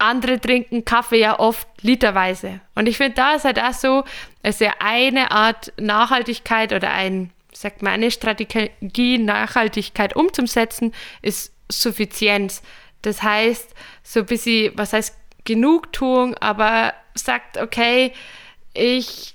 Andere 0.00 0.40
trinken 0.40 0.84
Kaffee 0.84 1.20
ja 1.20 1.38
oft 1.38 1.68
literweise. 1.82 2.60
Und 2.74 2.88
ich 2.88 2.96
finde, 2.96 3.14
da 3.14 3.34
ist 3.34 3.44
halt 3.44 3.60
auch 3.60 3.72
so, 3.72 4.04
es 4.42 4.56
ist 4.56 4.60
ja 4.60 4.74
eine 4.78 5.30
Art 5.30 5.72
Nachhaltigkeit 5.78 6.72
oder 6.72 6.92
ein, 6.92 7.30
sagt 7.52 7.82
man, 7.82 7.92
eine 7.92 8.10
Strategie, 8.10 9.18
Nachhaltigkeit 9.18 10.16
umzusetzen, 10.16 10.92
ist 11.22 11.52
Suffizienz. 11.70 12.62
Das 13.02 13.22
heißt, 13.22 13.74
so 14.02 14.20
ein 14.20 14.26
bisschen, 14.26 14.72
was 14.76 14.92
heißt 14.92 15.16
Genugtuung, 15.44 16.36
aber 16.36 16.94
sagt, 17.14 17.58
okay, 17.58 18.12
ich 18.74 19.34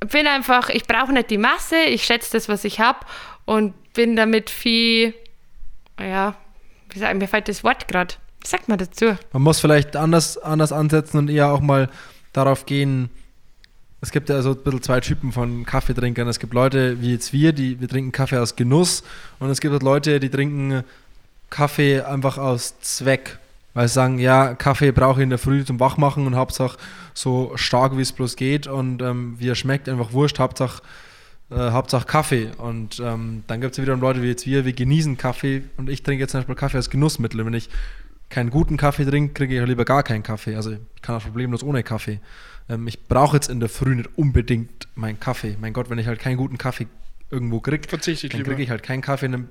bin 0.00 0.26
einfach, 0.26 0.68
ich 0.68 0.84
brauche 0.84 1.12
nicht 1.12 1.30
die 1.30 1.38
Masse, 1.38 1.80
ich 1.82 2.04
schätze 2.04 2.32
das, 2.32 2.48
was 2.48 2.64
ich 2.64 2.80
habe 2.80 3.00
und 3.44 3.74
bin 3.92 4.16
damit 4.16 4.50
viel 4.50 5.14
ja, 6.00 6.34
wie 6.90 6.98
sagen, 6.98 7.18
mir 7.18 7.28
fällt 7.28 7.48
das 7.48 7.64
Wort 7.64 7.88
gerade. 7.88 8.14
Sagt 8.48 8.66
man 8.66 8.78
dazu? 8.78 9.14
Man 9.34 9.42
muss 9.42 9.60
vielleicht 9.60 9.94
anders, 9.94 10.38
anders 10.38 10.72
ansetzen 10.72 11.18
und 11.18 11.28
eher 11.28 11.52
auch 11.52 11.60
mal 11.60 11.90
darauf 12.32 12.64
gehen, 12.64 13.10
es 14.00 14.10
gibt 14.10 14.30
ja 14.30 14.40
so 14.40 14.52
ein 14.52 14.56
bisschen 14.56 14.82
zwei 14.82 15.00
Typen 15.00 15.32
von 15.32 15.66
Kaffeetrinkern. 15.66 16.26
Es 16.28 16.38
gibt 16.38 16.54
Leute 16.54 17.02
wie 17.02 17.12
jetzt 17.12 17.34
wir, 17.34 17.52
die 17.52 17.78
wir 17.78 17.88
trinken 17.88 18.10
Kaffee 18.10 18.38
aus 18.38 18.56
Genuss 18.56 19.02
und 19.38 19.50
es 19.50 19.60
gibt 19.60 19.72
halt 19.72 19.82
Leute, 19.82 20.18
die 20.18 20.30
trinken 20.30 20.82
Kaffee 21.50 22.00
einfach 22.00 22.38
aus 22.38 22.80
Zweck. 22.80 23.38
Weil 23.74 23.86
sie 23.86 23.92
sagen, 23.92 24.18
ja, 24.18 24.54
Kaffee 24.54 24.92
brauche 24.92 25.20
ich 25.20 25.24
in 25.24 25.28
der 25.28 25.38
Früh 25.38 25.62
zum 25.62 25.78
Wachmachen 25.78 26.26
und 26.26 26.34
Hauptsache 26.34 26.78
so 27.12 27.52
stark 27.56 27.98
wie 27.98 28.02
es 28.02 28.12
bloß 28.12 28.34
geht 28.36 28.66
und 28.66 29.02
ähm, 29.02 29.36
wie 29.38 29.50
er 29.50 29.56
schmeckt, 29.56 29.90
einfach 29.90 30.14
wurscht, 30.14 30.38
Hauptsache 30.38 30.82
äh, 31.50 31.72
Hauptsache 31.72 32.06
Kaffee. 32.06 32.48
Und 32.56 32.98
ähm, 32.98 33.44
dann 33.46 33.60
gibt 33.60 33.72
es 33.72 33.76
ja 33.76 33.82
wiederum 33.82 34.00
Leute 34.00 34.22
wie 34.22 34.28
jetzt 34.28 34.46
wir, 34.46 34.64
wir 34.64 34.72
genießen 34.72 35.18
Kaffee 35.18 35.64
und 35.76 35.90
ich 35.90 36.02
trinke 36.02 36.22
jetzt 36.22 36.30
zum 36.30 36.40
Beispiel 36.40 36.54
Kaffee 36.54 36.78
als 36.78 36.88
Genussmittel. 36.88 37.44
Wenn 37.44 37.52
ich 37.52 37.68
keinen 38.28 38.50
guten 38.50 38.76
Kaffee 38.76 39.04
trinke, 39.04 39.32
kriege 39.32 39.60
ich 39.60 39.66
lieber 39.66 39.84
gar 39.84 40.02
keinen 40.02 40.22
Kaffee. 40.22 40.54
Also 40.54 40.72
ich 40.72 40.78
kann 41.02 41.16
auch 41.16 41.22
problemlos 41.22 41.62
ohne 41.62 41.82
Kaffee. 41.82 42.20
Ähm, 42.68 42.86
ich 42.86 43.06
brauche 43.06 43.36
jetzt 43.36 43.48
in 43.48 43.60
der 43.60 43.68
Früh 43.68 43.94
nicht 43.94 44.10
unbedingt 44.16 44.88
meinen 44.94 45.18
Kaffee. 45.18 45.56
Mein 45.60 45.72
Gott, 45.72 45.90
wenn 45.90 45.98
ich 45.98 46.06
halt 46.06 46.18
keinen 46.18 46.36
guten 46.36 46.58
Kaffee 46.58 46.86
irgendwo 47.30 47.60
kriege, 47.60 47.86
dann 47.86 48.00
kriege 48.00 48.62
ich 48.62 48.70
halt 48.70 48.82
keinen 48.82 49.02
Kaffee. 49.02 49.28
Dann 49.28 49.48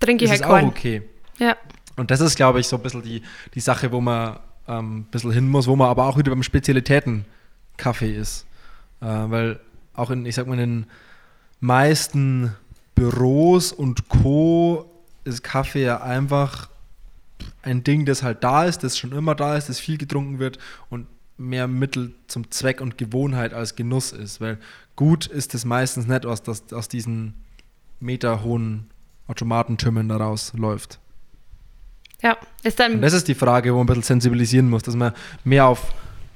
trinke 0.00 0.24
ich 0.24 0.30
halt 0.30 0.44
auch 0.44 0.62
okay. 0.62 1.02
Ja. 1.38 1.56
Und 1.96 2.10
das 2.10 2.20
ist, 2.20 2.36
glaube 2.36 2.60
ich, 2.60 2.66
so 2.66 2.76
ein 2.76 2.82
bisschen 2.82 3.02
die, 3.02 3.22
die 3.54 3.60
Sache, 3.60 3.90
wo 3.90 4.00
man 4.00 4.38
ähm, 4.68 4.98
ein 4.98 5.04
bisschen 5.04 5.32
hin 5.32 5.48
muss, 5.48 5.66
wo 5.66 5.76
man 5.76 5.88
aber 5.88 6.06
auch 6.06 6.18
wieder 6.18 6.30
beim 6.30 6.42
Spezialitäten 6.42 7.24
Kaffee 7.76 8.14
ist. 8.14 8.46
Äh, 9.00 9.06
weil 9.06 9.60
auch 9.94 10.10
in, 10.10 10.26
ich 10.26 10.34
sag 10.34 10.46
mal, 10.46 10.58
in 10.58 10.82
den 10.82 10.86
meisten 11.60 12.54
Büros 12.94 13.72
und 13.72 14.08
Co. 14.08 14.90
ist 15.24 15.42
Kaffee 15.42 15.84
ja 15.84 16.02
einfach 16.02 16.68
ein 17.62 17.84
Ding, 17.84 18.04
das 18.06 18.22
halt 18.22 18.42
da 18.44 18.64
ist, 18.64 18.82
das 18.84 18.98
schon 18.98 19.12
immer 19.12 19.34
da 19.34 19.56
ist, 19.56 19.68
das 19.68 19.78
viel 19.78 19.98
getrunken 19.98 20.38
wird 20.38 20.58
und 20.88 21.06
mehr 21.38 21.68
Mittel 21.68 22.14
zum 22.28 22.50
Zweck 22.50 22.80
und 22.80 22.98
Gewohnheit 22.98 23.52
als 23.52 23.76
Genuss 23.76 24.12
ist. 24.12 24.40
Weil 24.40 24.58
gut 24.94 25.26
ist 25.26 25.54
es 25.54 25.64
meistens 25.64 26.06
nicht, 26.06 26.24
aus, 26.24 26.42
dass 26.42 26.72
aus 26.72 26.88
diesen 26.88 27.34
meterhohen 28.00 28.90
Automatentürmen 29.28 30.08
daraus 30.08 30.52
läuft. 30.54 30.98
Ja, 32.22 32.36
ist 32.62 32.80
dann. 32.80 32.94
Und 32.94 33.02
das 33.02 33.12
ist 33.12 33.28
die 33.28 33.34
Frage, 33.34 33.72
wo 33.72 33.78
man 33.78 33.84
ein 33.84 33.86
bisschen 33.88 34.02
sensibilisieren 34.02 34.70
muss, 34.70 34.82
dass 34.82 34.96
man 34.96 35.12
mehr 35.44 35.66
auf, 35.66 35.92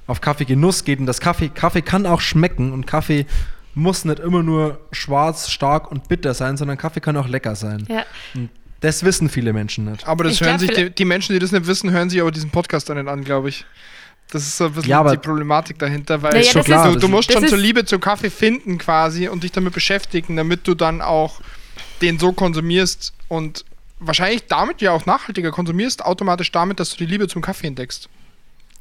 auf 0.07 0.21
Kaffeegenuss 0.21 0.83
geht 0.83 0.99
und 0.99 1.05
das 1.05 1.19
Kaffee, 1.19 1.49
Kaffee 1.49 1.81
kann 1.81 2.05
auch 2.05 2.21
schmecken 2.21 2.71
und 2.71 2.85
Kaffee 2.85 3.25
muss 3.73 4.05
nicht 4.05 4.19
immer 4.19 4.43
nur 4.43 4.79
schwarz, 4.91 5.49
stark 5.49 5.89
und 5.89 6.07
bitter 6.07 6.33
sein, 6.33 6.57
sondern 6.57 6.77
Kaffee 6.77 6.99
kann 6.99 7.15
auch 7.17 7.27
lecker 7.27 7.55
sein. 7.55 7.85
Ja. 7.87 8.03
Und 8.35 8.49
das 8.81 9.03
wissen 9.03 9.29
viele 9.29 9.53
Menschen 9.53 9.85
nicht. 9.85 10.07
Aber 10.07 10.23
das 10.23 10.33
ich 10.33 10.41
hören 10.41 10.59
sich 10.59 10.71
die, 10.71 10.89
die, 10.89 11.05
Menschen, 11.05 11.33
die 11.33 11.39
das 11.39 11.51
nicht 11.51 11.67
wissen, 11.67 11.91
hören 11.91 12.09
sich 12.09 12.19
aber 12.19 12.31
diesen 12.31 12.49
Podcast 12.49 12.89
dann 12.89 12.97
nicht 12.97 13.07
an, 13.07 13.23
glaube 13.23 13.49
ich. 13.49 13.65
Das 14.31 14.43
ist 14.43 14.57
so 14.57 14.65
ein 14.65 14.73
bisschen 14.73 14.89
ja, 14.89 15.03
die 15.03 15.17
Problematik 15.17 15.77
dahinter, 15.77 16.21
weil 16.21 16.31
naja, 16.31 16.87
du, 16.89 16.99
du, 16.99 17.07
musst 17.07 17.31
schon 17.31 17.47
zur 17.47 17.57
Liebe 17.57 17.85
zum 17.85 17.99
Kaffee 17.99 18.29
finden 18.29 18.77
quasi 18.77 19.27
und 19.27 19.43
dich 19.43 19.51
damit 19.51 19.73
beschäftigen, 19.73 20.37
damit 20.37 20.67
du 20.67 20.73
dann 20.73 21.01
auch 21.01 21.41
den 22.01 22.17
so 22.17 22.31
konsumierst 22.31 23.13
und 23.27 23.65
wahrscheinlich 23.99 24.47
damit 24.47 24.81
ja 24.81 24.91
auch 24.91 25.05
nachhaltiger 25.05 25.51
konsumierst, 25.51 26.03
automatisch 26.03 26.51
damit, 26.51 26.79
dass 26.79 26.91
du 26.91 26.97
die 26.97 27.05
Liebe 27.05 27.27
zum 27.27 27.41
Kaffee 27.41 27.67
entdeckst. 27.67 28.09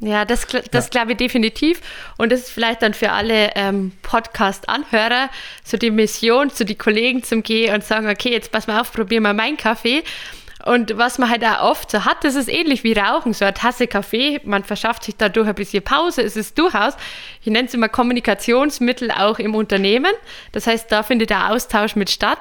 Ja, 0.00 0.24
das, 0.24 0.46
das 0.70 0.86
ja. 0.86 0.90
glaube 0.90 1.12
ich 1.12 1.18
definitiv. 1.18 1.80
Und 2.16 2.32
das 2.32 2.40
ist 2.40 2.50
vielleicht 2.50 2.82
dann 2.82 2.94
für 2.94 3.12
alle 3.12 3.50
ähm, 3.54 3.92
Podcast-Anhörer 4.02 5.28
so 5.62 5.76
die 5.76 5.90
Mission, 5.90 6.50
zu 6.50 6.64
die 6.64 6.74
Kollegen 6.74 7.22
zum 7.22 7.42
Gehen 7.42 7.74
und 7.74 7.84
sagen, 7.84 8.08
okay, 8.08 8.30
jetzt 8.30 8.50
pass 8.50 8.66
mal 8.66 8.80
auf, 8.80 8.92
probier 8.92 9.20
mal 9.20 9.34
meinen 9.34 9.58
Kaffee. 9.58 10.02
Und 10.64 10.98
was 10.98 11.18
man 11.18 11.30
halt 11.30 11.44
auch 11.44 11.70
oft 11.70 11.90
so 11.90 12.04
hat, 12.04 12.22
das 12.22 12.34
ist 12.34 12.48
ähnlich 12.48 12.84
wie 12.84 12.92
Rauchen, 12.92 13.32
so 13.32 13.44
eine 13.44 13.54
Tasse 13.54 13.86
Kaffee. 13.86 14.40
Man 14.44 14.64
verschafft 14.64 15.04
sich 15.04 15.16
dadurch 15.16 15.48
ein 15.48 15.54
bisschen 15.54 15.82
Pause. 15.82 16.22
Es 16.22 16.36
ist 16.36 16.58
durchaus, 16.58 16.94
ich 17.40 17.46
nenne 17.46 17.68
es 17.68 17.74
immer 17.74 17.88
Kommunikationsmittel 17.88 19.10
auch 19.10 19.38
im 19.38 19.54
Unternehmen. 19.54 20.12
Das 20.52 20.66
heißt, 20.66 20.92
da 20.92 21.02
findet 21.02 21.30
der 21.30 21.50
Austausch 21.50 21.96
mit 21.96 22.10
statt. 22.10 22.40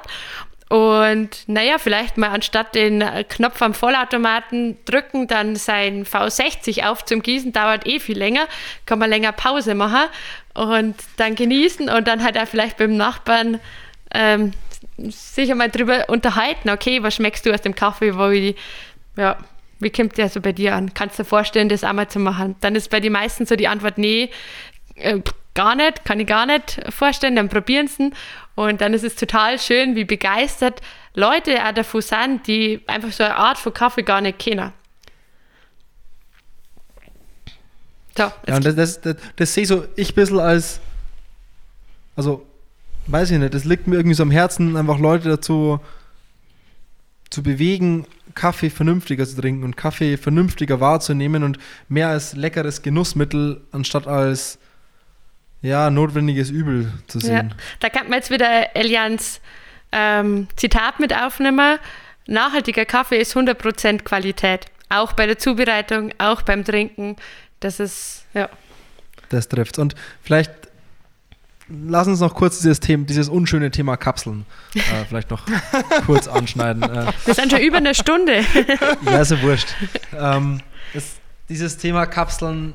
Und 0.70 1.48
naja, 1.48 1.78
vielleicht 1.78 2.16
mal 2.16 2.28
anstatt 2.28 2.76
den 2.76 3.04
Knopf 3.28 3.60
am 3.60 3.74
Vollautomaten 3.74 4.78
drücken, 4.84 5.26
dann 5.26 5.56
sein 5.56 6.06
V60 6.06 6.86
auf 6.86 7.04
zum 7.04 7.22
Gießen, 7.22 7.52
dauert 7.52 7.88
eh 7.88 7.98
viel 7.98 8.16
länger, 8.16 8.46
kann 8.86 9.00
man 9.00 9.10
länger 9.10 9.32
Pause 9.32 9.74
machen 9.74 10.08
und 10.54 10.94
dann 11.16 11.34
genießen 11.34 11.88
und 11.88 12.06
dann 12.06 12.22
halt 12.22 12.38
auch 12.38 12.46
vielleicht 12.46 12.76
beim 12.76 12.96
Nachbarn 12.96 13.58
ähm, 14.14 14.52
sich 15.08 15.50
einmal 15.50 15.70
drüber 15.70 16.04
unterhalten, 16.08 16.70
okay, 16.70 17.02
was 17.02 17.16
schmeckst 17.16 17.44
du 17.44 17.52
aus 17.52 17.62
dem 17.62 17.74
Kaffee, 17.74 18.16
wo 18.16 18.28
ich, 18.28 18.54
ja, 19.16 19.38
wie 19.80 19.90
kommt 19.90 20.18
der 20.18 20.28
so 20.28 20.40
bei 20.40 20.52
dir 20.52 20.76
an? 20.76 20.94
Kannst 20.94 21.18
du 21.18 21.24
dir 21.24 21.28
vorstellen, 21.28 21.68
das 21.68 21.82
einmal 21.82 22.06
zu 22.06 22.20
machen? 22.20 22.54
Dann 22.60 22.76
ist 22.76 22.90
bei 22.90 23.00
den 23.00 23.12
meisten 23.12 23.44
so 23.44 23.56
die 23.56 23.66
Antwort, 23.66 23.98
nee, 23.98 24.30
äh, 24.94 25.18
gar 25.54 25.74
nicht, 25.74 26.04
kann 26.04 26.20
ich 26.20 26.26
gar 26.26 26.46
nicht 26.46 26.80
vorstellen, 26.90 27.36
dann 27.36 27.48
probieren 27.48 27.88
sie 27.88 28.10
und 28.54 28.80
dann 28.80 28.94
ist 28.94 29.04
es 29.04 29.16
total 29.16 29.58
schön, 29.58 29.96
wie 29.96 30.04
begeistert 30.04 30.80
Leute 31.14 31.64
auch 31.64 31.72
davon 31.72 32.02
sind, 32.02 32.46
die 32.46 32.82
einfach 32.86 33.12
so 33.12 33.24
eine 33.24 33.36
Art 33.36 33.58
von 33.58 33.74
Kaffee 33.74 34.02
gar 34.02 34.20
nicht 34.20 34.38
kennen. 34.38 34.72
So, 38.16 38.24
ja, 38.46 38.56
und 38.56 38.64
das, 38.64 38.74
das, 38.76 39.00
das, 39.00 39.16
das 39.36 39.54
sehe 39.54 39.66
so 39.66 39.84
ich 39.96 40.10
ein 40.10 40.14
bisschen 40.14 40.40
als, 40.40 40.80
also, 42.16 42.46
weiß 43.06 43.30
ich 43.30 43.38
nicht, 43.38 43.54
das 43.54 43.64
liegt 43.64 43.86
mir 43.86 43.96
irgendwie 43.96 44.14
so 44.14 44.22
am 44.22 44.30
Herzen, 44.30 44.76
einfach 44.76 44.98
Leute 44.98 45.28
dazu 45.28 45.80
zu 47.30 47.42
bewegen, 47.42 48.06
Kaffee 48.34 48.70
vernünftiger 48.70 49.26
zu 49.26 49.40
trinken 49.40 49.64
und 49.64 49.76
Kaffee 49.76 50.16
vernünftiger 50.16 50.80
wahrzunehmen 50.80 51.42
und 51.42 51.58
mehr 51.88 52.08
als 52.08 52.34
leckeres 52.36 52.82
Genussmittel 52.82 53.62
anstatt 53.72 54.06
als 54.06 54.58
ja, 55.62 55.90
notwendiges 55.90 56.50
Übel 56.50 56.92
zu 57.06 57.20
sehen. 57.20 57.50
Ja, 57.50 57.56
da 57.80 57.88
kann 57.88 58.04
man 58.08 58.14
jetzt 58.14 58.30
wieder 58.30 58.74
Elians 58.74 59.40
ähm, 59.92 60.48
Zitat 60.56 61.00
mit 61.00 61.14
aufnehmen. 61.14 61.78
Nachhaltiger 62.26 62.84
Kaffee 62.84 63.18
ist 63.18 63.36
100% 63.36 64.02
Qualität. 64.02 64.66
Auch 64.88 65.12
bei 65.12 65.26
der 65.26 65.38
Zubereitung, 65.38 66.12
auch 66.18 66.42
beim 66.42 66.64
Trinken. 66.64 67.16
Das 67.60 67.80
ist, 67.80 68.24
ja. 68.34 68.48
Das 69.28 69.48
trifft's. 69.48 69.78
Und 69.78 69.94
vielleicht 70.22 70.50
lass 71.68 72.08
uns 72.08 72.20
noch 72.20 72.34
kurz 72.34 72.58
dieses 72.60 72.80
Thema, 72.80 73.04
dieses 73.04 73.28
unschöne 73.28 73.70
Thema 73.70 73.96
Kapseln 73.96 74.46
äh, 74.74 74.80
vielleicht 75.08 75.30
noch 75.30 75.44
kurz 76.06 76.26
anschneiden. 76.28 76.82
Äh, 76.82 77.12
Wir 77.24 77.34
sind 77.34 77.52
schon 77.52 77.60
über 77.60 77.78
eine 77.78 77.94
Stunde. 77.94 78.44
ja, 79.06 79.20
ist 79.20 79.30
ja 79.30 79.42
wurscht. 79.42 79.68
Ähm, 80.16 80.60
das, 80.94 81.16
dieses 81.48 81.76
Thema 81.76 82.06
Kapseln 82.06 82.74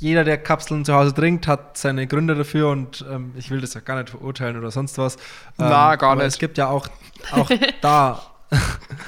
jeder, 0.00 0.24
der 0.24 0.38
Kapseln 0.38 0.84
zu 0.84 0.94
Hause 0.94 1.14
trinkt, 1.14 1.46
hat 1.46 1.76
seine 1.76 2.06
Gründe 2.06 2.34
dafür 2.34 2.70
und 2.70 3.04
ähm, 3.10 3.32
ich 3.36 3.50
will 3.50 3.60
das 3.60 3.74
ja 3.74 3.80
gar 3.80 3.96
nicht 3.96 4.10
verurteilen 4.10 4.58
oder 4.58 4.70
sonst 4.70 4.96
was. 4.96 5.16
Ähm, 5.16 5.20
Na, 5.58 5.94
gar 5.96 6.16
nicht. 6.16 6.24
Es 6.24 6.38
gibt 6.38 6.56
ja 6.56 6.68
auch, 6.68 6.88
auch 7.32 7.50
da. 7.82 8.22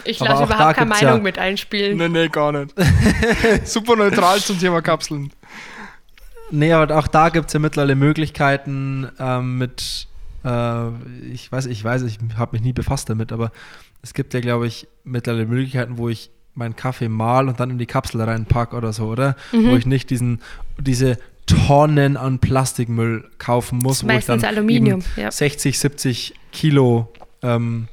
Ich 0.04 0.20
lasse 0.20 0.44
überhaupt 0.44 0.76
keine 0.76 0.90
Meinung 0.90 1.16
ja, 1.16 1.22
mit 1.22 1.38
einspielen. 1.38 1.96
Nee, 1.96 2.08
nee, 2.08 2.28
gar 2.28 2.52
nicht. 2.52 2.74
Super 3.64 3.96
neutral 3.96 4.38
zum 4.38 4.60
Thema 4.60 4.82
Kapseln. 4.82 5.32
Nee, 6.50 6.72
aber 6.74 6.96
auch 6.98 7.08
da 7.08 7.30
gibt 7.30 7.46
es 7.46 7.54
ja 7.54 7.58
mittlerweile 7.58 7.96
Möglichkeiten 7.96 9.08
ähm, 9.18 9.56
mit, 9.56 10.06
äh, 10.44 10.88
ich 11.32 11.50
weiß, 11.50 11.66
ich 11.66 11.82
weiß, 11.82 12.02
ich 12.02 12.18
habe 12.36 12.52
mich 12.52 12.62
nie 12.62 12.74
befasst 12.74 13.08
damit, 13.08 13.32
aber 13.32 13.50
es 14.02 14.12
gibt 14.12 14.34
ja, 14.34 14.40
glaube 14.40 14.66
ich, 14.66 14.86
mittlerweile 15.04 15.46
Möglichkeiten, 15.46 15.96
wo 15.96 16.10
ich 16.10 16.30
meinen 16.54 16.76
Kaffee 16.76 17.08
mal 17.08 17.48
und 17.48 17.60
dann 17.60 17.70
in 17.70 17.78
die 17.78 17.86
Kapsel 17.86 18.20
reinpack 18.20 18.74
oder 18.74 18.92
so, 18.92 19.06
oder? 19.06 19.36
Mhm. 19.52 19.70
Wo 19.70 19.76
ich 19.76 19.86
nicht 19.86 20.10
diesen, 20.10 20.40
diese 20.78 21.18
Tonnen 21.46 22.16
an 22.16 22.38
Plastikmüll 22.38 23.28
kaufen 23.38 23.78
muss, 23.78 24.04
wo 24.04 24.10
ich 24.10 24.26
dann 24.26 24.44
Aluminium, 24.44 25.02
ja. 25.16 25.30
60, 25.30 25.78
70 25.78 26.34
Kilo, 26.52 27.12
ähm, 27.42 27.88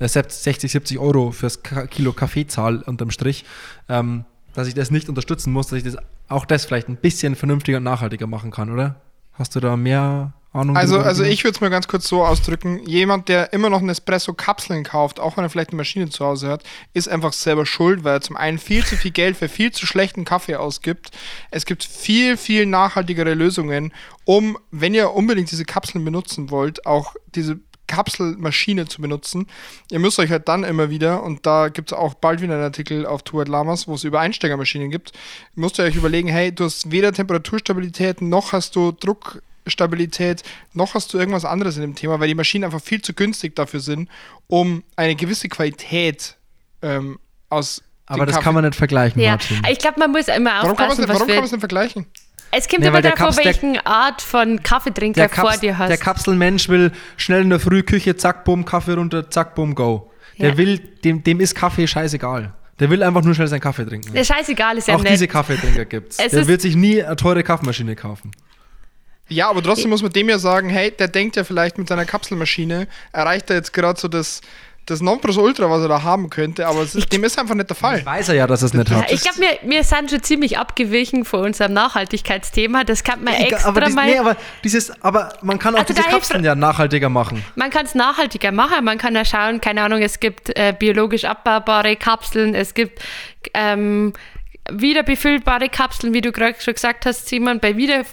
60, 0.00 0.64
äh, 0.64 0.68
70 0.68 0.98
Euro 0.98 1.30
fürs 1.30 1.62
Kilo 1.62 2.12
Kaffee 2.12 2.46
zahle 2.46 2.82
unterm 2.84 3.10
Strich, 3.10 3.44
ähm, 3.88 4.24
dass 4.54 4.68
ich 4.68 4.74
das 4.74 4.90
nicht 4.90 5.08
unterstützen 5.08 5.52
muss, 5.52 5.68
dass 5.68 5.78
ich 5.78 5.84
das 5.84 5.96
auch 6.28 6.44
das 6.44 6.64
vielleicht 6.64 6.88
ein 6.88 6.96
bisschen 6.96 7.36
vernünftiger 7.36 7.78
und 7.78 7.84
nachhaltiger 7.84 8.26
machen 8.26 8.50
kann, 8.50 8.70
oder? 8.70 8.96
Hast 9.32 9.56
du 9.56 9.60
da 9.60 9.76
mehr 9.76 10.32
Ahnung. 10.52 10.76
Also, 10.76 10.98
also 10.98 11.22
ich 11.22 11.44
würde 11.44 11.54
es 11.54 11.60
mal 11.60 11.70
ganz 11.70 11.86
kurz 11.86 12.08
so 12.08 12.24
ausdrücken: 12.24 12.84
Jemand, 12.86 13.28
der 13.28 13.52
immer 13.52 13.70
noch 13.70 13.80
ein 13.80 13.88
Espresso-Kapseln 13.88 14.82
kauft, 14.82 15.20
auch 15.20 15.36
wenn 15.36 15.44
er 15.44 15.50
vielleicht 15.50 15.70
eine 15.70 15.76
Maschine 15.76 16.08
zu 16.10 16.24
Hause 16.24 16.48
hat, 16.48 16.64
ist 16.92 17.08
einfach 17.08 17.32
selber 17.32 17.66
schuld, 17.66 18.02
weil 18.02 18.16
er 18.16 18.20
zum 18.20 18.36
einen 18.36 18.58
viel 18.58 18.84
zu 18.84 18.96
viel 18.96 19.12
Geld 19.12 19.36
für 19.36 19.48
viel 19.48 19.70
zu 19.70 19.86
schlechten 19.86 20.24
Kaffee 20.24 20.56
ausgibt. 20.56 21.10
Es 21.50 21.66
gibt 21.66 21.84
viel, 21.84 22.36
viel 22.36 22.66
nachhaltigere 22.66 23.34
Lösungen, 23.34 23.92
um, 24.24 24.58
wenn 24.70 24.94
ihr 24.94 25.12
unbedingt 25.12 25.50
diese 25.50 25.64
Kapseln 25.64 26.04
benutzen 26.04 26.50
wollt, 26.50 26.84
auch 26.84 27.14
diese 27.34 27.60
Kapselmaschine 27.90 28.86
zu 28.86 29.02
benutzen. 29.02 29.46
Ihr 29.90 29.98
müsst 29.98 30.18
euch 30.20 30.30
halt 30.30 30.48
dann 30.48 30.62
immer 30.62 30.90
wieder, 30.90 31.24
und 31.24 31.44
da 31.44 31.68
gibt 31.68 31.90
es 31.90 31.98
auch 31.98 32.14
bald 32.14 32.40
wieder 32.40 32.54
einen 32.54 32.62
Artikel 32.62 33.04
auf 33.04 33.24
Tuat 33.24 33.48
Lamas, 33.48 33.88
wo 33.88 33.94
es 33.94 34.04
über 34.04 34.20
Einsteigermaschinen 34.20 34.90
gibt, 34.90 35.12
müsst 35.54 35.78
ihr 35.78 35.84
euch 35.84 35.96
überlegen, 35.96 36.28
hey, 36.28 36.54
du 36.54 36.64
hast 36.64 36.92
weder 36.92 37.12
Temperaturstabilität 37.12 38.22
noch 38.22 38.52
hast 38.52 38.76
du 38.76 38.92
Druck 38.92 39.42
Stabilität, 39.66 40.42
noch 40.72 40.94
hast 40.94 41.12
du 41.12 41.18
irgendwas 41.18 41.44
anderes 41.44 41.76
in 41.76 41.82
dem 41.82 41.94
Thema, 41.94 42.20
weil 42.20 42.28
die 42.28 42.34
Maschinen 42.34 42.64
einfach 42.64 42.80
viel 42.80 43.02
zu 43.02 43.12
günstig 43.12 43.56
dafür 43.56 43.80
sind, 43.80 44.08
um 44.46 44.82
eine 44.96 45.14
gewisse 45.14 45.48
Qualität 45.48 46.36
ähm, 46.82 47.18
aus. 47.48 47.82
Aber 48.06 48.26
das 48.26 48.34
Kaffee 48.34 48.44
kann 48.44 48.54
man 48.54 48.64
nicht 48.64 48.76
vergleichen, 48.76 49.20
ja. 49.20 49.32
Martin. 49.32 49.62
Ich 49.70 49.78
glaube, 49.78 50.00
man 50.00 50.10
muss 50.10 50.28
immer 50.28 50.62
aufpassen, 50.62 50.68
warum 50.68 50.96
kann 50.96 51.08
was 51.08 51.08
Warum 51.08 51.26
kann 51.26 51.36
man 51.36 51.44
es 51.44 51.52
nicht 51.52 51.60
vergleichen? 51.60 52.06
Es 52.52 52.68
kommt 52.68 52.80
nee, 52.80 52.88
immer 52.88 53.00
darauf, 53.00 53.36
welche 53.36 53.86
Art 53.86 54.22
von 54.22 54.62
Kaffeetrinker 54.62 55.28
vor 55.28 55.56
dir 55.56 55.78
hast. 55.78 55.88
Der 55.88 55.98
Kapselmensch 55.98 56.68
will 56.68 56.90
schnell 57.16 57.42
in 57.42 57.50
der 57.50 57.60
Früh 57.60 57.82
Küche, 57.82 58.16
zack, 58.16 58.44
bumm, 58.44 58.64
Kaffee 58.64 58.94
runter, 58.94 59.30
zack, 59.30 59.54
bumm, 59.54 59.74
go. 59.74 60.10
Der 60.38 60.50
ja. 60.50 60.56
will, 60.56 60.78
dem, 60.78 61.22
dem 61.22 61.40
ist 61.40 61.54
Kaffee 61.54 61.86
scheißegal. 61.86 62.52
Der 62.80 62.90
will 62.90 63.02
einfach 63.02 63.22
nur 63.22 63.34
schnell 63.34 63.46
seinen 63.46 63.60
Kaffee 63.60 63.84
trinken. 63.84 64.12
Der 64.14 64.24
scheißegal 64.24 64.78
ist 64.78 64.88
ja 64.88 64.96
Auch 64.96 65.02
nett. 65.02 65.12
diese 65.12 65.28
Kaffeetrinker 65.28 65.84
gibt 65.84 66.12
es. 66.12 66.16
Der 66.16 66.46
wird 66.48 66.62
sich 66.62 66.74
nie 66.74 67.02
eine 67.02 67.14
teure 67.14 67.42
Kaffeemaschine 67.42 67.94
kaufen. 67.94 68.32
Ja, 69.30 69.48
aber 69.48 69.62
trotzdem 69.62 69.90
muss 69.90 70.02
man 70.02 70.12
dem 70.12 70.28
ja 70.28 70.38
sagen, 70.38 70.68
hey, 70.68 70.90
der 70.90 71.08
denkt 71.08 71.36
ja 71.36 71.44
vielleicht 71.44 71.78
mit 71.78 71.88
seiner 71.88 72.04
Kapselmaschine, 72.04 72.88
erreicht 73.12 73.48
er 73.48 73.56
jetzt 73.56 73.72
gerade 73.72 73.98
so 73.98 74.08
das, 74.08 74.40
das 74.86 75.00
Nonplusultra, 75.00 75.70
was 75.70 75.82
er 75.82 75.88
da 75.88 76.02
haben 76.02 76.30
könnte, 76.30 76.66
aber 76.66 76.82
ist, 76.82 77.12
dem 77.12 77.22
ist 77.22 77.38
einfach 77.38 77.54
nicht 77.54 77.70
der 77.70 77.76
Fall. 77.76 78.04
Weiß 78.04 78.28
er 78.28 78.34
ja, 78.34 78.46
dass 78.48 78.62
er 78.62 78.66
es 78.66 78.74
nicht 78.74 78.90
ja, 78.90 78.96
hat. 78.96 79.12
Ich 79.12 79.22
glaube, 79.22 79.40
wir, 79.40 79.70
wir 79.70 79.84
sind 79.84 80.10
schon 80.10 80.22
ziemlich 80.22 80.58
abgewichen 80.58 81.24
von 81.24 81.40
unserem 81.44 81.72
Nachhaltigkeitsthema. 81.74 82.82
Das 82.82 83.04
kann 83.04 83.22
man 83.22 83.34
extra 83.34 83.68
aber 83.68 83.82
dies, 83.82 83.94
mal. 83.94 84.06
Nee, 84.06 84.18
aber, 84.18 84.36
dieses, 84.64 84.90
aber 85.02 85.32
man 85.42 85.60
kann 85.60 85.74
auch 85.74 85.80
also 85.80 85.94
diese 85.94 86.08
Kapseln 86.08 86.42
ja 86.42 86.56
nachhaltiger 86.56 87.08
machen. 87.08 87.44
Man 87.54 87.70
kann 87.70 87.86
es 87.86 87.94
nachhaltiger 87.94 88.50
machen. 88.50 88.84
Man 88.84 88.98
kann 88.98 89.14
ja 89.14 89.24
schauen, 89.24 89.60
keine 89.60 89.82
Ahnung, 89.82 90.02
es 90.02 90.18
gibt 90.18 90.56
äh, 90.58 90.74
biologisch 90.76 91.24
abbaubare 91.24 91.94
Kapseln, 91.94 92.56
es 92.56 92.74
gibt 92.74 93.00
ähm, 93.54 94.12
wieder 94.70 95.02
befüllbare 95.02 95.68
Kapseln, 95.68 96.12
wie 96.14 96.20
du 96.20 96.32
gerade 96.32 96.60
schon 96.60 96.74
gesagt 96.74 97.06
hast, 97.06 97.28
Simon, 97.28 97.60
bei 97.60 97.76
wieder 97.76 98.04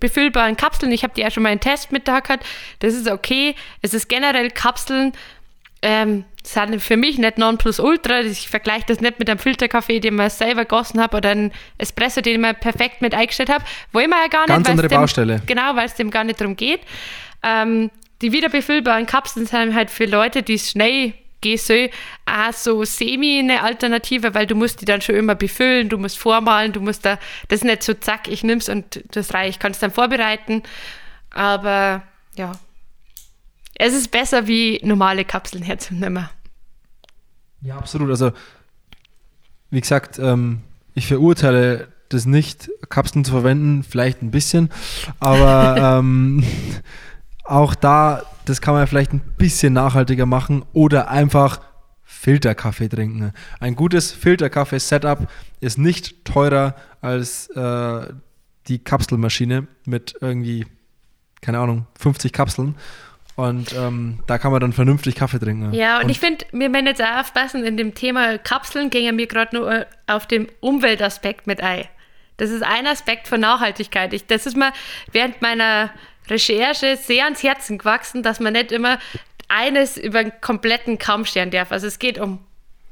befüllbaren 0.00 0.56
Kapseln, 0.56 0.92
ich 0.92 1.02
habe 1.02 1.14
die 1.14 1.20
ja 1.20 1.30
schon 1.30 1.42
mal 1.42 1.50
einen 1.50 1.60
Test 1.60 1.92
mit 1.92 2.08
da 2.08 2.20
gehabt, 2.20 2.44
das 2.80 2.94
ist 2.94 3.08
okay. 3.08 3.54
Es 3.82 3.94
ist 3.94 4.08
generell 4.08 4.50
Kapseln, 4.50 5.12
ähm, 5.82 6.24
sind 6.42 6.80
für 6.80 6.96
mich 6.96 7.18
nicht 7.18 7.38
Nonplusultra. 7.38 8.20
Ich 8.20 8.48
vergleiche 8.48 8.84
das 8.86 9.00
nicht 9.00 9.18
mit 9.18 9.28
einem 9.28 9.38
Filterkaffee, 9.38 10.00
den 10.00 10.14
man 10.14 10.30
selber 10.30 10.64
gossen 10.64 11.00
habe 11.00 11.18
oder 11.18 11.30
einem 11.30 11.52
Espresso, 11.78 12.20
den 12.20 12.40
man 12.40 12.54
perfekt 12.56 13.02
mit 13.02 13.14
eingestellt 13.14 13.50
habe. 13.50 13.64
Wollen 13.92 14.10
wir 14.10 14.20
ja 14.20 14.28
gar 14.28 14.40
nicht. 14.40 14.48
Ganz 14.48 14.68
andere 14.68 14.88
dem, 14.88 14.98
Baustelle. 14.98 15.42
Genau, 15.46 15.76
weil 15.76 15.86
es 15.86 15.94
dem 15.94 16.10
gar 16.10 16.24
nicht 16.24 16.40
darum 16.40 16.56
geht. 16.56 16.80
Ähm, 17.42 17.90
die 18.22 18.32
wiederbefüllbaren 18.32 19.06
Kapseln 19.06 19.46
sind 19.46 19.74
halt 19.74 19.90
für 19.90 20.04
Leute, 20.04 20.42
die 20.42 20.54
es 20.54 20.70
schnell 20.70 21.14
GSÖ 21.40 21.88
auch 22.26 22.52
so 22.52 22.84
semi 22.84 23.38
eine 23.38 23.62
Alternative, 23.62 24.34
weil 24.34 24.46
du 24.46 24.54
musst 24.54 24.80
die 24.80 24.84
dann 24.84 25.00
schon 25.00 25.14
immer 25.14 25.34
befüllen, 25.34 25.88
du 25.88 25.98
musst 25.98 26.18
vormalen, 26.18 26.72
du 26.72 26.80
musst 26.80 27.04
da, 27.04 27.18
das 27.48 27.60
ist 27.60 27.64
nicht 27.64 27.82
so 27.82 27.94
zack, 27.94 28.28
ich 28.28 28.44
nimm's 28.44 28.68
und 28.68 29.02
das 29.12 29.34
reicht, 29.34 29.56
ich 29.56 29.58
kann 29.58 29.72
es 29.72 29.78
dann 29.78 29.90
vorbereiten, 29.90 30.62
aber 31.30 32.02
ja, 32.36 32.52
es 33.74 33.94
ist 33.94 34.10
besser 34.10 34.46
wie 34.46 34.80
normale 34.82 35.24
Kapseln 35.24 35.62
herzunehmen. 35.62 36.28
Ja, 37.62 37.76
absolut, 37.76 38.10
also 38.10 38.32
wie 39.70 39.80
gesagt, 39.80 40.18
ähm, 40.18 40.60
ich 40.94 41.06
verurteile 41.06 41.88
das 42.08 42.26
nicht, 42.26 42.70
Kapseln 42.88 43.24
zu 43.24 43.30
verwenden, 43.30 43.84
vielleicht 43.84 44.20
ein 44.22 44.30
bisschen, 44.30 44.70
aber 45.20 45.98
ähm, 46.00 46.44
auch 47.50 47.74
da 47.74 48.22
das 48.50 48.60
kann 48.60 48.74
man 48.74 48.86
vielleicht 48.86 49.12
ein 49.12 49.20
bisschen 49.38 49.72
nachhaltiger 49.72 50.26
machen 50.26 50.64
oder 50.72 51.08
einfach 51.08 51.60
Filterkaffee 52.04 52.88
trinken. 52.88 53.32
Ein 53.60 53.76
gutes 53.76 54.12
Filterkaffee-Setup 54.12 55.28
ist 55.60 55.78
nicht 55.78 56.24
teurer 56.24 56.74
als 57.00 57.48
äh, 57.50 58.06
die 58.66 58.78
Kapselmaschine 58.80 59.68
mit 59.86 60.16
irgendwie, 60.20 60.66
keine 61.40 61.60
Ahnung, 61.60 61.86
50 61.98 62.32
Kapseln. 62.32 62.74
Und 63.36 63.74
ähm, 63.74 64.18
da 64.26 64.36
kann 64.36 64.50
man 64.52 64.60
dann 64.60 64.72
vernünftig 64.72 65.14
Kaffee 65.14 65.38
trinken. 65.38 65.72
Ja, 65.72 65.98
und, 65.98 66.04
und 66.04 66.10
ich 66.10 66.20
finde, 66.20 66.44
wir 66.52 66.68
müssen 66.68 66.86
jetzt 66.86 67.00
auch 67.00 67.20
aufpassen, 67.20 67.64
in 67.64 67.76
dem 67.76 67.94
Thema 67.94 68.36
Kapseln 68.36 68.90
gehen 68.90 69.16
wir 69.16 69.28
gerade 69.28 69.56
nur 69.56 69.86
auf 70.06 70.26
den 70.26 70.48
Umweltaspekt 70.60 71.46
mit 71.46 71.62
ein. 71.62 71.84
Das 72.36 72.50
ist 72.50 72.62
ein 72.62 72.86
Aspekt 72.86 73.28
von 73.28 73.40
Nachhaltigkeit. 73.40 74.12
Ich, 74.12 74.26
das 74.26 74.46
ist 74.46 74.56
mir 74.56 74.72
während 75.12 75.40
meiner 75.40 75.90
Recherche 76.30 76.96
sehr 76.96 77.24
ans 77.24 77.42
Herzen 77.42 77.78
gewachsen, 77.78 78.22
dass 78.22 78.40
man 78.40 78.52
nicht 78.52 78.72
immer 78.72 78.98
eines 79.48 79.96
über 79.96 80.20
einen 80.20 80.32
kompletten 80.40 80.98
Kamm 80.98 81.24
stellen 81.24 81.50
darf. 81.50 81.72
Also 81.72 81.86
es 81.86 81.98
geht 81.98 82.18
um 82.18 82.38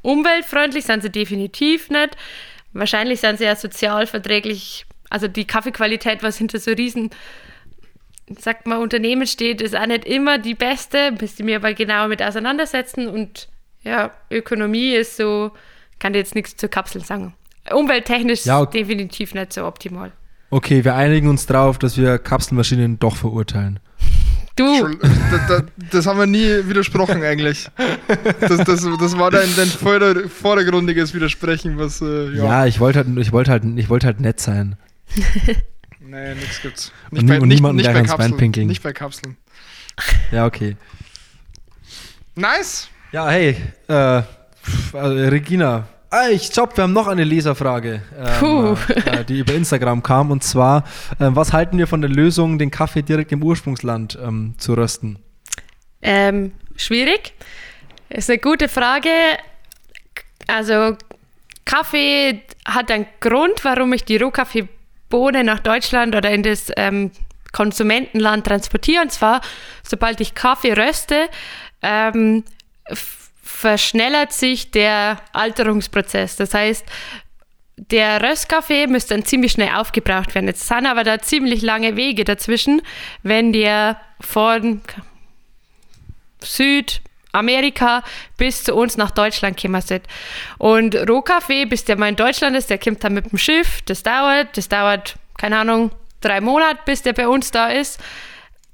umweltfreundlich, 0.03 0.85
sind 0.85 1.03
sie 1.03 1.11
definitiv 1.11 1.91
nicht. 1.91 2.17
Wahrscheinlich 2.73 3.21
sind 3.21 3.39
sie 3.39 3.45
ja 3.45 3.57
sozialverträglich. 3.57 4.87
Also 5.11 5.29
die 5.29 5.47
Kaffeequalität, 5.47 6.23
was 6.23 6.37
hinter 6.37 6.59
so 6.59 6.73
riesen, 6.73 7.11
sagt 8.39 8.67
man, 8.67 8.79
Unternehmen 8.79 9.27
steht, 9.27 9.61
ist 9.61 9.77
auch 9.77 9.87
nicht 9.87 10.05
immer 10.05 10.39
die 10.39 10.55
beste. 10.55 11.13
Müsste 11.13 11.45
mir 11.45 11.57
aber 11.57 11.73
genauer 11.75 12.09
mit 12.09 12.23
auseinandersetzen. 12.23 13.09
Und 13.09 13.49
ja, 13.83 14.11
Ökonomie 14.31 14.95
ist 14.95 15.17
so, 15.17 15.53
kann 15.99 16.13
dir 16.13 16.19
jetzt 16.19 16.35
nichts 16.35 16.57
zur 16.57 16.69
Kapsel 16.69 17.05
sagen. 17.05 17.35
Umwelttechnisch 17.71 18.45
ja, 18.45 18.61
okay. 18.61 18.81
definitiv 18.81 19.35
nicht 19.35 19.53
so 19.53 19.67
optimal. 19.67 20.13
Okay, 20.51 20.85
wir 20.85 20.95
einigen 20.95 21.29
uns 21.29 21.47
darauf, 21.47 21.79
dass 21.79 21.97
wir 21.97 22.19
Kapselmaschinen 22.19 22.99
doch 22.99 23.17
verurteilen. 23.17 23.81
Du! 24.57 24.89
Das, 25.31 25.47
das, 25.47 25.63
das, 25.91 26.07
haben 26.07 26.19
wir 26.19 26.27
nie 26.27 26.69
widersprochen 26.69 27.23
eigentlich. 27.23 27.71
Das, 28.41 28.65
das, 28.65 28.89
das 28.99 29.19
war 29.19 29.31
dein, 29.31 29.49
dein 29.57 29.69
vordergründiges 29.69 31.15
Widersprechen, 31.15 31.79
was. 31.79 32.01
Äh, 32.01 32.31
ja. 32.35 32.45
ja. 32.45 32.67
ich 32.67 32.81
wollte 32.81 32.99
halt, 32.99 33.19
ich 33.19 33.31
wollte 33.31 33.53
halt, 33.53 33.63
ich 33.77 33.89
wollte 33.89 34.07
halt 34.07 34.21
nett 34.21 34.41
sein. 34.41 34.77
nee, 36.01 36.35
nichts 36.35 36.61
gibt's. 36.61 36.93
Nicht 37.11 37.23
und, 37.23 37.29
bei, 37.29 37.41
und 37.41 37.49
nicht, 37.49 37.59
niemanden 37.59 37.77
nicht 37.77 37.93
bei 37.93 38.03
Kapseln. 38.03 38.67
Nicht 38.67 38.83
bei 38.83 38.93
Kapseln. 38.93 39.37
Ja, 40.33 40.47
okay. 40.47 40.77
Nice! 42.35 42.89
Ja, 43.13 43.29
hey, 43.29 43.57
äh, 43.89 44.23
also 44.93 45.29
Regina, 45.29 45.89
Ah, 46.11 46.29
ich 46.31 46.45
stopp, 46.45 46.77
wir 46.77 46.85
haben 46.85 46.95
noch 46.95 47.07
eine 47.07 47.25
Leserfrage, 47.25 48.03
ähm, 48.17 48.77
äh, 49.05 49.25
die 49.25 49.41
über 49.41 49.53
Instagram 49.53 50.03
kam. 50.03 50.31
Und 50.31 50.43
zwar, 50.43 50.85
äh, 51.19 51.29
was 51.29 51.53
halten 51.53 51.77
wir 51.77 51.87
von 51.87 52.01
der 52.01 52.11
Lösung, 52.11 52.59
den 52.59 52.71
Kaffee 52.71 53.03
direkt 53.03 53.31
im 53.33 53.43
Ursprungsland 53.43 54.19
ähm, 54.23 54.55
zu 54.57 54.73
rösten? 54.73 55.19
Ähm, 56.01 56.53
schwierig. 56.77 57.35
Ist 58.09 58.31
eine 58.31 58.39
gute 58.39 58.69
Frage. 58.69 59.11
Also, 60.47 60.97
Kaffee 61.67 62.43
hat 62.65 62.91
einen 62.91 63.07
Grund, 63.21 63.63
warum 63.65 63.93
ich 63.93 64.05
die 64.07 64.17
Rohkaffeebohne 64.17 65.45
nach 65.45 65.59
Deutschland 65.59 66.17
oder 66.17 66.31
in 66.31 66.43
das 66.43 66.73
ähm, 66.79 67.11
Konsumentenland 67.53 68.47
transportiere. 68.47 69.03
Und 69.03 69.13
zwar, 69.13 69.43
sobald 69.83 70.23
ich 70.23 70.35
Kaffee 70.35 70.73
röste, 70.73 71.29
ähm, 71.83 72.45
verschnellert 73.59 74.33
sich 74.33 74.71
der 74.71 75.17
Alterungsprozess. 75.33 76.37
Das 76.37 76.55
heißt, 76.55 76.87
der 77.77 78.23
Röstkaffee 78.23 78.87
müsste 78.87 79.15
dann 79.15 79.25
ziemlich 79.25 79.51
schnell 79.51 79.75
aufgebraucht 79.75 80.33
werden. 80.37 80.47
Jetzt 80.47 80.69
sind 80.69 80.87
aber 80.87 81.03
da 81.03 81.19
ziemlich 81.19 81.63
lange 81.63 81.97
Wege 81.97 82.23
dazwischen, 82.23 82.83
wenn 83.25 83.53
der 83.53 84.01
von 84.21 84.81
Südamerika 86.41 88.05
bis 88.37 88.63
zu 88.63 88.77
uns 88.77 88.97
nach 88.97 89.11
Deutschland 89.11 89.57
gekommen 89.57 89.83
ist. 89.83 89.93
Und 90.59 90.95
Rohkaffee, 90.95 91.65
bis 91.65 91.85
der 91.85 91.99
mal 91.99 92.11
in 92.11 92.17
Deutschland 92.17 92.57
ist, 92.57 92.71
der 92.71 92.79
kommt 92.79 93.03
dann 93.03 93.15
mit 93.15 93.33
dem 93.33 93.39
Schiff. 93.39 93.83
Das 93.87 94.05
dauert, 94.05 94.57
das 94.57 94.69
dauert, 94.69 95.17
keine 95.37 95.59
Ahnung, 95.59 95.91
drei 96.21 96.41
Monate, 96.41 96.79
bis 96.85 97.03
der 97.03 97.13
bei 97.13 97.27
uns 97.27 97.51
da 97.51 97.71
ist. 97.71 97.99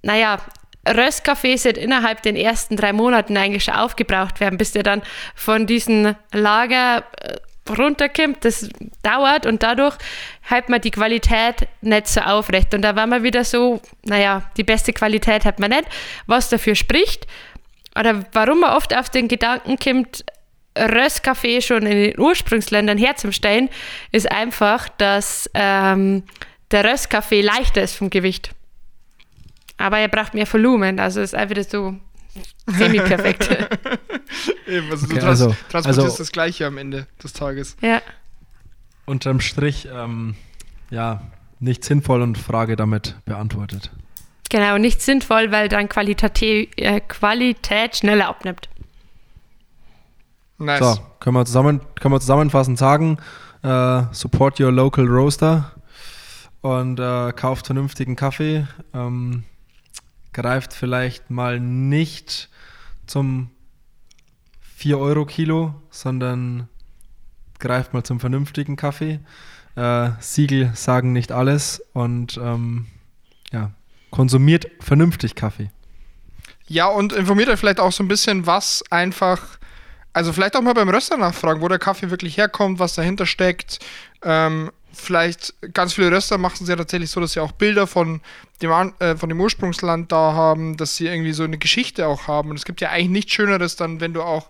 Naja, 0.02 0.40
Röstkaffee 0.88 1.62
wird 1.64 1.78
innerhalb 1.78 2.22
den 2.22 2.36
ersten 2.36 2.76
drei 2.76 2.92
Monaten 2.92 3.36
eigentlich 3.36 3.64
schon 3.64 3.74
aufgebraucht 3.74 4.40
werden, 4.40 4.58
bis 4.58 4.72
der 4.72 4.82
dann 4.82 5.02
von 5.34 5.66
diesem 5.66 6.14
Lager 6.32 7.04
äh, 7.20 7.36
runterkommt. 7.70 8.44
Das 8.44 8.68
dauert 9.02 9.46
und 9.46 9.62
dadurch 9.62 9.96
hält 10.42 10.68
man 10.68 10.80
die 10.80 10.90
Qualität 10.90 11.68
nicht 11.80 12.08
so 12.08 12.20
aufrecht. 12.20 12.74
Und 12.74 12.82
da 12.82 12.96
war 12.96 13.06
man 13.06 13.22
wieder 13.22 13.44
so, 13.44 13.80
naja, 14.04 14.42
die 14.56 14.64
beste 14.64 14.92
Qualität 14.92 15.44
hat 15.44 15.58
man 15.58 15.70
nicht. 15.70 15.84
Was 16.26 16.48
dafür 16.48 16.74
spricht 16.74 17.26
oder 17.98 18.24
warum 18.32 18.60
man 18.60 18.76
oft 18.76 18.94
auf 18.94 19.08
den 19.08 19.28
Gedanken 19.28 19.78
kommt, 19.78 20.24
Röstkaffee 20.76 21.60
schon 21.60 21.86
in 21.86 22.02
den 22.02 22.20
Ursprungsländern 22.20 22.98
herzustellen, 22.98 23.70
ist 24.10 24.30
einfach, 24.30 24.88
dass 24.88 25.48
ähm, 25.54 26.24
der 26.72 26.84
Röstkaffee 26.84 27.42
leichter 27.42 27.82
ist 27.82 27.94
vom 27.94 28.10
Gewicht. 28.10 28.50
Aber 29.76 29.98
er 29.98 30.08
braucht 30.08 30.34
mehr 30.34 30.46
Volumen, 30.52 31.00
also 31.00 31.20
ist 31.20 31.34
einfach 31.34 31.62
so 31.68 31.96
semi-perfekt. 32.66 33.50
Eben, 34.66 34.90
also 34.90 35.06
okay, 35.06 35.14
du 35.14 35.20
trans 35.20 35.40
also, 35.40 35.56
transportierst 35.68 35.98
also, 35.98 36.18
das 36.18 36.32
Gleiche 36.32 36.66
am 36.66 36.78
Ende 36.78 37.06
des 37.22 37.32
Tages. 37.32 37.76
Ja. 37.80 38.00
Unterm 39.06 39.40
Strich, 39.40 39.88
ähm, 39.92 40.34
ja, 40.90 41.22
nicht 41.60 41.84
sinnvoll 41.84 42.22
und 42.22 42.38
Frage 42.38 42.76
damit 42.76 43.16
beantwortet. 43.24 43.90
Genau, 44.50 44.78
nicht 44.78 45.02
sinnvoll, 45.02 45.50
weil 45.50 45.68
dann 45.68 45.88
Qualität, 45.88 46.42
äh, 46.78 47.00
Qualität 47.00 47.96
schneller 47.96 48.28
abnimmt. 48.28 48.68
Nice. 50.58 50.78
So, 50.78 51.00
können 51.20 51.36
wir, 51.36 51.44
zusammen, 51.44 51.80
können 52.00 52.14
wir 52.14 52.20
zusammenfassend 52.20 52.78
sagen, 52.78 53.18
äh, 53.62 54.02
support 54.12 54.60
your 54.60 54.70
local 54.70 55.06
roaster 55.06 55.72
und 56.60 57.00
äh, 57.00 57.32
kauft 57.32 57.66
vernünftigen 57.66 58.16
Kaffee. 58.16 58.66
Ähm, 58.94 59.44
greift 60.34 60.74
vielleicht 60.74 61.30
mal 61.30 61.58
nicht 61.58 62.50
zum 63.06 63.50
4 64.76 64.98
Euro 64.98 65.24
Kilo, 65.24 65.74
sondern 65.88 66.68
greift 67.58 67.94
mal 67.94 68.04
zum 68.04 68.20
vernünftigen 68.20 68.76
Kaffee. 68.76 69.20
Äh, 69.76 70.10
Siegel 70.20 70.72
sagen 70.74 71.12
nicht 71.12 71.32
alles 71.32 71.82
und 71.94 72.36
ähm, 72.36 72.86
ja, 73.50 73.70
konsumiert 74.10 74.66
vernünftig 74.80 75.34
Kaffee. 75.34 75.70
Ja, 76.66 76.86
und 76.86 77.12
informiert 77.12 77.48
euch 77.48 77.58
vielleicht 77.58 77.80
auch 77.80 77.92
so 77.92 78.02
ein 78.02 78.08
bisschen, 78.08 78.46
was 78.46 78.82
einfach, 78.90 79.58
also 80.12 80.32
vielleicht 80.32 80.56
auch 80.56 80.62
mal 80.62 80.74
beim 80.74 80.88
Röster 80.88 81.16
nachfragen, 81.16 81.60
wo 81.60 81.68
der 81.68 81.78
Kaffee 81.78 82.10
wirklich 82.10 82.36
herkommt, 82.36 82.78
was 82.78 82.94
dahinter 82.94 83.26
steckt. 83.26 83.78
Ähm, 84.22 84.70
vielleicht 84.94 85.54
ganz 85.72 85.94
viele 85.94 86.10
Röster 86.10 86.38
machen 86.38 86.58
es 86.62 86.68
ja 86.68 86.76
tatsächlich 86.76 87.10
so, 87.10 87.20
dass 87.20 87.32
sie 87.32 87.40
auch 87.40 87.52
Bilder 87.52 87.86
von 87.86 88.20
dem, 88.62 88.92
äh, 88.98 89.16
von 89.16 89.28
dem 89.28 89.40
Ursprungsland 89.40 90.10
da 90.12 90.32
haben, 90.32 90.76
dass 90.76 90.96
sie 90.96 91.06
irgendwie 91.06 91.32
so 91.32 91.44
eine 91.44 91.58
Geschichte 91.58 92.06
auch 92.06 92.28
haben. 92.28 92.50
Und 92.50 92.56
es 92.56 92.64
gibt 92.64 92.80
ja 92.80 92.90
eigentlich 92.90 93.10
nichts 93.10 93.32
Schöneres 93.32 93.76
dann, 93.76 94.00
wenn 94.00 94.14
du 94.14 94.22
auch 94.22 94.48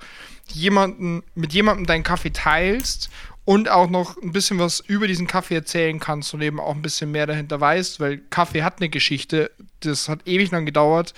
jemanden, 0.48 1.22
mit 1.34 1.52
jemandem 1.52 1.86
deinen 1.86 2.02
Kaffee 2.02 2.32
teilst 2.32 3.10
und 3.44 3.68
auch 3.68 3.90
noch 3.90 4.16
ein 4.22 4.32
bisschen 4.32 4.58
was 4.58 4.80
über 4.80 5.06
diesen 5.06 5.26
Kaffee 5.26 5.54
erzählen 5.54 6.00
kannst 6.00 6.32
und 6.34 6.42
eben 6.42 6.60
auch 6.60 6.74
ein 6.74 6.82
bisschen 6.82 7.10
mehr 7.10 7.26
dahinter 7.26 7.60
weißt, 7.60 8.00
weil 8.00 8.18
Kaffee 8.18 8.62
hat 8.62 8.80
eine 8.80 8.88
Geschichte. 8.88 9.50
Das 9.80 10.08
hat 10.08 10.26
ewig 10.26 10.50
lang 10.50 10.64
gedauert, 10.64 11.14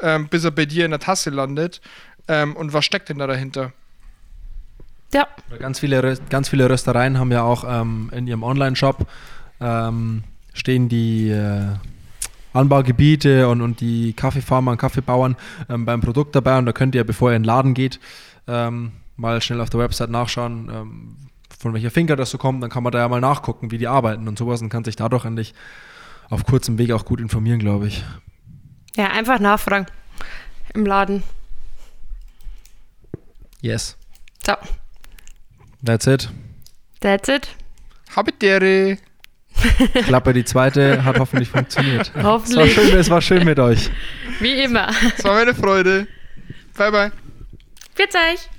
ähm, 0.00 0.28
bis 0.28 0.44
er 0.44 0.50
bei 0.50 0.66
dir 0.66 0.84
in 0.84 0.90
der 0.90 1.00
Tasse 1.00 1.30
landet. 1.30 1.80
Ähm, 2.28 2.56
und 2.56 2.72
was 2.72 2.84
steckt 2.84 3.08
denn 3.08 3.18
da 3.18 3.26
dahinter? 3.26 3.72
Ja. 5.14 5.26
Ganz 5.58 5.80
viele, 5.80 6.18
ganz 6.28 6.48
viele 6.48 6.68
Röstereien 6.68 7.18
haben 7.18 7.30
ja 7.32 7.42
auch 7.42 7.64
ähm, 7.66 8.10
in 8.14 8.26
ihrem 8.26 8.42
Online-Shop 8.42 9.06
ähm, 9.60 10.24
stehen 10.52 10.88
die 10.88 11.30
äh, 11.30 11.76
Anbaugebiete 12.52 13.48
und, 13.48 13.60
und 13.60 13.80
die 13.80 14.14
Kaffeefarmer 14.14 14.72
und 14.72 14.78
Kaffeebauern 14.78 15.36
ähm, 15.68 15.84
beim 15.84 16.00
Produkt 16.00 16.34
dabei 16.34 16.58
und 16.58 16.66
da 16.66 16.72
könnt 16.72 16.94
ihr, 16.94 17.04
bevor 17.04 17.30
ihr 17.30 17.36
in 17.36 17.42
den 17.42 17.46
Laden 17.46 17.74
geht, 17.74 18.00
ähm, 18.46 18.92
mal 19.16 19.40
schnell 19.40 19.60
auf 19.60 19.70
der 19.70 19.80
Website 19.80 20.10
nachschauen, 20.10 20.70
ähm, 20.72 21.16
von 21.58 21.74
welcher 21.74 21.90
Finger 21.90 22.16
das 22.16 22.30
so 22.30 22.38
kommt, 22.38 22.62
dann 22.62 22.70
kann 22.70 22.82
man 22.82 22.92
da 22.92 22.98
ja 22.98 23.08
mal 23.08 23.20
nachgucken, 23.20 23.70
wie 23.70 23.78
die 23.78 23.88
arbeiten 23.88 24.28
und 24.28 24.38
sowas 24.38 24.60
und 24.62 24.68
kann 24.68 24.84
sich 24.84 24.96
dadurch 24.96 25.24
endlich 25.24 25.54
auf 26.28 26.44
kurzem 26.44 26.78
Weg 26.78 26.92
auch 26.92 27.04
gut 27.04 27.20
informieren, 27.20 27.58
glaube 27.58 27.86
ich. 27.88 28.04
Ja, 28.96 29.10
einfach 29.10 29.38
nachfragen 29.38 29.86
im 30.74 30.86
Laden. 30.86 31.22
Yes. 33.60 33.96
So. 34.44 34.54
That's 35.86 36.06
it. 36.06 36.28
That's 37.00 37.28
it. 37.28 37.48
Habitere. 38.14 38.98
Klappe 40.04 40.32
die 40.34 40.44
zweite 40.44 41.04
hat 41.04 41.18
hoffentlich 41.18 41.48
funktioniert. 41.48 42.12
Hoffentlich. 42.22 42.76
Es 42.76 42.76
war, 42.76 42.84
schön, 42.84 42.98
es 42.98 43.10
war 43.10 43.22
schön 43.22 43.44
mit 43.44 43.58
euch. 43.58 43.90
Wie 44.40 44.60
immer. 44.60 44.90
Es 45.16 45.24
war 45.24 45.34
meine 45.34 45.54
Freude. 45.54 46.06
Bye, 46.76 46.90
bye. 46.90 47.12
Bis 47.94 48.14
euch. 48.14 48.50